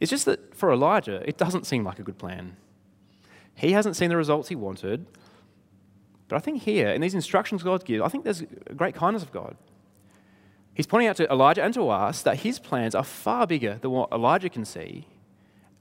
It's 0.00 0.10
just 0.10 0.24
that 0.24 0.54
for 0.54 0.72
Elijah, 0.72 1.22
it 1.26 1.36
doesn't 1.38 1.66
seem 1.66 1.84
like 1.84 1.98
a 1.98 2.02
good 2.02 2.18
plan. 2.18 2.56
He 3.58 3.72
hasn't 3.72 3.96
seen 3.96 4.08
the 4.08 4.16
results 4.16 4.48
he 4.48 4.54
wanted. 4.54 5.06
But 6.28 6.36
I 6.36 6.38
think 6.38 6.62
here, 6.62 6.90
in 6.90 7.00
these 7.00 7.14
instructions 7.14 7.64
God 7.64 7.84
gives, 7.84 8.02
I 8.02 8.08
think 8.08 8.22
there's 8.22 8.42
a 8.42 8.74
great 8.74 8.94
kindness 8.94 9.24
of 9.24 9.32
God. 9.32 9.56
He's 10.74 10.86
pointing 10.86 11.08
out 11.08 11.16
to 11.16 11.28
Elijah 11.28 11.64
and 11.64 11.74
to 11.74 11.88
us 11.88 12.22
that 12.22 12.40
his 12.40 12.60
plans 12.60 12.94
are 12.94 13.02
far 13.02 13.48
bigger 13.48 13.78
than 13.80 13.90
what 13.90 14.12
Elijah 14.12 14.48
can 14.48 14.64
see, 14.64 15.08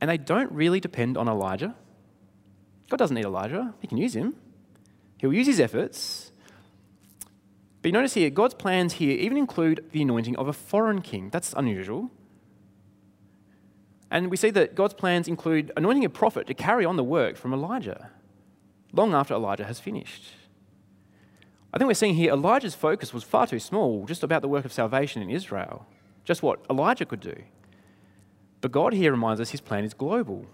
and 0.01 0.09
they 0.09 0.17
don't 0.17 0.51
really 0.51 0.79
depend 0.79 1.17
on 1.17 1.27
Elijah. 1.27 1.75
God 2.89 2.97
doesn't 2.97 3.13
need 3.13 3.25
Elijah, 3.25 3.75
he 3.79 3.87
can 3.87 3.97
use 3.97 4.15
him. 4.15 4.35
He'll 5.19 5.33
use 5.33 5.45
his 5.45 5.59
efforts. 5.59 6.31
But 7.81 7.89
you 7.89 7.91
notice 7.91 8.15
here, 8.15 8.31
God's 8.31 8.55
plans 8.55 8.93
here 8.93 9.15
even 9.17 9.37
include 9.37 9.85
the 9.91 10.01
anointing 10.01 10.35
of 10.37 10.47
a 10.47 10.53
foreign 10.53 11.03
king. 11.03 11.29
That's 11.29 11.53
unusual. 11.53 12.09
And 14.09 14.31
we 14.31 14.37
see 14.37 14.49
that 14.51 14.75
God's 14.75 14.93
plans 14.93 15.27
include 15.27 15.71
anointing 15.75 16.05
a 16.05 16.09
prophet 16.09 16.47
to 16.47 16.53
carry 16.53 16.85
on 16.85 16.95
the 16.95 17.03
work 17.03 17.35
from 17.35 17.53
Elijah 17.53 18.11
long 18.93 19.13
after 19.13 19.33
Elijah 19.33 19.65
has 19.65 19.79
finished. 19.79 20.33
I 21.73 21.77
think 21.77 21.87
we're 21.87 21.93
seeing 21.93 22.15
here 22.15 22.31
Elijah's 22.31 22.75
focus 22.75 23.13
was 23.13 23.23
far 23.23 23.45
too 23.47 23.59
small, 23.59 24.05
just 24.05 24.23
about 24.23 24.41
the 24.41 24.47
work 24.47 24.65
of 24.65 24.71
salvation 24.71 25.21
in 25.21 25.29
Israel, 25.29 25.85
just 26.23 26.41
what 26.41 26.65
Elijah 26.69 27.05
could 27.05 27.19
do. 27.19 27.43
But 28.61 28.71
God 28.71 28.93
here 28.93 29.11
reminds 29.11 29.39
us 29.41 29.51
his 29.51 29.61
plan 29.61 29.83
is 29.83 29.93
global. 29.93 30.45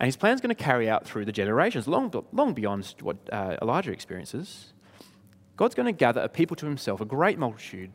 And 0.00 0.06
his 0.06 0.16
plan 0.16 0.34
is 0.34 0.40
going 0.40 0.54
to 0.54 0.62
carry 0.62 0.88
out 0.88 1.06
through 1.06 1.24
the 1.24 1.32
generations, 1.32 1.86
long, 1.86 2.12
long 2.32 2.52
beyond 2.52 2.94
what 3.00 3.16
uh, 3.32 3.56
Elijah 3.62 3.92
experiences. 3.92 4.72
God's 5.56 5.74
going 5.74 5.86
to 5.86 5.92
gather 5.92 6.20
a 6.20 6.28
people 6.28 6.56
to 6.56 6.66
himself, 6.66 7.00
a 7.00 7.04
great 7.04 7.38
multitude 7.38 7.92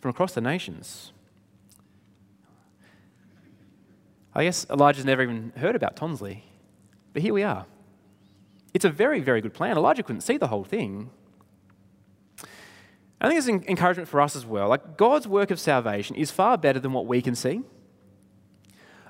from 0.00 0.10
across 0.10 0.32
the 0.32 0.40
nations. 0.40 1.12
I 4.34 4.44
guess 4.44 4.66
Elijah's 4.68 5.04
never 5.04 5.22
even 5.22 5.52
heard 5.56 5.76
about 5.76 5.96
Tonsley, 5.96 6.42
but 7.12 7.22
here 7.22 7.32
we 7.32 7.42
are. 7.42 7.66
It's 8.72 8.84
a 8.84 8.90
very, 8.90 9.20
very 9.20 9.40
good 9.40 9.54
plan. 9.54 9.76
Elijah 9.76 10.02
couldn't 10.02 10.22
see 10.22 10.36
the 10.36 10.48
whole 10.48 10.64
thing. 10.64 11.10
I 13.20 13.28
think 13.28 13.38
it's 13.38 13.46
an 13.46 13.64
encouragement 13.68 14.08
for 14.08 14.20
us 14.20 14.34
as 14.34 14.44
well. 14.44 14.68
Like 14.68 14.96
God's 14.96 15.28
work 15.28 15.52
of 15.52 15.60
salvation 15.60 16.16
is 16.16 16.32
far 16.32 16.58
better 16.58 16.80
than 16.80 16.92
what 16.92 17.06
we 17.06 17.22
can 17.22 17.36
see. 17.36 17.62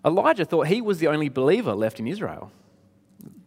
Elijah 0.05 0.45
thought 0.45 0.67
he 0.67 0.83
was 0.83 0.99
the 0.99 1.09
only 1.09 1.31
believer 1.31 1.75
left 1.75 1.99
in 1.99 2.07
Israel. 2.07 2.53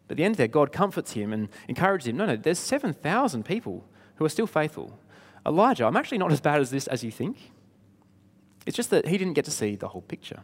But 0.07 0.13
at 0.13 0.17
the 0.17 0.23
end 0.23 0.35
there, 0.35 0.47
God 0.47 0.71
comforts 0.71 1.11
him 1.11 1.31
and 1.31 1.49
encourages 1.67 2.07
him. 2.07 2.17
No, 2.17 2.25
no, 2.25 2.35
there's 2.35 2.57
7,000 2.59 3.45
people 3.45 3.85
who 4.15 4.25
are 4.25 4.29
still 4.29 4.47
faithful. 4.47 4.99
Elijah, 5.45 5.85
I'm 5.85 5.95
actually 5.95 6.17
not 6.17 6.31
as 6.31 6.41
bad 6.41 6.59
as 6.59 6.71
this 6.71 6.87
as 6.87 7.03
you 7.03 7.11
think. 7.11 7.51
It's 8.65 8.75
just 8.75 8.89
that 8.89 9.07
he 9.07 9.17
didn't 9.17 9.33
get 9.33 9.45
to 9.45 9.51
see 9.51 9.75
the 9.75 9.89
whole 9.89 10.01
picture. 10.01 10.41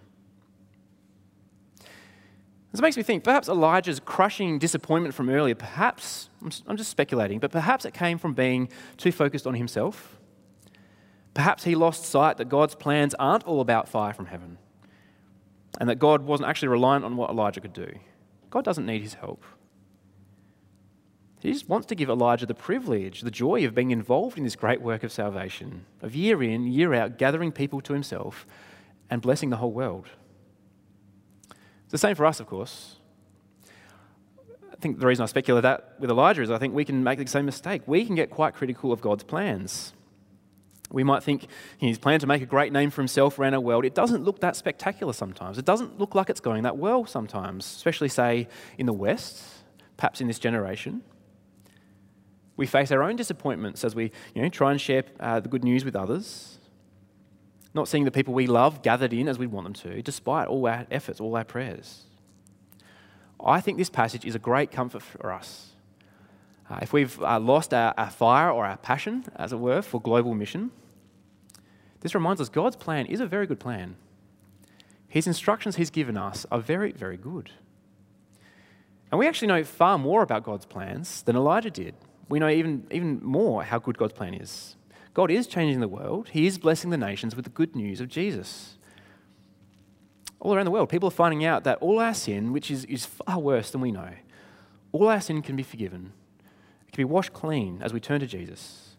This 2.74 2.82
makes 2.82 2.98
me 2.98 3.04
think 3.04 3.24
perhaps 3.24 3.48
Elijah's 3.48 4.00
crushing 4.00 4.58
disappointment 4.58 5.14
from 5.14 5.30
earlier, 5.30 5.54
perhaps, 5.54 6.30
I'm 6.68 6.76
just 6.76 6.90
speculating, 6.90 7.38
but 7.38 7.52
perhaps 7.52 7.86
it 7.86 7.94
came 7.94 8.18
from 8.18 8.34
being 8.34 8.68
too 8.98 9.12
focused 9.12 9.46
on 9.46 9.54
himself. 9.54 10.20
Perhaps 11.36 11.66
he 11.66 11.76
lost 11.76 12.04
sight 12.04 12.38
that 12.38 12.50
God's 12.50 12.74
plans 12.74 13.14
aren't 13.20 13.44
all 13.44 13.62
about 13.62 13.88
fire 13.88 14.12
from 14.12 14.26
heaven 14.26 14.58
and 15.80 15.88
that 15.88 16.00
God 16.00 16.24
wasn't 16.24 16.50
actually 16.50 16.70
reliant 16.70 17.06
on 17.06 17.16
what 17.16 17.30
Elijah 17.30 17.62
could 17.62 17.74
do. 17.74 17.94
God 18.50 18.66
doesn't 18.66 18.88
need 18.88 19.04
his 19.04 19.14
help. 19.14 19.44
He 21.42 21.54
just 21.54 21.70
wants 21.70 21.86
to 21.88 21.96
give 21.96 22.10
Elijah 22.10 22.48
the 22.48 22.56
privilege, 22.56 23.22
the 23.22 23.30
joy 23.30 23.66
of 23.66 23.76
being 23.76 23.92
involved 23.92 24.36
in 24.36 24.44
this 24.44 24.56
great 24.56 24.82
work 24.82 25.04
of 25.04 25.12
salvation, 25.12 25.86
of 26.02 26.16
year 26.16 26.42
in, 26.42 26.66
year 26.66 26.96
out, 26.96 27.20
gathering 27.20 27.52
people 27.52 27.82
to 27.82 27.94
himself 27.94 28.48
and 29.12 29.22
blessing 29.22 29.52
the 29.52 29.58
whole 29.58 29.72
world. 29.74 30.08
The 31.94 32.00
same 32.00 32.16
for 32.16 32.26
us, 32.26 32.40
of 32.40 32.48
course. 32.48 32.96
I 34.72 34.76
think 34.78 35.00
the 35.00 35.06
reason 35.06 35.22
I 35.22 35.28
speculate 35.28 35.62
that 35.62 35.94
with 36.00 36.10
Elijah 36.10 36.42
is 36.42 36.50
I 36.50 36.58
think 36.58 36.74
we 36.74 36.86
can 36.86 37.04
make 37.04 37.20
the 37.20 37.28
same 37.28 37.46
mistake. 37.46 37.84
We 37.86 38.04
can 38.04 38.16
get 38.16 38.32
quite 38.32 38.56
critical 38.56 38.92
of 38.92 39.00
God's 39.00 39.24
plans. 39.24 39.94
We 40.90 41.04
might 41.04 41.22
think 41.22 41.46
his 41.78 42.00
plan 42.00 42.20
to 42.22 42.26
make 42.26 42.42
a 42.42 42.48
great 42.48 42.74
name 42.74 42.90
for 42.90 43.00
himself 43.02 43.38
around 43.38 43.54
our 43.54 43.60
world. 43.60 43.86
It 43.86 43.94
doesn't 43.94 44.24
look 44.24 44.40
that 44.40 44.56
spectacular 44.56 45.14
sometimes. 45.14 45.60
It 45.60 45.66
doesn't 45.66 46.00
look 46.00 46.16
like 46.16 46.32
it's 46.32 46.40
going 46.40 46.64
that 46.64 46.78
well 46.78 47.06
sometimes, 47.06 47.64
especially, 47.64 48.10
say, 48.10 48.48
in 48.80 48.88
the 48.88 48.94
West, 48.94 49.44
perhaps 49.96 50.20
in 50.20 50.26
this 50.26 50.40
generation. 50.40 51.04
We 52.58 52.66
face 52.66 52.92
our 52.92 53.04
own 53.04 53.18
disappointments 53.18 53.84
as 53.84 53.94
we 53.94 54.12
you 54.34 54.42
know, 54.42 54.50
try 54.50 54.72
and 54.72 54.82
share 54.82 55.04
uh, 55.20 55.42
the 55.42 55.48
good 55.48 55.64
news 55.64 55.86
with 55.86 55.96
others, 55.96 56.53
not 57.74 57.88
seeing 57.88 58.04
the 58.04 58.12
people 58.12 58.34
we 58.34 58.48
love 58.48 58.82
gathered 58.82 59.14
in 59.14 59.28
as 59.28 59.40
we 59.40 59.48
want 59.48 59.66
them 59.66 59.74
to, 59.74 60.02
despite 60.02 60.48
all 60.48 60.68
our 60.68 60.86
efforts, 60.92 61.20
all 61.20 61.36
our 61.36 61.44
prayers. 61.44 62.04
I 63.44 63.62
think 63.62 63.78
this 63.78 63.90
passage 63.90 64.26
is 64.26 64.36
a 64.36 64.40
great 64.40 64.72
comfort 64.72 65.02
for 65.02 65.32
us. 65.32 65.72
Uh, 66.70 66.80
if 66.82 66.94
we've 66.94 67.22
uh, 67.22 67.40
lost 67.40 67.74
our, 67.74 67.94
our 67.98 68.10
fire 68.10 68.50
or 68.50 68.66
our 68.66 68.78
passion, 68.78 69.26
as 69.36 69.52
it 69.52 69.60
were, 69.60 69.82
for 69.82 70.00
global 70.00 70.34
mission, 70.34 70.72
this 72.00 72.16
reminds 72.16 72.40
us 72.40 72.50
God's 72.50 72.76
plan 72.76 73.06
is 73.06 73.20
a 73.20 73.26
very 73.26 73.48
good 73.48 73.60
plan. 73.60 73.96
His 75.08 75.28
instructions 75.28 75.76
He's 75.76 75.90
given 75.90 76.18
us 76.18 76.46
are 76.52 76.60
very, 76.60 76.92
very 76.92 77.18
good. 77.18 77.52
And 79.12 79.20
we 79.20 79.28
actually 79.28 79.50
know 79.50 79.64
far 79.64 79.98
more 79.98 80.24
about 80.24 80.44
God's 80.44 80.66
plans 80.66 81.22
than 81.22 81.36
Elijah 81.36 81.70
did. 81.70 81.96
We 82.30 82.40
know 82.40 82.50
even, 82.50 82.88
even 82.90 83.24
more 83.24 83.64
how 83.64 83.78
good 83.78 83.98
God's 83.98 84.14
plan 84.14 84.34
is. 84.34 84.76
God 85.14 85.30
is 85.30 85.48
changing 85.48 85.80
the 85.80 85.88
world, 85.88 86.30
He 86.30 86.48
is 86.48 86.58
blessing 86.58 86.90
the 86.90 86.98
nations 86.98 87.36
with 87.36 87.46
the 87.46 87.52
good 87.52 87.76
news 87.76 88.02
of 88.02 88.08
Jesus. 88.08 88.78
All 90.40 90.54
around 90.54 90.66
the 90.66 90.72
world, 90.72 90.90
people 90.90 91.08
are 91.08 91.12
finding 91.12 91.46
out 91.46 91.64
that 91.64 91.78
all 91.80 92.00
our 92.00 92.14
sin, 92.14 92.52
which 92.52 92.70
is, 92.70 92.84
is 92.86 93.06
far 93.06 93.40
worse 93.40 93.72
than 93.72 93.82
we 93.82 93.92
know, 93.92 94.10
all 94.92 95.08
our 95.08 95.22
sin 95.22 95.42
can 95.42 95.56
be 95.56 95.64
forgiven, 95.64 96.12
it 96.88 96.92
can 96.92 97.02
be 97.02 97.12
washed 97.12 97.34
clean 97.34 97.82
as 97.82 97.94
we 97.94 98.00
turn 98.00 98.20
to 98.20 98.28
Jesus 98.28 98.94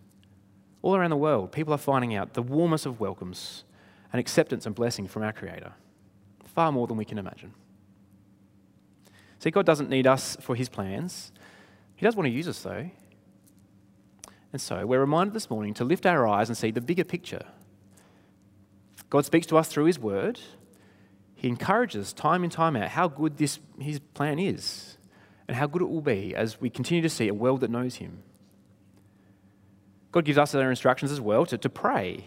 all 0.85 0.95
around 0.95 1.09
the 1.09 1.17
world, 1.17 1.51
people 1.51 1.73
are 1.73 1.79
finding 1.79 2.15
out 2.15 2.35
the 2.35 2.43
warmest 2.43 2.85
of 2.85 3.01
welcomes 3.01 3.65
and 4.13 4.21
acceptance 4.21 4.67
and 4.67 4.75
blessing 4.75 5.09
from 5.09 5.23
our 5.23 5.33
Creator, 5.33 5.73
far 6.45 6.71
more 6.71 6.87
than 6.87 6.99
we 6.99 7.07
can 7.07 7.17
imagine. 7.17 7.55
See, 9.39 9.51
God 9.51 9.65
doesn't 9.65 9.89
need 9.89 10.07
us 10.07 10.37
for 10.43 10.55
His 10.55 10.69
plans. 10.69 11.33
He 11.97 12.05
does 12.05 12.15
want 12.15 12.27
to 12.27 12.31
use 12.31 12.47
us, 12.47 12.61
though. 12.61 12.91
And 14.55 14.61
so 14.61 14.87
we're 14.87 15.01
reminded 15.01 15.35
this 15.35 15.51
morning 15.51 15.75
to 15.75 15.85
lift 15.85 16.07
our 16.07 16.29
eyes 16.29 16.49
and 16.49 16.57
see 16.57 16.71
the 16.71 16.81
bigger 16.81 17.03
picture. 17.03 17.45
God 19.11 19.25
speaks 19.25 19.49
to 19.49 19.57
us 19.57 19.67
through 19.67 19.87
His 19.87 19.99
Word. 19.99 20.39
He 21.35 21.49
encourages 21.49 22.13
time 22.13 22.45
and 22.45 22.53
time 22.53 22.77
out 22.77 22.91
how 22.91 23.09
good 23.09 23.37
this, 23.37 23.59
His 23.81 23.99
plan 23.99 24.39
is 24.39 24.97
and 25.49 25.57
how 25.57 25.67
good 25.67 25.83
it 25.83 25.89
will 25.89 26.01
be 26.01 26.37
as 26.37 26.61
we 26.61 26.71
continue 26.71 27.03
to 27.03 27.09
see 27.09 27.27
a 27.27 27.35
world 27.35 27.63
that 27.63 27.71
knows 27.73 27.97
Him. 27.97 28.23
God 30.13 30.25
gives 30.25 30.39
us 30.39 30.55
our 30.55 30.71
instructions 30.71 31.11
as 31.11 31.21
well 31.21 31.45
to, 31.47 31.59
to 31.59 31.69
pray. 31.69 32.27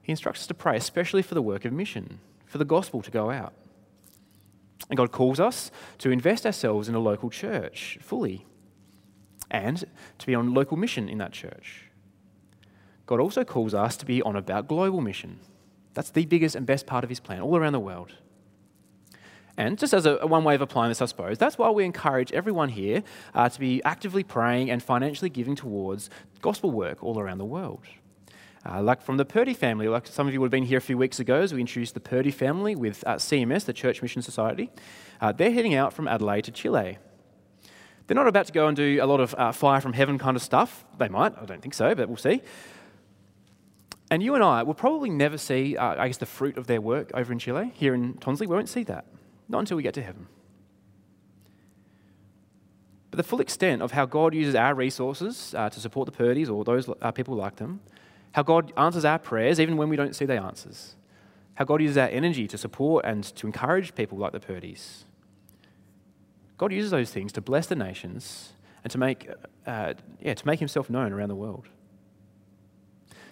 He 0.00 0.12
instructs 0.12 0.40
us 0.40 0.46
to 0.46 0.54
pray, 0.54 0.78
especially 0.78 1.20
for 1.20 1.34
the 1.34 1.42
work 1.42 1.66
of 1.66 1.74
mission, 1.74 2.20
for 2.46 2.56
the 2.56 2.64
gospel 2.64 3.02
to 3.02 3.10
go 3.10 3.30
out. 3.30 3.52
And 4.88 4.96
God 4.96 5.12
calls 5.12 5.38
us 5.38 5.70
to 5.98 6.10
invest 6.10 6.46
ourselves 6.46 6.88
in 6.88 6.94
a 6.94 7.00
local 7.00 7.28
church 7.28 7.98
fully 8.00 8.46
and 9.50 9.84
to 10.18 10.26
be 10.26 10.34
on 10.34 10.54
local 10.54 10.76
mission 10.76 11.08
in 11.08 11.18
that 11.18 11.32
church. 11.32 11.84
God 13.06 13.20
also 13.20 13.44
calls 13.44 13.74
us 13.74 13.96
to 13.98 14.06
be 14.06 14.20
on 14.22 14.36
about 14.36 14.68
global 14.68 15.00
mission. 15.00 15.40
That's 15.94 16.10
the 16.10 16.26
biggest 16.26 16.54
and 16.56 16.66
best 16.66 16.86
part 16.86 17.04
of 17.04 17.10
his 17.10 17.20
plan 17.20 17.40
all 17.40 17.56
around 17.56 17.72
the 17.72 17.80
world. 17.80 18.12
And 19.56 19.78
just 19.78 19.94
as 19.94 20.04
a, 20.04 20.26
one 20.26 20.44
way 20.44 20.54
of 20.54 20.60
applying 20.60 20.90
this, 20.90 21.00
I 21.00 21.06
suppose, 21.06 21.38
that's 21.38 21.56
why 21.56 21.70
we 21.70 21.84
encourage 21.84 22.30
everyone 22.32 22.68
here 22.68 23.02
uh, 23.34 23.48
to 23.48 23.58
be 23.58 23.82
actively 23.84 24.22
praying 24.22 24.70
and 24.70 24.82
financially 24.82 25.30
giving 25.30 25.56
towards 25.56 26.10
gospel 26.42 26.70
work 26.70 27.02
all 27.02 27.18
around 27.18 27.38
the 27.38 27.46
world. 27.46 27.80
Uh, 28.68 28.82
like 28.82 29.00
from 29.00 29.16
the 29.16 29.24
Purdy 29.24 29.54
family, 29.54 29.88
like 29.88 30.06
some 30.06 30.26
of 30.26 30.34
you 30.34 30.40
would 30.40 30.46
have 30.46 30.50
been 30.50 30.64
here 30.64 30.78
a 30.78 30.82
few 30.82 30.98
weeks 30.98 31.20
ago 31.20 31.40
as 31.40 31.54
we 31.54 31.60
introduced 31.60 31.94
the 31.94 32.00
Purdy 32.00 32.32
family 32.32 32.74
with 32.74 33.02
uh, 33.06 33.14
CMS, 33.14 33.64
the 33.64 33.72
Church 33.72 34.02
Mission 34.02 34.20
Society. 34.22 34.70
Uh, 35.20 35.32
they're 35.32 35.52
heading 35.52 35.74
out 35.74 35.92
from 35.92 36.08
Adelaide 36.08 36.42
to 36.42 36.50
Chile. 36.50 36.98
They're 38.06 38.14
not 38.14 38.28
about 38.28 38.46
to 38.46 38.52
go 38.52 38.68
and 38.68 38.76
do 38.76 38.98
a 39.02 39.06
lot 39.06 39.20
of 39.20 39.34
uh, 39.36 39.52
fire 39.52 39.80
from 39.80 39.92
heaven 39.92 40.18
kind 40.18 40.36
of 40.36 40.42
stuff. 40.42 40.84
They 40.98 41.08
might, 41.08 41.36
I 41.40 41.44
don't 41.44 41.60
think 41.60 41.74
so, 41.74 41.94
but 41.94 42.08
we'll 42.08 42.16
see. 42.16 42.42
And 44.10 44.22
you 44.22 44.34
and 44.34 44.44
I 44.44 44.62
will 44.62 44.74
probably 44.74 45.10
never 45.10 45.36
see, 45.36 45.76
uh, 45.76 46.00
I 46.00 46.06
guess, 46.06 46.18
the 46.18 46.26
fruit 46.26 46.56
of 46.56 46.68
their 46.68 46.80
work 46.80 47.10
over 47.14 47.32
in 47.32 47.40
Chile, 47.40 47.72
here 47.74 47.94
in 47.94 48.14
Tonsley. 48.14 48.46
We 48.46 48.54
won't 48.54 48.68
see 48.68 48.84
that. 48.84 49.06
Not 49.48 49.60
until 49.60 49.76
we 49.76 49.82
get 49.82 49.94
to 49.94 50.02
heaven. 50.02 50.28
But 53.10 53.16
the 53.16 53.24
full 53.24 53.40
extent 53.40 53.82
of 53.82 53.92
how 53.92 54.06
God 54.06 54.34
uses 54.34 54.54
our 54.54 54.74
resources 54.74 55.54
uh, 55.56 55.70
to 55.70 55.80
support 55.80 56.06
the 56.06 56.12
Purdy's 56.12 56.48
or 56.48 56.64
those 56.64 56.88
uh, 57.00 57.10
people 57.10 57.34
like 57.34 57.56
them, 57.56 57.80
how 58.32 58.42
God 58.42 58.72
answers 58.76 59.04
our 59.04 59.18
prayers 59.18 59.58
even 59.58 59.76
when 59.76 59.88
we 59.88 59.96
don't 59.96 60.14
see 60.14 60.26
the 60.26 60.40
answers, 60.40 60.94
how 61.54 61.64
God 61.64 61.80
uses 61.80 61.96
our 61.96 62.08
energy 62.08 62.46
to 62.46 62.58
support 62.58 63.04
and 63.04 63.24
to 63.24 63.46
encourage 63.46 63.94
people 63.94 64.18
like 64.18 64.32
the 64.32 64.40
Purdy's. 64.40 65.04
God 66.58 66.72
uses 66.72 66.90
those 66.90 67.10
things 67.10 67.32
to 67.32 67.40
bless 67.40 67.66
the 67.66 67.76
nations 67.76 68.52
and 68.82 68.90
to 68.90 68.98
make, 68.98 69.28
uh, 69.66 69.94
yeah, 70.20 70.34
to 70.34 70.46
make 70.46 70.58
himself 70.58 70.88
known 70.88 71.12
around 71.12 71.28
the 71.28 71.36
world. 71.36 71.68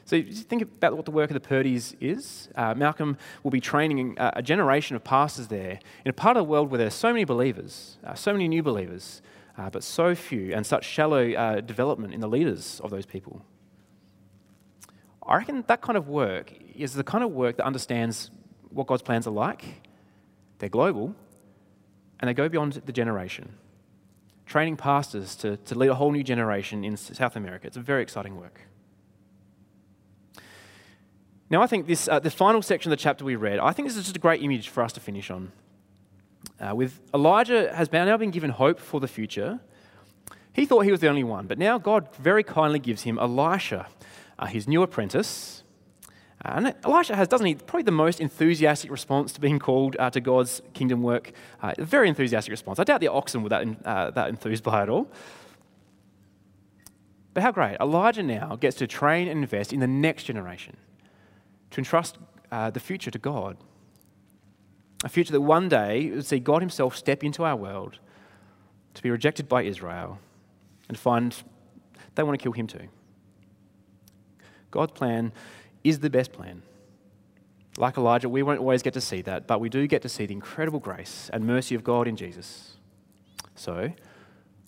So 0.06 0.22
think 0.22 0.60
about 0.60 0.96
what 0.96 1.06
the 1.06 1.10
work 1.10 1.30
of 1.30 1.34
the 1.34 1.40
Purdy's 1.40 1.96
is. 1.98 2.50
Uh, 2.54 2.74
Malcolm 2.74 3.16
will 3.42 3.50
be 3.50 3.60
training 3.60 4.16
a, 4.18 4.42
generation 4.42 4.96
of 4.96 5.02
pastors 5.02 5.48
there 5.48 5.78
in 6.04 6.10
a 6.10 6.12
part 6.12 6.36
of 6.36 6.44
the 6.44 6.50
world 6.50 6.70
where 6.70 6.78
there's 6.78 6.94
so 6.94 7.10
many 7.10 7.24
believers, 7.24 7.96
uh, 8.04 8.14
so 8.14 8.32
many 8.32 8.46
new 8.46 8.62
believers, 8.62 9.22
uh, 9.56 9.70
but 9.70 9.82
so 9.82 10.14
few 10.14 10.54
and 10.54 10.66
such 10.66 10.84
shallow 10.84 11.32
uh, 11.32 11.60
development 11.60 12.12
in 12.12 12.20
the 12.20 12.28
leaders 12.28 12.80
of 12.84 12.90
those 12.90 13.06
people. 13.06 13.42
I 15.26 15.36
reckon 15.36 15.64
that 15.68 15.80
kind 15.80 15.96
of 15.96 16.08
work 16.08 16.52
is 16.74 16.92
the 16.92 17.04
kind 17.04 17.24
of 17.24 17.30
work 17.30 17.56
that 17.56 17.64
understands 17.64 18.30
what 18.68 18.86
God's 18.86 19.02
plans 19.02 19.26
are 19.26 19.30
like. 19.30 19.64
They're 20.58 20.68
global, 20.68 21.14
and 22.24 22.28
they 22.30 22.32
go 22.32 22.48
beyond 22.48 22.72
the 22.72 22.92
generation. 22.92 23.52
Training 24.46 24.78
pastors 24.78 25.36
to, 25.36 25.58
to 25.58 25.74
lead 25.74 25.90
a 25.90 25.94
whole 25.94 26.10
new 26.10 26.24
generation 26.24 26.82
in 26.82 26.96
South 26.96 27.36
America. 27.36 27.66
It's 27.66 27.76
a 27.76 27.80
very 27.80 28.00
exciting 28.00 28.40
work. 28.40 28.62
Now, 31.50 31.60
I 31.60 31.66
think 31.66 31.86
this, 31.86 32.08
uh, 32.08 32.20
the 32.20 32.30
final 32.30 32.62
section 32.62 32.90
of 32.90 32.98
the 32.98 33.02
chapter 33.02 33.26
we 33.26 33.36
read, 33.36 33.58
I 33.58 33.72
think 33.72 33.88
this 33.88 33.98
is 33.98 34.04
just 34.04 34.16
a 34.16 34.20
great 34.20 34.42
image 34.42 34.70
for 34.70 34.82
us 34.82 34.94
to 34.94 35.00
finish 35.00 35.30
on. 35.30 35.52
Uh, 36.58 36.74
with 36.74 36.98
Elijah 37.12 37.70
has 37.74 37.92
now 37.92 38.16
been 38.16 38.30
given 38.30 38.48
hope 38.48 38.80
for 38.80 39.00
the 39.00 39.08
future. 39.08 39.60
He 40.54 40.64
thought 40.64 40.80
he 40.86 40.90
was 40.90 41.00
the 41.00 41.08
only 41.08 41.24
one, 41.24 41.46
but 41.46 41.58
now 41.58 41.76
God 41.76 42.08
very 42.16 42.42
kindly 42.42 42.78
gives 42.78 43.02
him 43.02 43.18
Elisha, 43.18 43.86
uh, 44.38 44.46
his 44.46 44.66
new 44.66 44.82
apprentice. 44.82 45.62
And 46.44 46.74
Elisha 46.84 47.16
has, 47.16 47.26
doesn't 47.26 47.46
he, 47.46 47.54
probably 47.54 47.84
the 47.84 47.90
most 47.90 48.20
enthusiastic 48.20 48.90
response 48.90 49.32
to 49.32 49.40
being 49.40 49.58
called 49.58 49.96
uh, 49.98 50.10
to 50.10 50.20
God's 50.20 50.60
kingdom 50.74 51.02
work. 51.02 51.32
Uh, 51.62 51.72
very 51.78 52.08
enthusiastic 52.08 52.50
response. 52.50 52.78
I 52.78 52.84
doubt 52.84 53.00
the 53.00 53.08
oxen 53.08 53.42
were 53.42 53.48
that, 53.48 53.66
uh, 53.84 54.10
that 54.10 54.28
enthused 54.28 54.62
by 54.62 54.82
it 54.82 54.90
all. 54.90 55.10
But 57.32 57.42
how 57.42 57.50
great. 57.50 57.78
Elijah 57.80 58.22
now 58.22 58.56
gets 58.56 58.76
to 58.76 58.86
train 58.86 59.26
and 59.26 59.40
invest 59.40 59.72
in 59.72 59.80
the 59.80 59.86
next 59.86 60.24
generation, 60.24 60.76
to 61.70 61.78
entrust 61.78 62.18
uh, 62.52 62.70
the 62.70 62.80
future 62.80 63.10
to 63.10 63.18
God. 63.18 63.56
A 65.02 65.08
future 65.08 65.32
that 65.32 65.40
one 65.40 65.68
day 65.68 66.10
would 66.10 66.26
see 66.26 66.38
God 66.38 66.62
Himself 66.62 66.96
step 66.96 67.24
into 67.24 67.42
our 67.42 67.56
world 67.56 67.98
to 68.94 69.02
be 69.02 69.10
rejected 69.10 69.48
by 69.48 69.62
Israel 69.62 70.18
and 70.88 70.98
find 70.98 71.42
they 72.14 72.22
want 72.22 72.38
to 72.38 72.42
kill 72.42 72.52
Him 72.52 72.66
too. 72.66 72.88
God's 74.70 74.92
plan 74.92 75.32
is 75.84 76.00
the 76.00 76.10
best 76.10 76.32
plan. 76.32 76.62
Like 77.76 77.96
Elijah, 77.96 78.28
we 78.28 78.42
won't 78.42 78.60
always 78.60 78.82
get 78.82 78.94
to 78.94 79.00
see 79.00 79.20
that, 79.22 79.46
but 79.46 79.60
we 79.60 79.68
do 79.68 79.86
get 79.86 80.02
to 80.02 80.08
see 80.08 80.26
the 80.26 80.32
incredible 80.32 80.80
grace 80.80 81.28
and 81.32 81.44
mercy 81.44 81.74
of 81.74 81.84
God 81.84 82.08
in 82.08 82.16
Jesus. 82.16 82.76
So, 83.54 83.92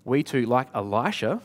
we 0.05 0.23
too, 0.23 0.45
like 0.47 0.69
Elisha, 0.75 1.41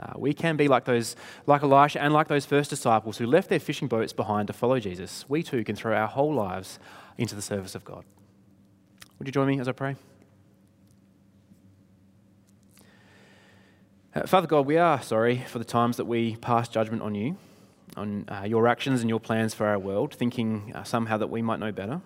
uh, 0.00 0.12
we 0.16 0.32
can 0.32 0.56
be 0.56 0.68
like 0.68 0.84
those, 0.84 1.14
like 1.46 1.62
Elisha 1.62 2.00
and 2.00 2.12
like 2.12 2.28
those 2.28 2.46
first 2.46 2.70
disciples 2.70 3.18
who 3.18 3.26
left 3.26 3.48
their 3.48 3.60
fishing 3.60 3.88
boats 3.88 4.12
behind 4.12 4.46
to 4.48 4.52
follow 4.52 4.80
Jesus. 4.80 5.24
We 5.28 5.42
too 5.42 5.62
can 5.62 5.76
throw 5.76 5.94
our 5.94 6.08
whole 6.08 6.32
lives 6.32 6.78
into 7.18 7.34
the 7.34 7.42
service 7.42 7.74
of 7.74 7.84
God. 7.84 8.04
Would 9.18 9.28
you 9.28 9.32
join 9.32 9.48
me 9.48 9.60
as 9.60 9.68
I 9.68 9.72
pray? 9.72 9.96
Uh, 14.14 14.26
Father 14.26 14.46
God, 14.46 14.66
we 14.66 14.76
are 14.76 15.00
sorry 15.02 15.38
for 15.38 15.58
the 15.58 15.64
times 15.64 15.96
that 15.96 16.04
we 16.04 16.36
pass 16.36 16.68
judgment 16.68 17.02
on 17.02 17.14
you 17.14 17.36
on 17.96 18.26
uh, 18.28 18.44
your 18.46 18.68
actions 18.68 19.00
and 19.00 19.08
your 19.08 19.20
plans 19.20 19.54
for 19.54 19.66
our 19.66 19.78
world, 19.78 20.14
thinking 20.14 20.72
uh, 20.74 20.82
somehow 20.82 21.16
that 21.18 21.30
we 21.30 21.42
might 21.42 21.60
know 21.60 21.72
better. 21.72 22.00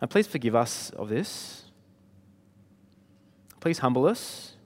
And 0.00 0.10
please 0.10 0.26
forgive 0.26 0.56
us 0.56 0.90
of 0.90 1.08
this. 1.08 1.64
Please 3.60 3.78
humble 3.78 4.06
us. 4.06 4.56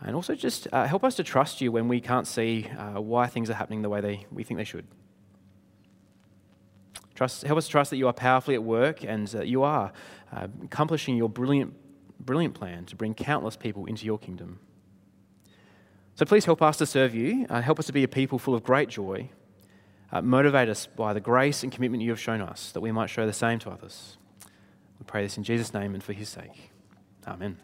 And 0.00 0.16
also 0.16 0.34
just 0.34 0.66
uh, 0.72 0.86
help 0.86 1.04
us 1.04 1.14
to 1.14 1.22
trust 1.22 1.60
you 1.60 1.70
when 1.70 1.88
we 1.88 2.00
can't 2.00 2.26
see 2.26 2.66
uh, 2.76 3.00
why 3.00 3.26
things 3.26 3.48
are 3.48 3.54
happening 3.54 3.82
the 3.82 3.88
way 3.88 4.00
they, 4.00 4.26
we 4.30 4.42
think 4.42 4.58
they 4.58 4.64
should. 4.64 4.86
Trust, 7.14 7.42
help 7.42 7.58
us 7.58 7.68
trust 7.68 7.90
that 7.90 7.96
you 7.96 8.08
are 8.08 8.12
powerfully 8.12 8.56
at 8.56 8.64
work 8.64 9.04
and 9.04 9.28
that 9.28 9.46
you 9.46 9.62
are 9.62 9.92
uh, 10.32 10.48
accomplishing 10.64 11.16
your 11.16 11.28
brilliant, 11.28 11.74
brilliant 12.18 12.54
plan 12.54 12.84
to 12.86 12.96
bring 12.96 13.14
countless 13.14 13.56
people 13.56 13.86
into 13.86 14.04
your 14.04 14.18
kingdom. 14.18 14.58
So 16.16 16.24
please 16.24 16.44
help 16.44 16.62
us 16.62 16.76
to 16.76 16.86
serve 16.86 17.14
you. 17.14 17.46
Uh, 17.50 17.60
help 17.60 17.78
us 17.78 17.86
to 17.86 17.92
be 17.92 18.04
a 18.04 18.08
people 18.08 18.38
full 18.38 18.54
of 18.54 18.62
great 18.62 18.88
joy. 18.88 19.30
Uh, 20.12 20.22
motivate 20.22 20.68
us 20.68 20.86
by 20.86 21.12
the 21.12 21.20
grace 21.20 21.64
and 21.64 21.72
commitment 21.72 22.02
you 22.02 22.10
have 22.10 22.20
shown 22.20 22.40
us, 22.40 22.70
that 22.70 22.80
we 22.80 22.92
might 22.92 23.10
show 23.10 23.26
the 23.26 23.32
same 23.32 23.58
to 23.58 23.70
others. 23.70 24.16
We 25.00 25.04
pray 25.06 25.24
this 25.24 25.36
in 25.36 25.42
Jesus' 25.42 25.74
name 25.74 25.92
and 25.92 26.04
for 26.04 26.12
his 26.12 26.28
sake. 26.28 26.70
Amen. 27.26 27.58